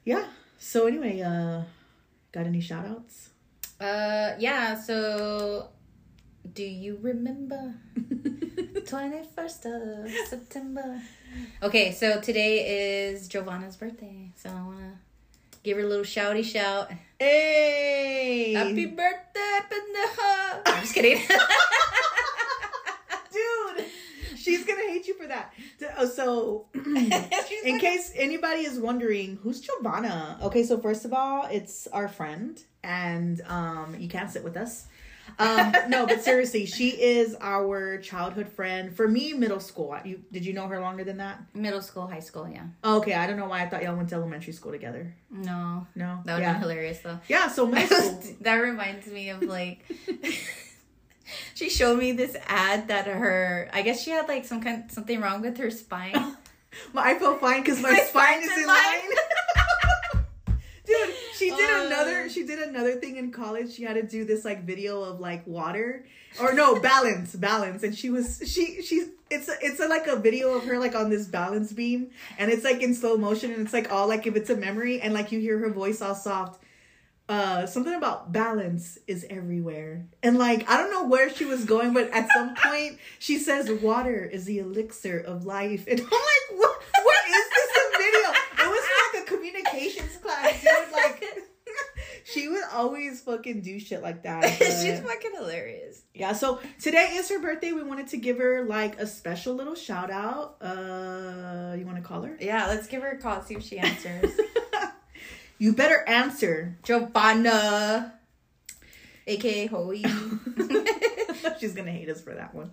yeah. 0.05 0.27
So 0.59 0.87
anyway, 0.87 1.21
uh 1.21 1.63
got 2.33 2.47
any 2.47 2.61
shout 2.61 2.87
outs? 2.87 3.31
Uh, 3.81 4.35
yeah. 4.39 4.79
So, 4.79 5.69
do 6.53 6.65
you 6.65 6.99
remember 7.01 7.75
21st 7.99 9.67
of 9.67 10.11
September? 10.29 11.01
Okay, 11.63 11.93
so 11.93 12.21
today 12.21 13.11
is 13.11 13.29
Giovanna's 13.29 13.77
birthday, 13.77 14.33
so 14.35 14.51
I 14.51 14.67
wanna 14.67 14.99
give 15.63 15.77
her 15.77 15.85
a 15.85 15.87
little 15.87 16.05
shouty 16.05 16.45
shout. 16.45 16.91
Hey 17.19 18.53
Happy 18.53 18.87
birthday, 18.87 19.59
pendeja! 19.71 20.63
I'm 20.67 20.81
just 20.83 20.95
kidding. 20.95 21.19
dude. 23.33 23.87
She's 24.37 24.65
gonna 24.65 24.83
hate 24.83 25.07
you 25.07 25.15
for 25.15 25.27
that. 25.27 25.53
Oh, 25.99 26.07
So 26.07 26.67
in 26.75 27.79
case 27.81 28.13
anybody 28.15 28.61
is 28.61 28.79
wondering 28.79 29.39
who's 29.43 29.61
Giovanna, 29.61 30.39
okay, 30.43 30.63
so 30.63 30.79
first 30.79 31.05
of 31.05 31.13
all, 31.13 31.47
it's 31.51 31.87
our 31.89 32.09
friend, 32.09 32.63
and 32.83 33.41
um, 33.47 33.97
you 33.99 34.09
can't 34.09 34.31
sit 34.31 34.45
with 34.45 34.57
us. 34.57 34.87
Um, 35.39 35.73
no, 35.89 36.07
but 36.07 36.23
seriously, 36.23 36.67
she 36.67 36.91
is 36.91 37.37
our 37.41 37.99
childhood 37.99 38.49
friend. 38.49 38.95
For 38.95 39.07
me, 39.09 39.33
middle 39.33 39.61
school. 39.61 39.97
You 40.05 40.23
did 40.33 40.45
you 40.47 40.53
know 40.53 40.67
her 40.69 40.81
longer 40.81 41.05
than 41.05 41.17
that? 41.19 41.41
Middle 41.55 41.83
school, 41.83 42.07
high 42.07 42.21
school, 42.21 42.49
yeah. 42.49 42.65
Okay, 42.85 43.15
I 43.15 43.27
don't 43.27 43.37
know 43.37 43.49
why 43.49 43.63
I 43.63 43.69
thought 43.69 43.83
y'all 43.83 43.97
went 43.97 44.09
to 44.11 44.15
elementary 44.17 44.53
school 44.53 44.73
together. 44.73 45.15
No, 45.31 45.87
No, 45.95 46.21
that 46.25 46.35
would 46.35 46.43
yeah, 46.43 46.55
be 46.55 46.61
hilarious 46.61 47.01
though. 47.01 47.19
yeah. 47.29 47.49
So 47.49 47.67
middle 47.67 47.89
school. 48.21 48.37
that 48.41 48.55
reminds 48.57 49.07
me 49.07 49.31
of 49.31 49.43
like 49.43 49.85
she 51.55 51.69
showed 51.69 51.99
me 51.99 52.13
this 52.13 52.37
ad 52.47 52.89
that 52.89 53.07
her 53.07 53.69
I 53.73 53.83
guess 53.83 54.03
she 54.03 54.11
had 54.11 54.29
like 54.29 54.45
some 54.45 54.61
kind 54.63 54.91
something 54.91 55.21
wrong 55.21 55.43
with 55.43 55.59
her 55.59 55.71
spine. 55.71 56.37
My, 56.93 57.11
I 57.11 57.19
feel 57.19 57.37
fine 57.39 57.63
because 57.63 57.81
my, 57.83 57.91
My 57.93 57.99
spine 58.01 58.43
is 58.43 58.51
in 58.53 58.59
in 58.61 58.67
line. 58.67 58.77
line. 58.77 60.25
Dude, 60.87 61.15
she 61.39 61.51
did 61.51 61.71
Uh. 61.71 61.87
another. 61.87 62.29
She 62.29 62.45
did 62.45 62.59
another 62.59 62.97
thing 62.97 63.17
in 63.17 63.31
college. 63.31 63.73
She 63.75 63.83
had 63.85 63.95
to 63.95 64.03
do 64.03 64.25
this 64.25 64.45
like 64.45 64.65
video 64.65 65.03
of 65.03 65.21
like 65.21 65.47
water, 65.47 66.05
or 66.41 66.53
no 66.53 66.81
balance, 66.81 67.35
balance, 67.35 67.83
and 67.83 67.97
she 67.97 68.11
was 68.11 68.43
she 68.47 68.83
she. 68.83 69.07
It's 69.31 69.47
a, 69.47 69.53
it's 69.61 69.79
a, 69.79 69.87
like 69.87 70.07
a 70.07 70.17
video 70.17 70.55
of 70.55 70.65
her 70.65 70.79
like 70.79 70.95
on 70.95 71.11
this 71.11 71.27
balance 71.27 71.71
beam, 71.73 72.09
and 72.39 72.51
it's 72.51 72.65
like 72.65 72.81
in 72.83 72.95
slow 72.95 73.17
motion, 73.19 73.53
and 73.53 73.61
it's 73.63 73.75
like 73.75 73.93
all 73.93 74.09
like 74.09 74.27
if 74.27 74.37
it's 74.37 74.49
a 74.51 74.57
memory, 74.57 75.01
and 75.03 75.13
like 75.13 75.33
you 75.33 75.39
hear 75.39 75.59
her 75.59 75.71
voice 75.71 76.01
all 76.01 76.15
soft. 76.15 76.63
Uh, 77.29 77.67
something 77.67 77.93
about 77.93 78.33
balance 78.33 78.97
is 79.07 79.27
everywhere, 79.29 80.07
and 80.23 80.39
like 80.39 80.67
I 80.67 80.79
don't 80.79 80.91
know 80.91 81.05
where 81.07 81.29
she 81.29 81.45
was 81.45 81.67
going, 81.67 81.93
but 81.93 82.09
at 82.11 82.27
some 82.33 82.55
point 82.57 82.97
she 83.19 83.39
says 83.39 83.71
water 83.83 84.25
is 84.25 84.47
the 84.47 84.61
elixir 84.61 85.19
of 85.19 85.45
life, 85.45 85.85
and 85.87 86.01
I'm 86.01 86.07
like, 86.07 86.59
what? 86.59 86.78
Always 92.79 93.21
fucking 93.21 93.63
do 93.63 93.79
shit 93.81 94.03
like 94.03 94.23
that. 94.23 94.45
She's 94.59 95.01
fucking 95.01 95.33
hilarious. 95.35 96.03
yeah, 96.15 96.33
so 96.33 96.61
today 96.81 97.15
is 97.15 97.29
her 97.29 97.41
birthday. 97.41 97.73
We 97.73 97.83
wanted 97.83 98.09
to 98.09 98.17
give 98.17 98.39
her 98.39 98.65
like 98.65 98.99
a 98.99 99.07
special 99.07 99.55
little 99.55 99.75
shout 99.75 100.11
out. 100.11 100.57
Uh, 100.63 101.75
you 101.79 101.85
want 101.85 101.97
to 101.97 102.03
call 102.03 102.23
her? 102.23 102.37
Yeah, 102.41 102.67
let's 102.69 102.87
give 102.87 103.03
her 103.03 103.11
a 103.11 103.19
call, 103.19 103.43
see 103.43 103.55
if 103.55 103.63
she 103.63 103.79
answers. 103.79 104.33
You 105.61 105.73
better 105.73 106.05
answer. 106.07 106.79
Giovanna. 106.85 108.15
AKA 109.27 109.67
Hoey. 109.67 110.05
She's 111.59 111.75
gonna 111.75 111.91
hate 111.91 112.09
us 112.09 112.21
for 112.21 112.33
that 112.33 112.55
one. 112.55 112.71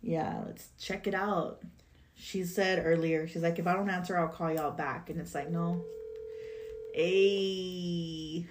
Yeah, 0.00 0.42
let's 0.46 0.68
check 0.78 1.06
it 1.06 1.14
out. 1.14 1.62
She 2.14 2.44
said 2.44 2.82
earlier, 2.84 3.26
she's 3.28 3.42
like, 3.42 3.58
if 3.58 3.66
I 3.66 3.74
don't 3.74 3.90
answer, 3.90 4.18
I'll 4.18 4.28
call 4.28 4.52
y'all 4.52 4.70
back. 4.70 5.10
And 5.10 5.20
it's 5.20 5.34
like, 5.34 5.50
no. 5.50 5.84
Hey. 6.92 8.46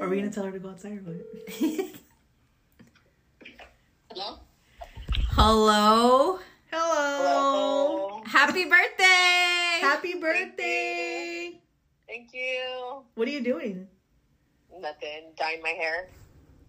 Are 0.00 0.08
we 0.08 0.16
gonna 0.16 0.30
tell 0.30 0.44
her 0.44 0.52
to 0.52 0.58
go 0.58 0.70
outside 0.70 0.92
or 0.92 1.02
what? 1.02 1.16
Hello? 4.10 4.38
Hello. 5.30 6.38
Hello. 6.70 8.22
Happy 8.26 8.64
birthday. 8.64 9.78
Happy 9.80 10.14
birthday. 10.14 11.60
Thank 12.06 12.34
you. 12.34 13.04
What 13.14 13.26
are 13.26 13.30
you 13.30 13.42
doing? 13.42 13.88
Nothing. 14.78 15.32
Dyeing 15.38 15.62
my 15.62 15.70
hair. 15.70 16.08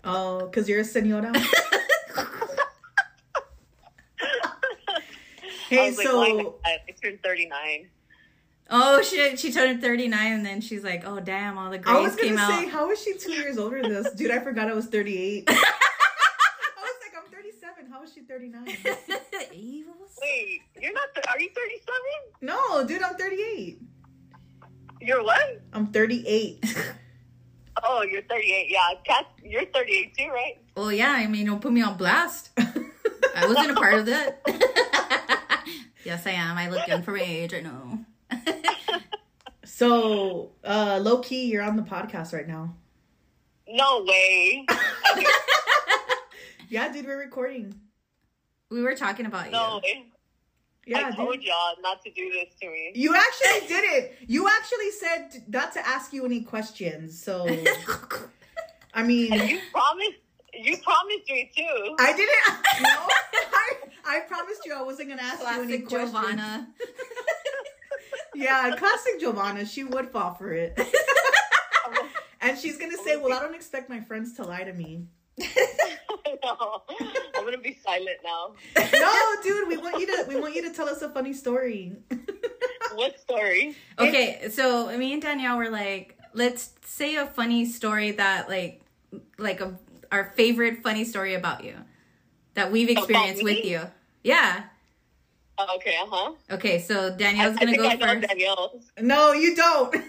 Oh, 0.03 0.45
because 0.45 0.69
you're 0.69 0.81
a 0.81 0.85
senora. 0.85 1.31
I 1.35 1.41
hey, 5.69 5.89
was 5.89 5.97
like, 5.97 6.07
why 6.07 6.29
so 6.29 6.37
not? 6.37 6.55
I 6.65 6.91
turned 7.01 7.21
39. 7.23 7.89
Oh 8.71 9.01
shit, 9.01 9.39
she 9.39 9.51
turned 9.51 9.81
39 9.81 10.31
and 10.31 10.45
then 10.45 10.61
she's 10.61 10.83
like, 10.83 11.03
"Oh 11.05 11.19
damn, 11.19 11.57
all 11.57 11.69
the 11.69 11.81
I 11.85 11.99
was 11.99 12.15
gonna 12.15 12.29
came 12.29 12.37
say, 12.37 12.65
out." 12.65 12.69
how 12.69 12.89
is 12.89 13.01
she 13.01 13.15
two 13.17 13.33
years 13.33 13.57
older 13.57 13.81
than 13.81 13.95
us? 13.95 14.11
Dude, 14.13 14.31
I 14.31 14.39
forgot 14.39 14.69
I 14.69 14.73
was 14.73 14.87
38. 14.87 15.45
I 15.49 15.53
was 15.53 15.63
like, 17.03 17.13
I'm 17.17 17.31
37. 17.31 17.91
How 17.91 18.03
is 18.03 18.13
she 18.13 18.21
39? 18.21 18.65
Evil. 19.53 19.93
Wait, 20.21 20.61
you're 20.79 20.93
not, 20.93 21.03
th- 21.13 21.25
are 21.27 21.39
you 21.39 21.49
37? 21.55 21.95
No, 22.41 22.85
dude, 22.87 23.01
I'm 23.03 23.15
38. 23.15 23.79
You're 25.01 25.23
what? 25.23 25.61
I'm 25.73 25.87
38. 25.87 26.65
Oh, 27.83 28.03
you're 28.03 28.21
38. 28.23 28.67
Yeah, 28.69 28.79
Kat, 29.03 29.25
you're 29.43 29.65
38 29.65 30.15
too, 30.15 30.27
right? 30.27 30.57
Well, 30.75 30.91
yeah, 30.91 31.13
I 31.13 31.25
mean, 31.25 31.47
don't 31.47 31.61
put 31.61 31.71
me 31.71 31.81
on 31.81 31.97
blast. 31.97 32.49
I 32.57 33.47
wasn't 33.47 33.71
a 33.71 33.73
part 33.73 33.95
of 33.95 34.05
that. 34.07 34.41
yes, 36.03 36.27
I 36.27 36.31
am. 36.31 36.57
I 36.57 36.69
look 36.69 36.85
young 36.87 37.01
for 37.01 37.11
my 37.13 37.21
age. 37.21 37.53
I 37.55 37.61
know. 37.61 37.99
So, 39.81 40.51
uh, 40.63 40.99
low 41.01 41.19
key, 41.19 41.45
you're 41.45 41.63
on 41.63 41.75
the 41.75 41.81
podcast 41.81 42.33
right 42.33 42.47
now. 42.47 42.75
No 43.67 44.03
way. 44.07 44.65
Yeah, 46.69 46.89
dude, 46.93 47.05
we're 47.05 47.17
recording. 47.19 47.75
we 48.69 48.81
were 48.81 48.95
talking 48.95 49.25
about 49.25 49.47
you. 49.47 49.51
No 49.51 49.81
way. 49.83 50.05
Yeah, 50.85 51.07
I 51.07 51.11
told 51.15 51.33
dude. 51.33 51.43
y'all 51.43 51.75
not 51.81 52.01
to 52.03 52.11
do 52.11 52.31
this 52.31 52.53
to 52.61 52.67
me. 52.69 52.91
You 52.95 53.13
actually 53.13 53.67
did 53.67 53.83
it. 53.83 54.17
You 54.25 54.47
actually 54.47 54.91
said 54.91 55.43
not 55.49 55.73
to 55.73 55.85
ask 55.85 56.13
you 56.13 56.23
any 56.25 56.41
questions. 56.43 57.21
So, 57.21 57.45
I 58.93 59.03
mean, 59.03 59.33
You 59.33 59.59
promised, 59.73 60.19
you 60.53 60.77
promised 60.77 61.29
me 61.29 61.51
too. 61.57 61.95
I 61.99 62.13
didn't. 62.15 62.57
No, 62.83 63.07
I, 63.53 64.17
I 64.17 64.19
promised 64.21 64.61
you 64.65 64.73
I 64.73 64.81
wasn't 64.81 65.09
gonna 65.09 65.21
ask 65.23 65.41
you 65.41 65.47
any 65.63 65.79
Classic 65.81 65.87
questions. 65.89 66.11
Giovanna. 66.11 66.67
Yeah, 68.33 68.75
classic 68.77 69.19
Giovanna. 69.19 69.65
She 69.65 69.83
would 69.83 70.09
fall 70.09 70.33
for 70.33 70.53
it. 70.53 70.79
And 72.41 72.57
she's 72.57 72.77
gonna 72.77 72.97
say, 72.97 73.17
"Well, 73.17 73.33
I 73.33 73.39
don't 73.39 73.53
expect 73.53 73.87
my 73.87 74.01
friends 74.01 74.33
to 74.33 74.43
lie 74.43 74.63
to 74.63 74.73
me." 74.73 75.05
no, 75.39 76.81
I'm 77.35 77.45
gonna 77.45 77.59
be 77.59 77.77
silent 77.85 78.17
now. 78.23 78.53
No, 78.75 79.35
dude, 79.43 79.67
we 79.67 79.77
want 79.77 79.99
you 79.99 80.07
to. 80.07 80.25
We 80.27 80.39
want 80.39 80.55
you 80.55 80.63
to 80.63 80.73
tell 80.73 80.89
us 80.89 81.01
a 81.01 81.09
funny 81.09 81.33
story. 81.33 81.95
What 82.95 83.17
story? 83.21 83.73
Okay, 83.97 84.49
so 84.49 84.95
me 84.97 85.13
and 85.13 85.21
Danielle 85.21 85.57
were 85.57 85.69
like, 85.69 86.17
let's 86.33 86.71
say 86.85 87.15
a 87.15 87.25
funny 87.25 87.65
story 87.65 88.11
that 88.11 88.49
like, 88.49 88.81
like 89.37 89.61
a 89.61 89.79
our 90.11 90.33
favorite 90.35 90.83
funny 90.83 91.05
story 91.05 91.33
about 91.35 91.63
you 91.63 91.75
that 92.55 92.69
we've 92.69 92.89
experienced 92.89 93.43
with 93.43 93.63
me? 93.63 93.71
you. 93.71 93.81
Yeah. 94.23 94.63
Okay, 95.75 95.95
uh 96.01 96.05
huh. 96.09 96.31
Okay, 96.51 96.79
so 96.79 97.15
Danielle's 97.15 97.55
I 97.57 97.65
gonna 97.65 97.71
think 97.71 97.83
go 97.83 97.89
I 97.89 97.95
know 97.95 98.07
first. 98.21 98.27
Danielle's. 98.27 98.91
No, 98.99 99.31
you 99.33 99.55
don't. 99.55 99.95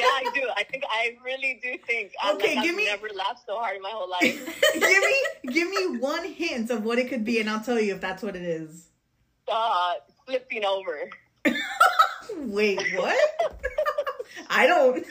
Yeah, 0.00 0.06
I 0.06 0.30
do. 0.34 0.40
I 0.56 0.62
think 0.64 0.84
I 0.90 1.16
really 1.22 1.60
do 1.62 1.76
think. 1.86 2.12
I'm 2.22 2.36
Okay, 2.36 2.54
like, 2.54 2.64
give 2.64 2.70
I've 2.72 2.76
me- 2.78 2.84
never 2.86 3.08
laughed 3.14 3.44
so 3.46 3.58
hard 3.58 3.76
in 3.76 3.82
my 3.82 3.90
whole 3.92 4.08
life. 4.08 4.22
give 4.72 4.82
me, 4.82 5.52
give 5.52 5.68
me 5.68 5.98
one 5.98 6.24
hint 6.24 6.70
of 6.70 6.84
what 6.84 6.98
it 6.98 7.08
could 7.10 7.22
be, 7.22 7.38
and 7.40 7.50
I'll 7.50 7.60
tell 7.62 7.78
you 7.78 7.94
if 7.94 8.00
that's 8.00 8.22
what 8.22 8.34
it 8.34 8.42
is. 8.42 8.86
Uh, 9.46 9.94
flipping 10.24 10.64
over. 10.64 11.10
Wait, 12.38 12.80
what? 12.96 13.18
I 14.48 14.66
don't. 14.66 15.04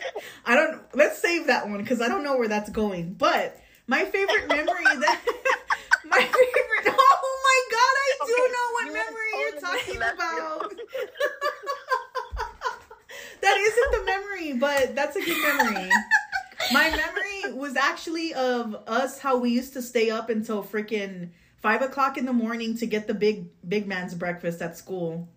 I 0.46 0.56
don't. 0.56 0.82
Let's 0.96 1.20
save 1.22 1.48
that 1.48 1.70
one 1.70 1.80
because 1.84 2.02
I 2.02 2.08
don't 2.08 2.24
know 2.24 2.38
where 2.38 2.48
that's 2.48 2.70
going. 2.72 3.14
But 3.14 3.60
my 3.86 4.06
favorite 4.06 4.48
memory 4.48 4.84
that. 4.86 5.22
My 6.06 6.18
favorite. 6.18 6.96
Oh 6.98 7.42
my 7.44 7.62
god! 7.72 7.96
I 8.00 8.26
do 8.26 8.34
Okay, 8.34 8.52
know 8.54 8.72
what 8.72 8.86
you 8.88 8.89
memory 9.06 9.32
you're 9.40 9.60
talking 9.60 9.98
about. 9.98 10.72
that 13.42 13.58
isn't 13.58 13.92
the 13.92 14.04
memory, 14.06 14.54
but 14.54 14.96
that's 14.96 15.16
a 15.16 15.22
good 15.22 15.38
memory. 15.58 15.90
My 16.72 16.90
memory 16.90 17.54
was 17.58 17.76
actually 17.76 18.34
of 18.34 18.76
us 18.88 19.20
how 19.20 19.38
we 19.38 19.50
used 19.52 19.74
to 19.74 19.82
stay 19.82 20.10
up 20.10 20.30
until 20.30 20.64
freaking 20.64 21.30
five 21.62 21.82
o'clock 21.82 22.18
in 22.18 22.26
the 22.26 22.34
morning 22.34 22.78
to 22.78 22.86
get 22.86 23.08
the 23.08 23.14
big 23.14 23.48
big 23.68 23.88
man's 23.88 24.14
breakfast 24.14 24.62
at 24.62 24.78
school. 24.78 25.28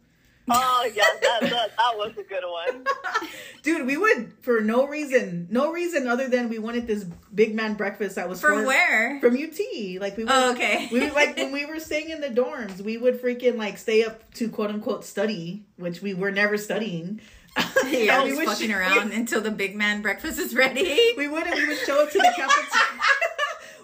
Oh 0.50 0.90
yeah, 0.94 1.04
that, 1.22 1.40
that 1.42 1.50
that 1.76 1.96
was 1.96 2.12
a 2.18 2.22
good 2.24 2.42
one. 2.44 2.84
Dude, 3.62 3.86
we 3.86 3.96
would 3.96 4.32
for 4.42 4.60
no 4.60 4.86
reason, 4.88 5.46
no 5.50 5.70
reason 5.72 6.08
other 6.08 6.28
than 6.28 6.48
we 6.48 6.58
wanted 6.58 6.86
this 6.88 7.04
big 7.32 7.54
man 7.54 7.74
breakfast 7.74 8.16
that 8.16 8.28
was 8.28 8.40
From 8.40 8.60
for- 8.60 8.66
where? 8.66 9.20
From 9.20 9.34
UT. 9.36 10.00
Like 10.00 10.16
we 10.16 10.24
would, 10.24 10.32
Oh, 10.32 10.52
okay. 10.52 10.88
we 10.90 11.00
would, 11.00 11.12
like 11.14 11.36
when 11.36 11.52
we 11.58 11.64
were 11.66 11.78
staying 11.78 12.10
in 12.10 12.20
the 12.20 12.28
dorms, 12.28 12.80
we 12.80 12.96
would 12.98 13.22
freaking 13.22 13.56
like 13.56 13.78
stay 13.78 14.04
up 14.04 14.32
to 14.34 14.48
quote 14.48 14.70
unquote 14.70 15.04
study, 15.04 15.64
which 15.76 16.02
we 16.02 16.12
were 16.14 16.32
never 16.32 16.58
studying. 16.58 17.20
You're 17.90 18.10
And 18.12 18.24
we 18.24 18.30
just 18.30 18.36
would 18.38 18.48
fucking 18.48 18.70
sh- 18.70 18.74
around 18.74 19.12
until 19.12 19.40
the 19.42 19.50
big 19.50 19.76
man 19.76 20.02
breakfast 20.02 20.38
is 20.40 20.54
ready. 20.56 21.12
We 21.16 21.28
would 21.28 21.44
we 21.54 21.68
would 21.68 21.78
show 21.78 22.02
up 22.02 22.10
to 22.10 22.18
the 22.18 22.32
cafeteria. 22.36 23.00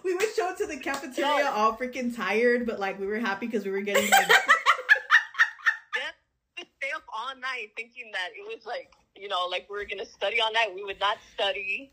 we 0.05 0.15
would 0.17 0.35
show 0.35 0.49
up 0.49 0.57
to 0.59 0.67
the 0.67 0.79
cafeteria 0.79 1.51
all 1.51 1.77
freaking 1.77 2.15
tired, 2.17 2.67
but 2.67 2.81
like 2.81 2.99
we 2.99 3.07
were 3.07 3.19
happy 3.21 3.47
because 3.47 3.65
we 3.65 3.71
were 3.71 3.83
getting 3.83 4.11
like 4.11 4.29
Yeah, 4.29 6.11
to 6.57 6.67
stay 6.79 6.91
up 6.97 7.03
all 7.39 7.43
night 7.43 7.71
thinking 7.77 8.11
that 8.13 8.29
it 8.37 8.45
was 8.47 8.65
like 8.67 8.93
you 9.17 9.29
know 9.29 9.47
like 9.51 9.67
we 9.71 9.77
were 9.77 9.85
gonna 9.85 10.07
study 10.07 10.41
all 10.41 10.53
night. 10.53 10.73
We 10.75 10.85
would 10.85 11.01
not 11.01 11.19
study. 11.35 11.93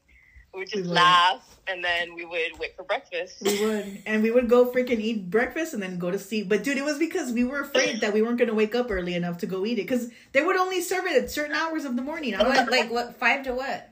We 0.54 0.60
would 0.60 0.70
just 0.70 0.84
We 0.84 0.88
would. 0.88 0.96
laugh 0.96 1.44
and 1.68 1.84
then 1.84 2.16
we 2.16 2.24
would 2.26 2.58
wait 2.60 2.76
for 2.78 2.84
breakfast. 2.84 3.36
we 3.42 3.60
would 3.66 4.02
and 4.06 4.24
we 4.24 4.32
would 4.32 4.48
go 4.50 4.72
freaking 4.72 5.00
eat 5.00 5.30
breakfast 5.30 5.74
and 5.74 5.84
then 5.84 6.00
go 6.00 6.12
to 6.12 6.20
sleep. 6.20 6.48
But 6.50 6.64
dude, 6.64 6.78
it 6.78 6.86
was 6.86 6.98
because 6.98 7.32
we 7.32 7.44
were 7.44 7.62
afraid 7.62 8.02
that 8.02 8.14
we 8.14 8.22
weren't 8.22 8.38
gonna 8.40 8.54
wake 8.54 8.76
up 8.76 8.90
early 8.90 9.16
enough 9.16 9.38
to 9.40 9.48
go 9.48 9.66
eat 9.66 9.74
it 9.80 9.84
because 9.84 10.10
they 10.32 10.42
would 10.42 10.56
only 10.58 10.82
serve 10.82 11.06
it 11.06 11.22
at 11.22 11.30
certain 11.32 11.56
hours 11.56 11.86
of 11.86 11.96
the 11.96 12.02
morning. 12.02 12.36
I 12.36 12.44
don't 12.44 12.56
What, 12.56 12.72
like 12.72 12.92
what? 12.92 13.16
Five 13.20 13.44
to 13.44 13.54
what? 13.54 13.90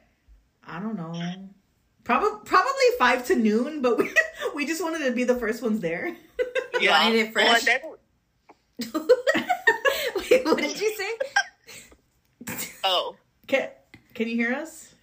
I 0.66 0.80
don't 0.80 0.96
know. 0.96 1.14
Probably 2.04 2.30
probably 2.46 2.86
five 3.00 3.26
to 3.28 3.36
noon, 3.36 3.82
but 3.82 3.98
we 3.98 4.10
we 4.56 4.66
just 4.66 4.82
wanted 4.82 5.06
to 5.06 5.12
be 5.12 5.24
the 5.26 5.36
first 5.36 5.62
ones 5.62 5.80
there. 5.82 6.16
Yeah, 6.80 7.00
wanted 7.04 7.20
it 7.20 7.34
fresh? 7.34 7.66
Well, 7.66 7.82
then, 8.80 9.08
Wait, 10.16 10.46
what 10.46 10.58
did 10.58 10.80
you 10.80 10.96
say? 10.98 11.10
Oh, 12.84 13.16
Can 13.48 13.70
can 14.14 14.28
you 14.28 14.36
hear 14.36 14.54
us? 14.54 14.94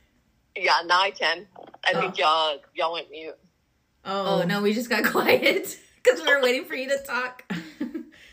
yeah, 0.57 0.78
now 0.86 1.01
I 1.01 1.11
can. 1.11 1.47
I 1.84 1.93
Oh. 1.95 2.01
think 2.01 2.18
y'all 2.18 2.59
y'all 2.74 2.93
went 2.93 3.11
mute. 3.11 3.36
Oh 4.05 4.45
no, 4.47 4.62
we 4.62 4.72
just 4.74 4.88
got 4.91 5.05
quiet 5.12 5.78
because 6.03 6.20
we 6.20 6.26
were 6.34 6.41
waiting 6.43 6.64
for 6.64 6.74
you 6.74 6.88
to 6.88 6.99
talk. 7.03 7.45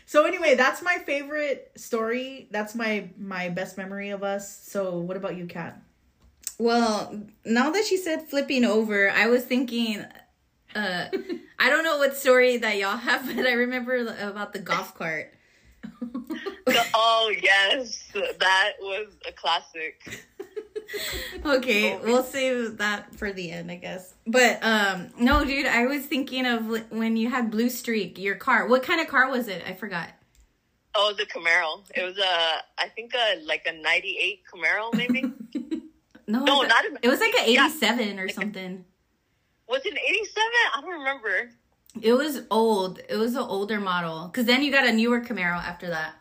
So 0.06 0.24
anyway, 0.24 0.54
that's 0.54 0.80
my 0.80 0.96
favorite 1.04 1.70
story. 1.76 2.48
That's 2.50 2.74
my 2.74 3.10
my 3.18 3.50
best 3.50 3.76
memory 3.76 4.08
of 4.08 4.22
us. 4.22 4.58
So 4.66 4.96
what 5.00 5.18
about 5.18 5.36
you, 5.36 5.44
Kat? 5.44 5.78
Well, 6.58 7.20
now 7.44 7.68
that 7.72 7.84
she 7.84 7.98
said 7.98 8.22
flipping 8.26 8.64
over, 8.64 9.10
I 9.10 9.26
was 9.26 9.44
thinking, 9.44 9.98
uh, 10.74 11.08
I 11.58 11.68
don't 11.68 11.84
know 11.84 11.98
what 11.98 12.16
story 12.16 12.56
that 12.56 12.78
y'all 12.78 12.96
have, 12.96 13.26
but 13.36 13.44
I 13.46 13.52
remember 13.52 13.96
about 14.18 14.54
the 14.54 14.60
golf 14.60 14.94
cart. 14.94 15.34
Oh 16.94 17.32
yes, 17.42 18.08
that 18.14 18.72
was 18.80 19.08
a 19.26 19.32
classic. 19.32 20.24
Okay, 21.44 21.94
Oh, 21.94 22.00
we'll 22.02 22.22
save 22.22 22.78
that 22.78 23.14
for 23.14 23.30
the 23.30 23.50
end, 23.50 23.70
I 23.70 23.76
guess. 23.76 24.14
But 24.26 24.58
um, 24.64 25.10
no, 25.18 25.44
dude, 25.44 25.66
I 25.66 25.84
was 25.86 26.06
thinking 26.06 26.46
of 26.46 26.90
when 26.90 27.16
you 27.18 27.28
had 27.28 27.50
Blue 27.50 27.68
Streak, 27.68 28.18
your 28.18 28.36
car. 28.36 28.66
What 28.66 28.82
kind 28.82 28.98
of 29.00 29.06
car 29.06 29.28
was 29.30 29.48
it? 29.48 29.62
I 29.66 29.74
forgot. 29.74 30.08
Oh, 30.94 31.10
it 31.10 31.18
was 31.18 31.26
a 31.26 31.26
Camaro. 31.26 31.82
It 31.94 32.02
was 32.04 32.16
a, 32.18 32.82
I 32.82 32.88
think 32.88 33.12
a 33.14 33.44
like 33.44 33.66
a 33.66 33.72
'98 33.72 34.40
Camaro, 34.52 34.94
maybe. 34.94 35.24
No, 36.26 36.44
No, 36.44 36.62
it- 36.62 36.68
not 36.68 36.84
an- 36.86 36.98
It 37.02 37.08
was 37.08 37.20
like 37.20 37.34
an 37.34 37.50
yeah. 37.52 37.66
'87 37.66 38.18
or 38.18 38.28
something. 38.28 38.84
was 39.68 39.80
it 39.84 39.92
'87? 39.92 40.42
I 40.76 40.80
don't 40.82 40.90
remember. 40.98 41.50
It 42.02 42.12
was 42.14 42.42
old. 42.50 43.00
It 43.08 43.16
was 43.16 43.34
an 43.34 43.42
older 43.42 43.80
model. 43.80 44.28
Cause 44.28 44.44
then 44.46 44.62
you 44.62 44.70
got 44.72 44.86
a 44.86 44.92
newer 44.92 45.20
Camaro 45.22 45.56
after 45.56 45.88
that. 45.88 46.14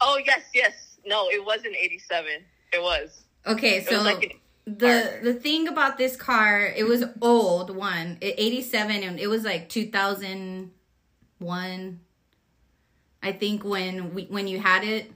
Oh 0.00 0.18
yes, 0.24 0.42
yes. 0.54 0.98
No, 1.04 1.28
it 1.28 1.44
wasn't 1.44 1.76
'87. 1.76 2.30
It 2.72 2.82
was. 2.82 3.24
Okay, 3.46 3.84
so 3.84 3.96
was 3.96 4.04
like 4.04 4.40
the 4.66 5.20
the 5.22 5.34
thing 5.34 5.68
about 5.68 5.98
this 5.98 6.16
car, 6.16 6.66
it 6.66 6.84
was 6.84 7.04
old 7.20 7.74
one, 7.74 8.18
87 8.20 9.02
and 9.02 9.18
it 9.18 9.28
was 9.28 9.44
like 9.44 9.68
2001. 9.68 12.00
I 13.22 13.32
think 13.32 13.64
when 13.64 14.14
we 14.14 14.24
when 14.24 14.46
you 14.46 14.60
had 14.60 14.84
it, 14.84 15.10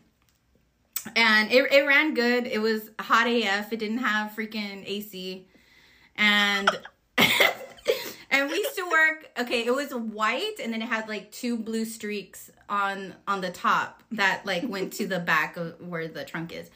and 1.15 1.53
it 1.53 1.71
it 1.73 1.87
ran 1.87 2.15
good. 2.15 2.47
It 2.47 2.61
was 2.61 2.91
hot 2.99 3.27
AF. 3.27 3.73
It 3.73 3.79
didn't 3.79 3.99
have 3.99 4.33
freaking 4.33 4.85
AC, 4.87 5.47
and 6.17 6.71
and 8.31 8.51
we 8.51 8.57
used 8.57 8.77
to 8.77 8.85
work. 8.85 9.31
Okay, 9.39 9.65
it 9.65 9.75
was 9.75 9.95
white, 9.95 10.55
and 10.63 10.73
then 10.73 10.83
it 10.83 10.89
had 10.89 11.09
like 11.09 11.31
two 11.31 11.57
blue 11.57 11.85
streaks 11.85 12.51
on 12.69 13.15
on 13.27 13.41
the 13.41 13.51
top 13.51 14.03
that 14.13 14.45
like 14.47 14.65
went 14.67 14.93
to 14.95 15.07
the 15.07 15.19
back 15.19 15.57
of 15.57 15.81
where 15.81 16.09
the 16.09 16.25
trunk 16.25 16.53
is, 16.53 16.71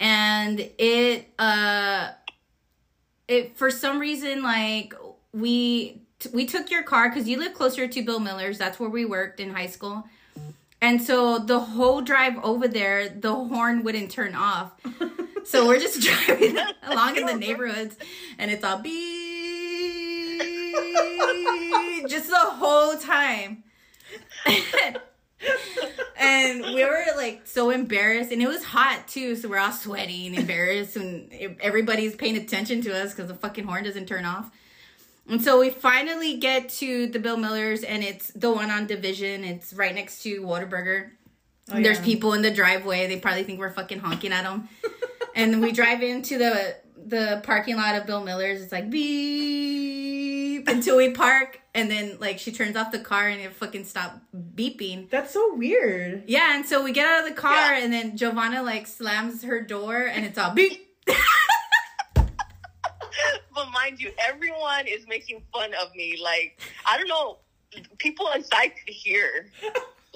and 0.00 0.60
it 0.78 1.28
uh 1.38 2.10
it 3.28 3.56
for 3.56 3.70
some 3.70 3.98
reason 3.98 4.42
like 4.42 4.94
we 5.32 6.02
t- 6.18 6.30
we 6.32 6.46
took 6.46 6.70
your 6.70 6.82
car 6.82 7.08
because 7.08 7.28
you 7.28 7.38
live 7.38 7.54
closer 7.54 7.86
to 7.86 8.02
Bill 8.02 8.20
Miller's. 8.20 8.58
That's 8.58 8.78
where 8.78 8.90
we 8.90 9.04
worked 9.04 9.40
in 9.40 9.50
high 9.54 9.66
school. 9.66 10.04
And 10.80 11.02
so 11.02 11.38
the 11.38 11.58
whole 11.58 12.02
drive 12.02 12.36
over 12.44 12.68
there, 12.68 13.08
the 13.08 13.34
horn 13.34 13.82
wouldn't 13.82 14.10
turn 14.10 14.34
off. 14.34 14.72
So 15.44 15.66
we're 15.66 15.80
just 15.80 16.00
driving 16.26 16.58
along 16.82 17.16
in 17.16 17.26
the 17.26 17.34
neighborhoods, 17.34 17.96
and 18.38 18.50
it's 18.50 18.62
all 18.62 18.78
beep, 18.78 19.25
just 22.08 22.28
the 22.28 22.36
whole 22.36 22.96
time. 22.96 23.64
and 26.18 26.62
we 26.62 26.84
were 26.84 27.04
like 27.16 27.46
so 27.46 27.70
embarrassed, 27.70 28.32
and 28.32 28.42
it 28.42 28.48
was 28.48 28.64
hot 28.64 29.06
too, 29.08 29.36
so 29.36 29.48
we're 29.48 29.58
all 29.58 29.72
sweating 29.72 30.26
and 30.26 30.38
embarrassed, 30.38 30.96
and 30.96 31.32
everybody's 31.60 32.14
paying 32.16 32.36
attention 32.36 32.80
to 32.82 32.96
us 32.96 33.12
because 33.14 33.28
the 33.28 33.34
fucking 33.34 33.64
horn 33.64 33.84
doesn't 33.84 34.06
turn 34.06 34.24
off. 34.24 34.50
And 35.28 35.42
so 35.42 35.58
we 35.58 35.70
finally 35.70 36.36
get 36.36 36.68
to 36.68 37.08
the 37.08 37.18
Bill 37.18 37.36
Millers, 37.36 37.82
and 37.82 38.04
it's 38.04 38.28
the 38.28 38.52
one 38.52 38.70
on 38.70 38.86
Division. 38.86 39.42
It's 39.42 39.72
right 39.74 39.94
next 39.94 40.22
to 40.22 40.40
Whataburger. 40.42 41.10
Oh, 41.72 41.82
There's 41.82 42.00
people 42.00 42.32
in 42.32 42.42
the 42.42 42.50
driveway. 42.52 43.08
They 43.08 43.18
probably 43.18 43.42
think 43.42 43.58
we're 43.58 43.72
fucking 43.72 43.98
honking 43.98 44.30
at 44.30 44.44
them. 44.44 44.68
and 45.34 45.60
we 45.60 45.72
drive 45.72 46.02
into 46.02 46.38
the 46.38 46.76
the 47.08 47.40
parking 47.44 47.76
lot 47.76 47.94
of 47.96 48.06
Bill 48.06 48.22
Miller's. 48.24 48.60
It's 48.62 48.72
like 48.72 48.90
beep 48.90 50.68
until 50.68 50.96
we 50.96 51.10
park, 51.10 51.60
and 51.74 51.90
then 51.90 52.16
like 52.20 52.38
she 52.38 52.52
turns 52.52 52.76
off 52.76 52.90
the 52.92 52.98
car 52.98 53.28
and 53.28 53.40
it 53.40 53.52
fucking 53.54 53.84
stop 53.84 54.20
beeping. 54.54 55.08
That's 55.10 55.32
so 55.32 55.54
weird. 55.54 56.24
Yeah, 56.26 56.56
and 56.56 56.66
so 56.66 56.82
we 56.82 56.92
get 56.92 57.06
out 57.06 57.22
of 57.22 57.28
the 57.28 57.40
car, 57.40 57.54
Yeah. 57.74 57.84
and 57.84 57.92
then 57.92 58.16
Giovanna 58.16 58.62
like 58.62 58.86
slams 58.86 59.42
her 59.44 59.60
door, 59.60 60.02
and 60.02 60.24
it's 60.24 60.38
all 60.38 60.52
beep. 60.54 60.82
but 63.54 63.70
mind 63.72 64.00
you, 64.00 64.10
everyone 64.18 64.86
is 64.86 65.06
making 65.08 65.42
fun 65.52 65.70
of 65.80 65.94
me. 65.94 66.18
Like, 66.22 66.60
I 66.84 66.96
don't 66.98 67.08
know, 67.08 67.38
people 67.98 68.28
inside 68.34 68.68
could 68.68 68.92
hear. 68.94 69.50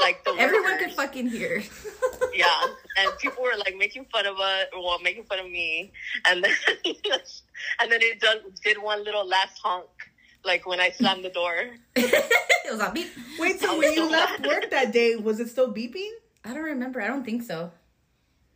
Like 0.00 0.24
the 0.24 0.34
Everyone 0.38 0.72
workers. 0.72 0.86
could 0.88 0.96
fucking 0.96 1.28
hear. 1.28 1.62
yeah, 2.34 2.60
and 2.96 3.18
people 3.18 3.42
were 3.42 3.56
like 3.58 3.76
making 3.76 4.06
fun 4.06 4.26
of 4.26 4.38
us, 4.38 4.66
well, 4.72 4.98
making 5.00 5.24
fun 5.24 5.38
of 5.38 5.46
me, 5.46 5.92
and 6.26 6.42
then 6.42 6.52
and 6.84 7.92
then 7.92 8.00
it 8.02 8.20
done, 8.20 8.38
did 8.64 8.82
one 8.82 9.04
little 9.04 9.26
last 9.26 9.58
honk, 9.62 9.86
like 10.44 10.66
when 10.66 10.80
I 10.80 10.90
slammed 10.90 11.24
the 11.24 11.30
door. 11.30 11.54
it 11.96 12.70
was 12.70 12.80
all 12.80 12.90
beep. 12.92 13.08
Wait, 13.38 13.60
so 13.60 13.78
when 13.78 13.92
you 13.92 14.06
so 14.06 14.08
left 14.08 14.46
work 14.46 14.70
that 14.70 14.92
day, 14.92 15.16
was 15.16 15.40
it 15.40 15.48
still 15.48 15.72
beeping? 15.72 16.10
I 16.44 16.54
don't 16.54 16.64
remember. 16.64 17.02
I 17.02 17.06
don't 17.06 17.24
think 17.24 17.42
so. 17.42 17.70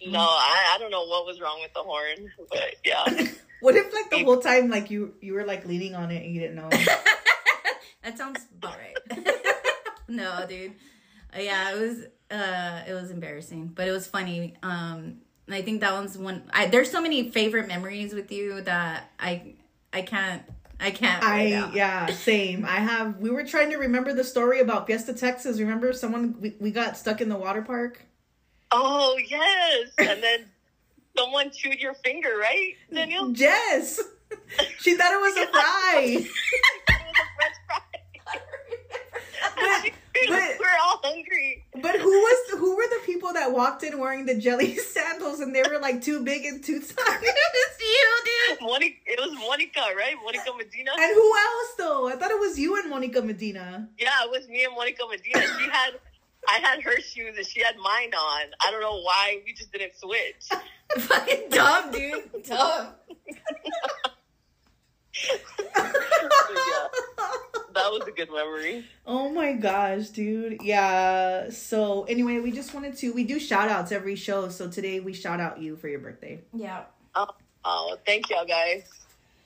No, 0.07 0.21
I, 0.21 0.75
I 0.75 0.79
don't 0.79 0.91
know 0.91 1.07
what 1.07 1.25
was 1.25 1.41
wrong 1.41 1.61
with 1.63 1.73
the 1.73 1.81
horn, 1.81 2.31
but 2.51 2.75
yeah, 2.85 3.05
What 3.61 3.77
if 3.77 3.93
like 3.95 4.11
the 4.11 4.23
whole 4.25 4.39
time 4.41 4.69
like 4.69 4.91
you 4.91 5.15
you 5.23 5.33
were 5.35 5.45
like 5.45 5.65
leaning 5.65 5.95
on 5.95 6.11
it 6.11 6.23
and 6.23 6.35
you 6.35 6.41
didn't 6.41 6.57
know? 6.57 6.69
That 8.03 8.19
sounds 8.19 8.41
about 8.59 8.77
right. 8.77 9.29
no, 10.09 10.45
dude. 10.47 10.75
Yeah, 11.37 11.75
it 11.75 11.81
was 11.81 12.05
uh 12.31 12.83
it 12.89 12.95
was 12.95 13.11
embarrassing, 13.11 13.69
but 13.75 13.89
it 13.89 13.93
was 13.93 14.07
funny. 14.07 14.55
Um 14.63 15.19
I 15.51 15.63
think 15.63 15.81
that 15.83 15.93
one's 15.93 16.17
one 16.17 16.43
I 16.53 16.67
there's 16.67 16.91
so 16.91 17.01
many 17.01 17.31
favorite 17.31 17.69
memories 17.69 18.15
with 18.15 18.33
you 18.33 18.61
that 18.63 19.11
I 19.19 19.55
I 19.93 20.03
can't 20.03 20.43
I 20.81 20.91
can't 20.91 21.23
I 21.23 21.31
write 21.31 21.53
out. 21.53 21.75
yeah, 21.75 22.07
same. 22.07 22.65
I 22.65 22.77
have. 22.81 23.19
We 23.19 23.31
were 23.31 23.45
trying 23.45 23.71
to 23.71 23.77
remember 23.77 24.13
the 24.13 24.25
story 24.25 24.59
about 24.61 24.87
Fiesta 24.87 25.15
Texas. 25.15 25.61
Remember 25.61 25.93
someone 25.93 26.35
we, 26.41 26.55
we 26.59 26.71
got 26.73 26.97
stuck 26.97 27.21
in 27.21 27.29
the 27.29 27.37
water 27.37 27.63
park. 27.63 28.05
Oh 28.73 29.17
yes, 29.25 29.91
and 29.99 30.21
then 30.21 30.47
someone 31.17 31.53
chewed 31.53 31.79
your 31.79 31.95
finger, 31.95 32.37
right, 32.41 32.75
Daniel? 32.93 33.31
Jess, 33.31 34.01
she 34.81 34.97
thought 34.97 35.13
it 35.13 35.21
was 35.21 35.37
a 35.37 35.47
fry. 35.53 36.05
It 36.07 36.17
was 36.19 37.19
a 37.21 37.27
French 37.37 37.57
fry. 39.55 39.93
But- 40.29 40.59
we're 40.61 40.79
all 40.83 41.01
hungry. 41.03 41.65
But 41.83 41.97
who 41.97 42.09
was 42.11 42.51
who 42.59 42.77
were 42.77 42.87
the 42.89 43.01
people 43.05 43.33
that 43.33 43.53
walked 43.53 43.83
in 43.83 43.99
wearing 43.99 44.27
the 44.27 44.37
jelly 44.37 44.77
sandals 44.95 45.41
and 45.41 45.55
they 45.55 45.63
were 45.63 45.79
like 45.81 46.03
too 46.03 46.23
big 46.25 46.45
and 46.45 46.63
too 46.63 46.81
tiny? 46.81 47.27
it's 47.27 47.81
you, 47.81 48.11
dude. 48.25 48.61
Monica, 48.63 48.97
it 49.07 49.19
was 49.21 49.33
Monica, 49.33 49.81
right? 49.97 50.15
Monica 50.23 50.53
Medina. 50.57 50.93
And 50.97 51.15
who 51.15 51.37
else 51.37 51.75
though? 51.79 52.09
I 52.09 52.17
thought 52.17 52.31
it 52.31 52.39
was 52.41 52.59
you 52.59 52.81
and 52.81 52.89
Monica 52.91 53.23
Medina. 53.23 53.89
Yeah, 53.99 54.25
it 54.25 54.31
was 54.31 54.49
me 54.49 54.65
and 54.65 54.75
Monica 54.75 55.03
Medina. 55.11 55.41
She 55.59 55.69
had, 55.71 55.91
I 56.49 56.59
had 56.59 56.81
her 56.83 57.01
shoes 57.01 57.37
and 57.37 57.47
she 57.47 57.61
had 57.63 57.77
mine 57.77 58.15
on. 58.15 58.43
I 58.65 58.71
don't 58.71 58.81
know 58.81 59.01
why 59.03 59.41
we 59.45 59.53
just 59.53 59.73
didn't 59.73 59.97
switch. 59.97 60.47
Fucking 60.97 61.51
dumb, 61.51 61.91
dude. 61.91 62.45
Dumb. 62.45 62.95
yeah, 65.75 66.89
that 67.75 67.91
was 67.91 68.07
a 68.07 68.13
good 68.13 68.31
memory. 68.31 68.85
Oh 69.07 69.29
my 69.29 69.53
gosh, 69.53 70.09
dude. 70.09 70.63
Yeah. 70.63 71.51
So 71.51 72.05
anyway, 72.05 72.39
we 72.39 72.53
just 72.53 72.75
wanted 72.75 72.97
to 72.99 73.13
we 73.13 73.25
do 73.25 73.39
shout 73.39 73.69
outs 73.69 73.93
every 73.93 74.17
show. 74.17 74.49
So 74.49 74.69
today 74.69 75.01
we 75.01 75.13
shout 75.13 75.41
out 75.41 75.61
you 75.61 75.77
for 75.77 75.89
your 75.89 76.01
birthday. 76.01 76.41
Yeah. 76.53 76.85
Oh, 77.15 77.29
oh 77.65 77.97
thank 78.07 78.31
y'all 78.31 78.47
guys. 78.47 78.85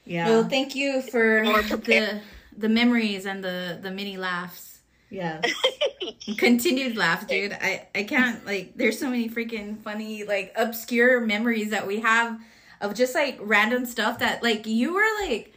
Yeah. 0.04 0.28
Well, 0.28 0.48
thank 0.48 0.74
you 0.74 1.02
for 1.02 1.42
the 1.44 2.20
the 2.56 2.68
memories 2.68 3.26
and 3.26 3.42
the 3.42 3.78
the 3.80 3.90
mini 3.90 4.16
laughs. 4.16 4.80
yeah. 5.10 5.42
Continued 6.38 6.96
laugh, 6.96 7.26
dude. 7.26 7.52
I 7.52 7.88
I 7.94 8.02
can't 8.04 8.44
like. 8.44 8.76
There's 8.76 8.98
so 8.98 9.08
many 9.10 9.28
freaking 9.28 9.78
funny 9.78 10.24
like 10.24 10.52
obscure 10.56 11.20
memories 11.20 11.70
that 11.70 11.86
we 11.86 12.00
have 12.00 12.38
of 12.80 12.94
just 12.94 13.14
like 13.14 13.38
random 13.40 13.86
stuff 13.86 14.18
that 14.20 14.42
like 14.42 14.66
you 14.66 14.94
were 14.94 15.26
like 15.26 15.54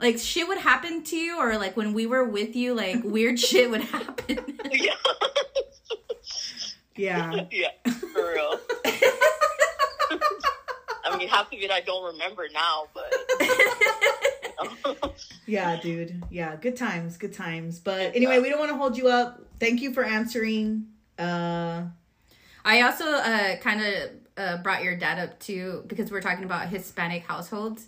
like 0.00 0.18
shit 0.18 0.46
would 0.48 0.58
happen 0.58 1.02
to 1.04 1.16
you 1.16 1.38
or 1.38 1.56
like 1.58 1.76
when 1.76 1.92
we 1.94 2.06
were 2.06 2.24
with 2.24 2.54
you 2.56 2.74
like 2.74 3.02
weird 3.04 3.38
shit 3.40 3.70
would 3.70 3.82
happen. 3.82 4.58
yeah, 4.72 4.94
Yeah. 6.96 7.44
yeah, 7.50 7.70
for 7.92 8.32
real. 8.32 8.60
I 11.04 11.16
mean, 11.18 11.28
half 11.28 11.46
of 11.52 11.58
it 11.58 11.70
I 11.70 11.80
don't 11.80 12.04
remember 12.12 12.48
now, 12.52 12.84
but. 12.94 13.12
Yeah, 15.48 15.78
dude. 15.80 16.24
Yeah, 16.28 16.56
good 16.56 16.76
times, 16.76 17.18
good 17.18 17.32
times. 17.32 17.78
But 17.78 18.16
anyway, 18.16 18.40
we 18.40 18.48
don't 18.48 18.58
want 18.58 18.72
to 18.72 18.76
hold 18.76 18.96
you 18.96 19.06
up. 19.08 19.40
Thank 19.60 19.80
you 19.80 19.92
for 19.94 20.02
answering. 20.02 20.86
Uh 21.18 21.84
I 22.64 22.80
also 22.82 23.04
uh 23.04 23.56
kind 23.58 23.80
of 23.80 24.10
uh, 24.36 24.56
brought 24.62 24.82
your 24.82 24.96
dad 24.96 25.18
up 25.20 25.38
too 25.38 25.84
because 25.86 26.10
we're 26.10 26.20
talking 26.20 26.44
about 26.44 26.68
Hispanic 26.68 27.22
households. 27.22 27.86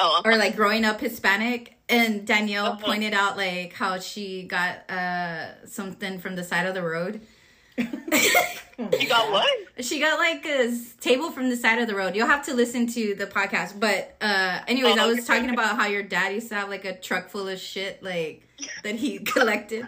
Oh, 0.00 0.22
or 0.24 0.36
like 0.36 0.56
growing 0.56 0.84
up 0.84 1.00
Hispanic. 1.00 1.74
And 1.90 2.26
Danielle 2.26 2.66
Uh-huh. 2.66 2.84
pointed 2.84 3.14
out 3.14 3.38
like 3.38 3.72
how 3.72 3.98
she 3.98 4.42
got 4.42 4.90
uh 4.90 5.64
something 5.66 6.18
from 6.18 6.36
the 6.36 6.44
side 6.44 6.66
of 6.66 6.74
the 6.74 6.82
road. 6.82 7.22
you 7.78 9.08
got 9.08 9.30
what? 9.32 9.48
She 9.80 9.98
got 9.98 10.18
like 10.18 10.44
a 10.44 10.76
table 11.00 11.30
from 11.30 11.48
the 11.48 11.56
side 11.56 11.78
of 11.78 11.86
the 11.88 11.94
road. 11.94 12.14
You'll 12.14 12.26
have 12.26 12.44
to 12.46 12.54
listen 12.54 12.86
to 12.88 13.14
the 13.14 13.26
podcast. 13.26 13.80
But 13.80 14.16
uh 14.20 14.60
anyways, 14.68 14.98
I 14.98 15.06
was 15.06 15.18
Oh, 15.18 15.22
okay. 15.22 15.26
talking 15.38 15.50
about 15.50 15.76
how 15.76 15.86
your 15.86 16.02
dad 16.02 16.34
used 16.34 16.48
to 16.50 16.56
have 16.56 16.68
like 16.68 16.84
a 16.84 16.94
truck 16.98 17.30
full 17.30 17.48
of 17.48 17.58
shit 17.58 18.02
like 18.02 18.46
that 18.82 18.96
he 18.96 19.18
collected. 19.34 19.86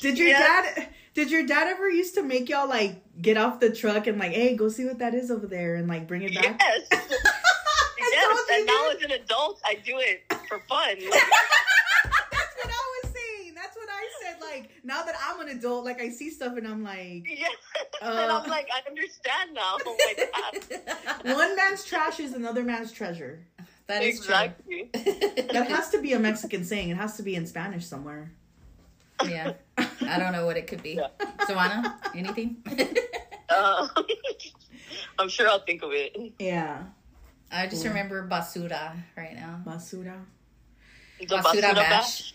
did 0.00 0.16
your 0.16 0.28
Yeah. 0.28 0.38
dad 0.38 0.88
did 1.14 1.30
your 1.30 1.44
dad 1.44 1.66
ever 1.68 1.90
used 1.90 2.14
to 2.14 2.22
make 2.22 2.48
y'all 2.48 2.68
like 2.68 3.02
get 3.20 3.36
off 3.36 3.58
the 3.58 3.70
truck 3.74 4.06
and 4.06 4.18
like, 4.18 4.32
hey, 4.32 4.54
go 4.54 4.68
see 4.68 4.84
what 4.84 4.98
that 5.00 5.14
is 5.14 5.30
over 5.30 5.46
there 5.48 5.74
and 5.74 5.88
like 5.88 6.06
bring 6.06 6.22
it 6.22 6.34
back? 6.34 6.60
Yes. 6.92 7.02
yes, 8.12 8.26
what 8.32 8.50
and 8.52 8.66
now 8.66 8.88
did. 8.90 8.96
as 8.96 9.02
an 9.04 9.10
adult, 9.22 9.60
I 9.64 9.74
do 9.84 9.98
it 9.98 10.24
for 10.48 10.58
fun. 10.68 10.96
That's 11.00 12.54
what 12.56 12.70
I 12.70 13.00
was 13.02 13.12
saying. 13.12 13.54
That's 13.54 13.76
what 13.76 13.88
I 13.90 14.08
said. 14.22 14.36
Like 14.40 14.70
now 14.84 15.02
that 15.04 15.14
I'm 15.26 15.40
an 15.40 15.48
adult, 15.56 15.84
like 15.84 16.00
I 16.00 16.08
see 16.10 16.30
stuff 16.30 16.56
and 16.56 16.66
I'm 16.66 16.82
like, 16.82 17.24
Yeah. 17.28 17.46
and 18.02 18.18
Uh. 18.18 18.40
I'm 18.42 18.50
like, 18.50 18.68
I 18.74 18.88
understand 18.88 19.54
now. 19.54 19.76
Oh 19.86 19.96
my 19.98 20.14
god. 21.24 21.36
one 21.36 21.56
man's 21.56 21.84
trash 21.84 22.20
is 22.20 22.34
another 22.34 22.62
man's 22.62 22.92
treasure. 22.92 23.40
that 23.86 24.02
is 24.02 24.18
Exactly. 24.18 24.90
That 25.52 25.66
has 25.68 25.90
to 25.90 26.00
be 26.00 26.12
a 26.12 26.18
Mexican 26.18 26.64
saying. 26.64 26.90
It 26.90 26.96
has 26.96 27.16
to 27.16 27.22
be 27.22 27.34
in 27.34 27.46
Spanish 27.46 27.86
somewhere. 27.86 28.30
Yeah. 29.24 29.54
I 29.78 30.18
don't 30.18 30.32
know 30.32 30.44
what 30.44 30.56
it 30.56 30.66
could 30.66 30.82
be. 30.82 30.94
Yeah. 30.94 31.08
Joanna, 31.48 31.98
anything? 32.14 32.56
Uh, 33.48 33.88
I'm 35.18 35.28
sure 35.28 35.48
I'll 35.48 35.60
think 35.64 35.82
of 35.82 35.90
it. 35.92 36.32
Yeah. 36.38 36.82
I 37.50 37.66
just 37.66 37.84
remember 37.84 38.26
basura 38.28 38.96
right 39.16 39.34
now. 39.34 39.60
Basura. 39.66 40.20
The 41.18 41.26
Basura 41.26 41.42
basura 41.42 41.74
bash. 41.74 42.34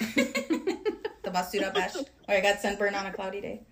the 0.14 1.30
basura 1.30 1.74
bash. 1.74 1.96
Or 1.96 2.04
I 2.34 2.40
got 2.40 2.60
sunburn 2.60 2.94
on 2.94 3.06
a 3.06 3.12
cloudy 3.12 3.40
day. 3.40 3.62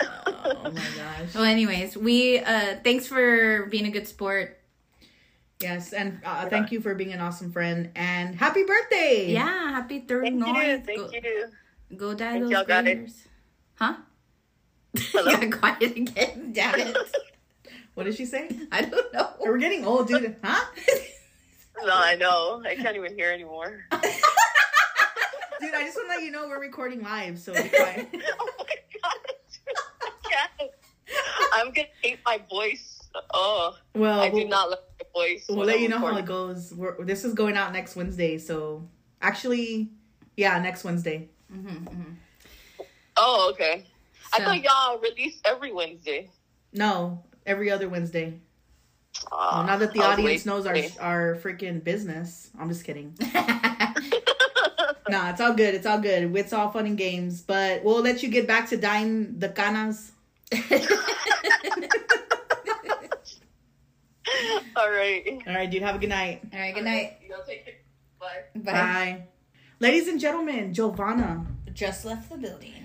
Oh 0.00 0.70
my 0.70 0.70
gosh. 0.72 1.34
Well, 1.34 1.44
anyways, 1.44 1.96
we 1.96 2.38
uh 2.38 2.76
thanks 2.82 3.06
for 3.06 3.66
being 3.66 3.86
a 3.86 3.90
good 3.90 4.08
sport. 4.08 4.60
Yes, 5.60 5.92
and 5.92 6.20
uh, 6.24 6.48
thank 6.48 6.72
you 6.72 6.80
for 6.80 6.94
being 6.94 7.12
an 7.12 7.20
awesome 7.20 7.52
friend 7.52 7.90
and 7.94 8.34
happy 8.34 8.64
birthday. 8.64 9.32
Yeah, 9.32 9.70
happy 9.70 10.00
third 10.00 10.24
Thank 10.24 10.46
you. 10.46 10.52
ninth. 10.52 10.84
Thank 10.84 10.98
Go, 10.98 11.10
you. 11.12 11.46
go 11.96 12.14
die 12.14 12.32
Thank 12.32 12.42
those 12.42 12.50
y'all 12.50 12.64
got 12.64 12.86
it. 12.86 13.10
Huh? 13.76 13.94
Hello? 14.98 15.30
you 15.30 15.48
got 15.48 15.78
quiet 15.78 15.96
again. 15.96 16.50
Damn 16.52 16.80
it. 16.80 16.96
What 17.94 18.04
did 18.04 18.16
she 18.16 18.26
say? 18.26 18.48
I 18.72 18.82
don't 18.82 19.12
know. 19.12 19.30
We're 19.40 19.58
getting 19.58 19.84
old, 19.84 20.08
dude. 20.08 20.36
Huh? 20.44 20.64
No, 21.82 21.92
I 21.92 22.14
know. 22.14 22.62
I 22.64 22.76
can't 22.76 22.96
even 22.96 23.16
hear 23.16 23.30
anymore. 23.30 23.84
Dude, 23.90 24.00
I 25.74 25.82
just 25.84 25.96
want 25.96 26.08
to 26.08 26.14
let 26.14 26.22
you 26.22 26.30
know 26.30 26.48
we're 26.48 26.60
recording 26.60 27.02
live, 27.02 27.38
so 27.38 27.52
be 27.52 27.68
quiet. 27.68 28.08
oh 28.12 28.50
my 28.58 28.74
god. 29.02 29.14
I 30.02 30.10
can't. 30.22 30.70
I'm 31.52 31.66
gonna 31.72 31.88
hate 32.02 32.20
my 32.24 32.40
voice. 32.48 33.00
Oh, 33.32 33.76
Well, 33.94 34.20
I 34.20 34.28
do 34.30 34.36
we'll, 34.36 34.48
not 34.48 34.70
like 34.70 34.80
my 34.98 35.06
voice. 35.20 35.46
we'll 35.48 35.66
let 35.66 35.76
I'm 35.76 35.82
you 35.82 35.88
know 35.88 35.98
how 35.98 36.16
it 36.16 36.24
goes. 36.26 36.72
We're, 36.74 37.04
this 37.04 37.24
is 37.24 37.34
going 37.34 37.56
out 37.56 37.72
next 37.72 37.96
Wednesday, 37.96 38.38
so 38.38 38.88
actually, 39.20 39.90
yeah, 40.36 40.58
next 40.60 40.84
Wednesday. 40.84 41.28
Mm-hmm, 41.52 41.68
mm-hmm. 41.86 42.12
Oh, 43.16 43.50
okay. 43.52 43.84
I 44.32 44.42
thought 44.42 44.62
y'all 44.62 44.98
released 44.98 45.46
every 45.46 45.72
Wednesday. 45.72 46.30
No, 46.72 47.22
every 47.46 47.70
other 47.70 47.88
Wednesday. 47.88 48.34
Ah, 49.32 49.58
Well, 49.58 49.66
now 49.66 49.76
that 49.78 49.92
the 49.92 50.00
I 50.02 50.08
was 50.08 50.12
audience 50.18 50.44
waiting. 50.46 50.50
knows 50.50 50.66
our 50.66 50.76
our 51.00 51.36
freaking 51.36 51.82
business, 51.84 52.50
I'm 52.58 52.68
just 52.68 52.84
kidding. 52.84 53.16
Nah, 55.06 55.30
it's 55.30 55.40
all 55.40 55.52
good. 55.52 55.74
It's 55.74 55.84
all 55.86 55.98
good. 56.00 56.34
It's 56.34 56.52
all 56.54 56.70
fun 56.70 56.86
and 56.86 56.96
games. 56.96 57.42
But 57.42 57.84
we'll 57.84 58.00
let 58.00 58.22
you 58.22 58.30
get 58.30 58.46
back 58.48 58.70
to 58.70 58.78
dyeing 58.78 59.38
the 59.38 59.50
canas. 59.50 60.12
All 64.76 64.90
right. 64.90 65.42
All 65.46 65.54
right, 65.54 65.70
dude. 65.70 65.82
Have 65.82 65.96
a 65.96 65.98
good 65.98 66.08
night. 66.08 66.40
All 66.52 66.58
right, 66.58 66.74
good 66.74 66.84
night. 66.84 67.18
Y'all 67.28 67.44
take 67.46 67.66
it. 67.66 67.84
Bye. 68.18 68.44
Bye. 68.56 68.72
Bye. 68.72 69.22
Ladies 69.78 70.08
and 70.08 70.18
gentlemen, 70.18 70.72
Giovanna. 70.72 71.46
Just 71.74 72.04
left 72.04 72.30
the 72.30 72.36
building. 72.38 72.83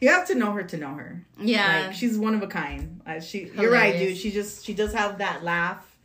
You 0.00 0.08
have 0.08 0.26
to 0.28 0.34
know 0.34 0.52
her 0.52 0.62
to 0.62 0.76
know 0.76 0.94
her. 0.94 1.24
Yeah. 1.40 1.86
Like 1.86 1.94
she's 1.96 2.18
one 2.18 2.34
of 2.34 2.42
a 2.42 2.46
kind. 2.46 3.00
Uh, 3.06 3.20
she, 3.20 3.50
you're 3.54 3.70
right, 3.70 3.96
dude. 3.98 4.16
She 4.16 4.30
just 4.30 4.64
she 4.64 4.74
does 4.74 4.92
have 4.92 5.18
that 5.18 5.42
laugh, 5.44 5.96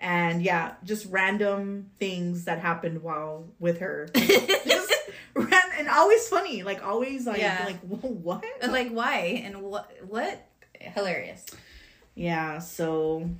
and 0.00 0.42
yeah, 0.42 0.74
just 0.84 1.06
random 1.10 1.90
things 1.98 2.44
that 2.44 2.58
happened 2.60 3.02
while 3.02 3.46
with 3.58 3.78
her. 3.80 4.08
just 4.14 4.92
ran 5.34 5.62
and 5.78 5.88
always 5.88 6.26
funny. 6.28 6.62
Like 6.62 6.84
always 6.84 7.26
like 7.26 7.40
Yeah. 7.40 7.62
like 7.64 7.80
what? 7.80 8.44
like 8.68 8.90
why 8.90 9.42
and 9.44 9.62
what 9.62 9.90
what 10.06 10.46
hilarious. 10.80 11.44
Yeah. 12.14 12.58
So 12.58 13.30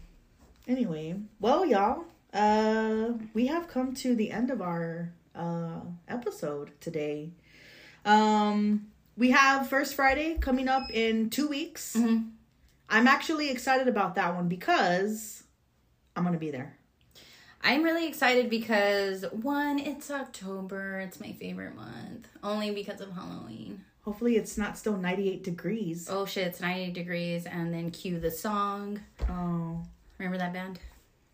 anyway, 0.66 1.16
well, 1.40 1.66
y'all, 1.66 2.04
uh, 2.32 3.12
we 3.34 3.46
have 3.48 3.68
come 3.68 3.94
to 3.96 4.14
the 4.14 4.30
end 4.30 4.50
of 4.50 4.62
our 4.62 5.12
uh 5.34 5.80
episode 6.08 6.70
today. 6.80 7.30
Um, 8.04 8.86
we 9.18 9.30
have 9.32 9.68
First 9.68 9.94
Friday 9.94 10.38
coming 10.40 10.68
up 10.68 10.90
in 10.90 11.28
two 11.28 11.48
weeks. 11.48 11.94
Mhm. 11.96 12.30
I'm 12.88 13.06
actually 13.06 13.50
excited 13.50 13.88
about 13.88 14.14
that 14.14 14.34
one 14.34 14.48
because 14.48 15.42
I'm 16.16 16.24
gonna 16.24 16.38
be 16.38 16.50
there. 16.50 16.74
I'm 17.62 17.82
really 17.82 18.06
excited 18.06 18.48
because 18.48 19.24
one, 19.32 19.78
it's 19.80 20.10
October. 20.10 21.00
It's 21.00 21.20
my 21.20 21.32
favorite 21.32 21.74
month. 21.74 22.28
Only 22.42 22.70
because 22.70 23.00
of 23.00 23.12
Halloween. 23.12 23.84
Hopefully, 24.02 24.36
it's 24.36 24.56
not 24.56 24.78
still 24.78 24.96
98 24.96 25.42
degrees. 25.42 26.08
Oh 26.08 26.24
shit, 26.24 26.46
it's 26.46 26.60
98 26.60 26.94
degrees 26.94 27.44
and 27.44 27.74
then 27.74 27.90
cue 27.90 28.18
the 28.20 28.30
song. 28.30 29.00
Oh, 29.28 29.82
Remember 30.18 30.38
that 30.38 30.52
band? 30.52 30.80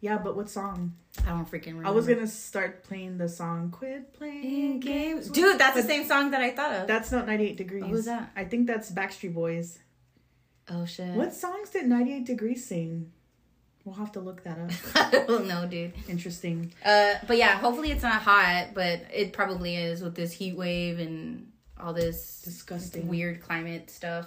Yeah, 0.04 0.18
but 0.18 0.36
what 0.36 0.48
song? 0.50 0.94
I 1.26 1.30
don't 1.30 1.50
freaking 1.50 1.68
remember. 1.78 1.88
I 1.88 1.92
was 1.92 2.06
gonna 2.06 2.26
start 2.26 2.84
playing 2.84 3.16
the 3.18 3.28
song 3.28 3.70
"Quit 3.70 4.12
Playing 4.12 4.80
Games." 4.80 5.28
Dude, 5.30 5.58
that's 5.58 5.76
the 5.80 5.82
same 5.82 6.04
song 6.06 6.30
that 6.32 6.40
I 6.42 6.50
thought 6.50 6.72
of. 6.80 6.86
That's 6.86 7.10
not 7.10 7.26
98 7.26 7.56
degrees. 7.56 7.84
Who's 7.86 8.04
that? 8.04 8.30
I 8.36 8.44
think 8.44 8.66
that's 8.66 8.90
Backstreet 8.90 9.32
Boys. 9.34 9.78
oh 10.70 10.84
shit. 10.84 11.14
What 11.14 11.32
songs 11.32 11.70
did 11.70 11.86
98 11.86 12.24
Degrees 12.26 12.66
sing? 12.66 13.12
We'll 13.84 13.96
have 13.96 14.12
to 14.12 14.20
look 14.20 14.44
that 14.44 14.58
up. 14.58 14.70
I 14.94 15.24
don't 15.26 15.46
know, 15.46 15.66
dude. 15.66 15.92
Interesting. 16.08 16.72
Uh, 16.84 17.14
but 17.26 17.36
yeah, 17.36 17.58
hopefully 17.58 17.90
it's 17.90 18.02
not 18.02 18.22
hot, 18.22 18.68
but 18.74 19.00
it 19.12 19.32
probably 19.34 19.76
is 19.76 20.02
with 20.02 20.14
this 20.14 20.32
heat 20.32 20.56
wave 20.56 20.98
and 20.98 21.52
all 21.78 21.92
this 21.92 22.40
Disgusting. 22.42 23.08
weird 23.08 23.40
climate 23.42 23.90
stuff. 23.90 24.26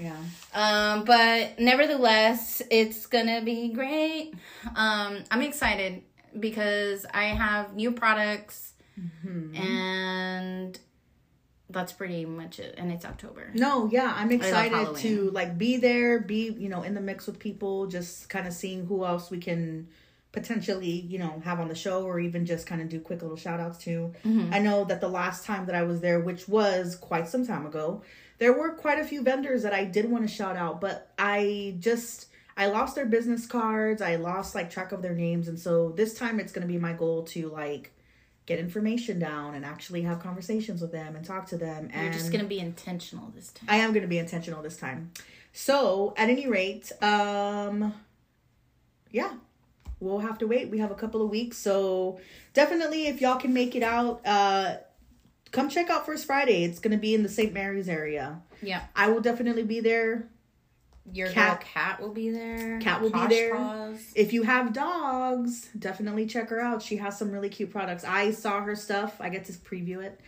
Yeah. 0.00 0.16
Um, 0.54 1.04
but 1.04 1.58
nevertheless, 1.58 2.62
it's 2.70 3.06
gonna 3.06 3.42
be 3.42 3.68
great. 3.72 4.32
Um, 4.74 5.24
I'm 5.30 5.42
excited 5.42 6.02
because 6.38 7.04
I 7.12 7.24
have 7.24 7.74
new 7.74 7.92
products 7.92 8.72
and 9.54 10.78
that's 11.68 11.92
pretty 11.92 12.24
much 12.24 12.58
it. 12.58 12.74
And 12.78 12.90
it's 12.92 13.04
October. 13.04 13.50
No, 13.54 13.88
yeah, 13.90 14.12
I'm 14.16 14.32
excited 14.32 14.96
to 14.96 15.30
like 15.30 15.56
be 15.58 15.76
there, 15.76 16.20
be 16.20 16.50
you 16.58 16.68
know 16.68 16.82
in 16.82 16.94
the 16.94 17.00
mix 17.00 17.26
with 17.26 17.38
people, 17.38 17.86
just 17.86 18.28
kind 18.28 18.46
of 18.46 18.52
seeing 18.52 18.86
who 18.86 19.04
else 19.04 19.30
we 19.30 19.38
can 19.38 19.88
potentially 20.32 20.90
you 20.90 21.18
know 21.18 21.40
have 21.44 21.60
on 21.60 21.68
the 21.68 21.74
show, 21.74 22.04
or 22.04 22.20
even 22.20 22.46
just 22.46 22.66
kind 22.66 22.80
of 22.80 22.88
do 22.88 23.00
quick 23.00 23.22
little 23.22 23.36
shout 23.36 23.60
outs 23.60 23.78
to. 23.84 24.12
I 24.52 24.58
know 24.58 24.84
that 24.84 25.00
the 25.00 25.08
last 25.08 25.44
time 25.44 25.66
that 25.66 25.74
I 25.74 25.82
was 25.82 26.00
there, 26.00 26.20
which 26.20 26.48
was 26.48 26.96
quite 26.96 27.28
some 27.28 27.46
time 27.46 27.66
ago, 27.66 28.02
there 28.40 28.52
were 28.52 28.70
quite 28.70 28.98
a 28.98 29.04
few 29.04 29.22
vendors 29.22 29.62
that 29.62 29.72
I 29.72 29.84
did 29.84 30.10
want 30.10 30.28
to 30.28 30.34
shout 30.34 30.56
out, 30.56 30.80
but 30.80 31.12
I 31.16 31.76
just 31.78 32.26
I 32.56 32.66
lost 32.66 32.96
their 32.96 33.06
business 33.06 33.46
cards, 33.46 34.02
I 34.02 34.16
lost 34.16 34.56
like 34.56 34.70
track 34.70 34.90
of 34.90 35.02
their 35.02 35.14
names, 35.14 35.46
and 35.46 35.58
so 35.58 35.90
this 35.90 36.14
time 36.14 36.40
it's 36.40 36.50
gonna 36.50 36.66
be 36.66 36.78
my 36.78 36.92
goal 36.92 37.22
to 37.26 37.48
like 37.48 37.92
get 38.46 38.58
information 38.58 39.20
down 39.20 39.54
and 39.54 39.64
actually 39.64 40.02
have 40.02 40.18
conversations 40.18 40.80
with 40.80 40.90
them 40.90 41.14
and 41.14 41.24
talk 41.24 41.46
to 41.46 41.56
them 41.56 41.88
and 41.92 42.02
You're 42.02 42.12
just 42.12 42.32
gonna 42.32 42.42
be 42.42 42.58
intentional 42.58 43.30
this 43.32 43.52
time. 43.52 43.66
I 43.68 43.76
am 43.76 43.92
going 43.92 44.02
to 44.02 44.08
be 44.08 44.18
intentional 44.18 44.60
this 44.60 44.76
time. 44.76 45.12
So, 45.52 46.14
at 46.16 46.28
any 46.30 46.48
rate, 46.48 46.90
um 47.00 47.94
yeah. 49.12 49.34
We'll 50.00 50.20
have 50.20 50.38
to 50.38 50.46
wait. 50.48 50.68
We 50.70 50.78
have 50.78 50.90
a 50.90 50.94
couple 50.96 51.22
of 51.22 51.30
weeks. 51.30 51.58
So, 51.58 52.18
definitely 52.54 53.06
if 53.06 53.20
y'all 53.20 53.38
can 53.38 53.52
make 53.52 53.76
it 53.76 53.84
out, 53.84 54.20
uh 54.26 54.78
come 55.52 55.68
check 55.68 55.90
out 55.90 56.06
First 56.06 56.26
Friday. 56.26 56.64
It's 56.64 56.78
going 56.78 56.92
to 56.92 56.98
be 56.98 57.14
in 57.14 57.22
the 57.22 57.28
St. 57.28 57.52
Mary's 57.52 57.88
area. 57.88 58.40
Yeah. 58.62 58.82
I 58.94 59.08
will 59.08 59.20
definitely 59.20 59.64
be 59.64 59.80
there. 59.80 60.28
Your 61.12 61.28
Kat- 61.28 61.62
Kat 61.62 62.00
will 62.00 62.12
be 62.12 62.30
there. 62.30 62.78
Kat 62.80 63.00
will 63.00 63.10
be 63.10 63.26
there. 63.26 63.56
Paws. 63.56 64.12
If 64.14 64.32
you 64.32 64.42
have 64.44 64.72
dogs, 64.72 65.68
definitely 65.76 66.26
check 66.26 66.50
her 66.50 66.60
out. 66.60 66.82
She 66.82 66.96
has 66.98 67.18
some 67.18 67.32
really 67.32 67.48
cute 67.48 67.70
products. 67.70 68.04
I 68.04 68.30
saw 68.30 68.60
her 68.60 68.76
stuff. 68.76 69.16
I 69.20 69.28
get 69.28 69.44
to 69.46 69.52
preview 69.52 70.04
it. 70.04 70.20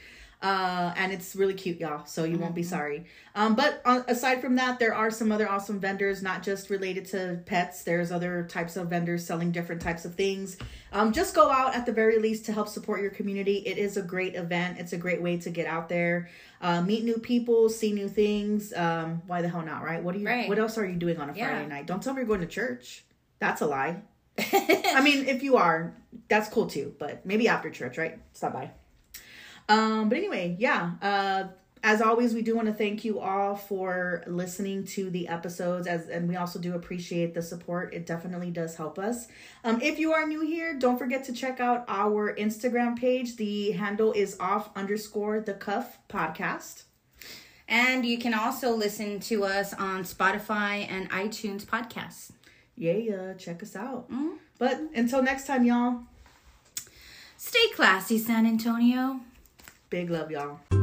Uh, 0.43 0.93
and 0.97 1.13
it's 1.13 1.37
really 1.37 1.55
cute, 1.55 1.79
y'all. 1.79 2.05
So 2.05 2.25
you 2.25 2.37
won't 2.37 2.55
be 2.57 2.65
sorry. 2.65 3.05
Um, 3.37 3.55
but 3.55 3.81
uh, 3.85 4.03
aside 4.09 4.41
from 4.41 4.57
that, 4.57 4.81
there 4.81 4.93
are 4.93 5.09
some 5.09 5.31
other 5.31 5.49
awesome 5.49 5.79
vendors, 5.79 6.21
not 6.21 6.43
just 6.43 6.69
related 6.69 7.05
to 7.07 7.41
pets. 7.47 7.85
There's 7.85 8.11
other 8.11 8.45
types 8.51 8.77
of 8.77 8.91
vendors 8.91 9.25
selling 9.25 9.53
different 9.53 9.81
types 9.81 10.05
of 10.05 10.17
things. 10.17 10.57
Um, 10.93 11.13
just 11.13 11.37
go 11.37 11.49
out 11.49 11.77
at 11.77 11.87
the 11.87 11.93
very 11.93 12.19
least 12.19 12.45
to 12.47 12.53
help 12.53 12.67
support 12.67 13.01
your 13.03 13.13
community. 13.13 13.59
It 13.59 13.79
is 13.79 13.97
a 13.97 14.03
great 14.03 14.35
event. 14.35 14.79
It's 14.81 14.93
a 14.93 14.99
great 14.99 15.23
way 15.23 15.37
to 15.39 15.49
get 15.49 15.69
out 15.69 15.89
there, 15.89 16.29
uh, 16.61 16.83
meet 16.83 17.05
new 17.05 17.19
people, 17.19 17.69
see 17.69 17.93
new 17.93 18.09
things. 18.09 18.73
Um, 18.73 19.23
why 19.29 19.43
the 19.43 19.49
hell 19.49 19.63
not, 19.63 19.85
right? 19.85 20.03
What 20.03 20.15
do 20.15 20.21
you? 20.21 20.27
Right. 20.27 20.49
What 20.49 20.59
else 20.59 20.77
are 20.77 20.85
you 20.85 20.97
doing 20.97 21.19
on 21.19 21.31
a 21.31 21.35
Yeah. 21.35 21.51
Friday 21.51 21.69
night? 21.69 21.87
Don't 21.87 22.03
tell 22.03 22.15
me 22.15 22.19
you're 22.19 22.27
going 22.27 22.41
to 22.41 22.47
church. 22.49 23.05
That's 23.39 23.61
a 23.61 23.67
lie. 23.67 24.03
I 24.39 25.01
mean, 25.05 25.27
if 25.27 25.45
you 25.45 25.57
are, 25.57 25.95
that's 26.29 26.49
cool 26.49 26.67
too. 26.67 26.97
But 26.99 27.25
maybe 27.25 27.47
after 27.47 27.71
church, 27.71 27.97
right? 27.97 28.19
Stop 28.33 28.55
by. 28.55 28.73
Um, 29.69 30.09
but 30.09 30.19
anyway, 30.19 30.57
yeah. 30.59 30.93
Uh, 31.01 31.45
as 31.85 32.01
always, 32.01 32.33
we 32.33 32.43
do 32.43 32.55
want 32.55 32.69
to 32.69 32.75
thank 32.75 33.05
you 33.05 33.19
all 33.19 33.57
for 33.57 34.23
listening 34.29 34.85
to 34.85 35.11
the 35.11 35.27
episodes, 35.27 35.89
as 35.89 36.09
and 36.09 36.29
we 36.29 36.37
also 36.37 36.61
do 36.61 36.75
appreciate 36.75 37.35
the 37.35 37.43
support. 37.43 37.93
It 37.93 38.07
definitely 38.07 38.53
does 38.53 38.77
help 38.77 39.01
us. 39.01 39.27
Um, 39.65 39.81
if 39.83 39.99
you 39.99 40.13
are 40.13 40.25
new 40.25 40.43
here, 40.43 40.75
don't 40.75 40.97
forget 40.97 41.25
to 41.25 41.33
check 41.33 41.59
out 41.59 41.85
our 41.89 42.37
Instagram 42.37 42.97
page. 42.97 43.35
The 43.35 43.73
handle 43.73 44.13
is 44.13 44.37
off 44.39 44.71
underscore 44.77 45.41
the 45.41 45.55
cuff 45.55 45.99
podcast. 46.09 46.85
And 47.67 48.05
you 48.05 48.19
can 48.19 48.35
also 48.35 48.77
listen 48.77 49.19
to 49.21 49.45
us 49.45 49.73
on 49.75 50.05
Spotify 50.05 50.87
and 50.89 51.11
iTunes 51.11 51.65
podcasts. 51.65 52.31
Yeah, 52.77 52.93
yeah, 52.93 53.33
check 53.35 53.63
us 53.63 53.75
out. 53.75 54.09
But 54.59 54.81
until 54.95 55.23
next 55.23 55.47
time, 55.47 55.65
y'all. 55.65 56.03
Stay 57.37 57.69
classy, 57.75 58.19
San 58.19 58.47
Antonio. 58.47 59.21
Big 59.93 60.09
love, 60.09 60.31
y'all. 60.31 60.82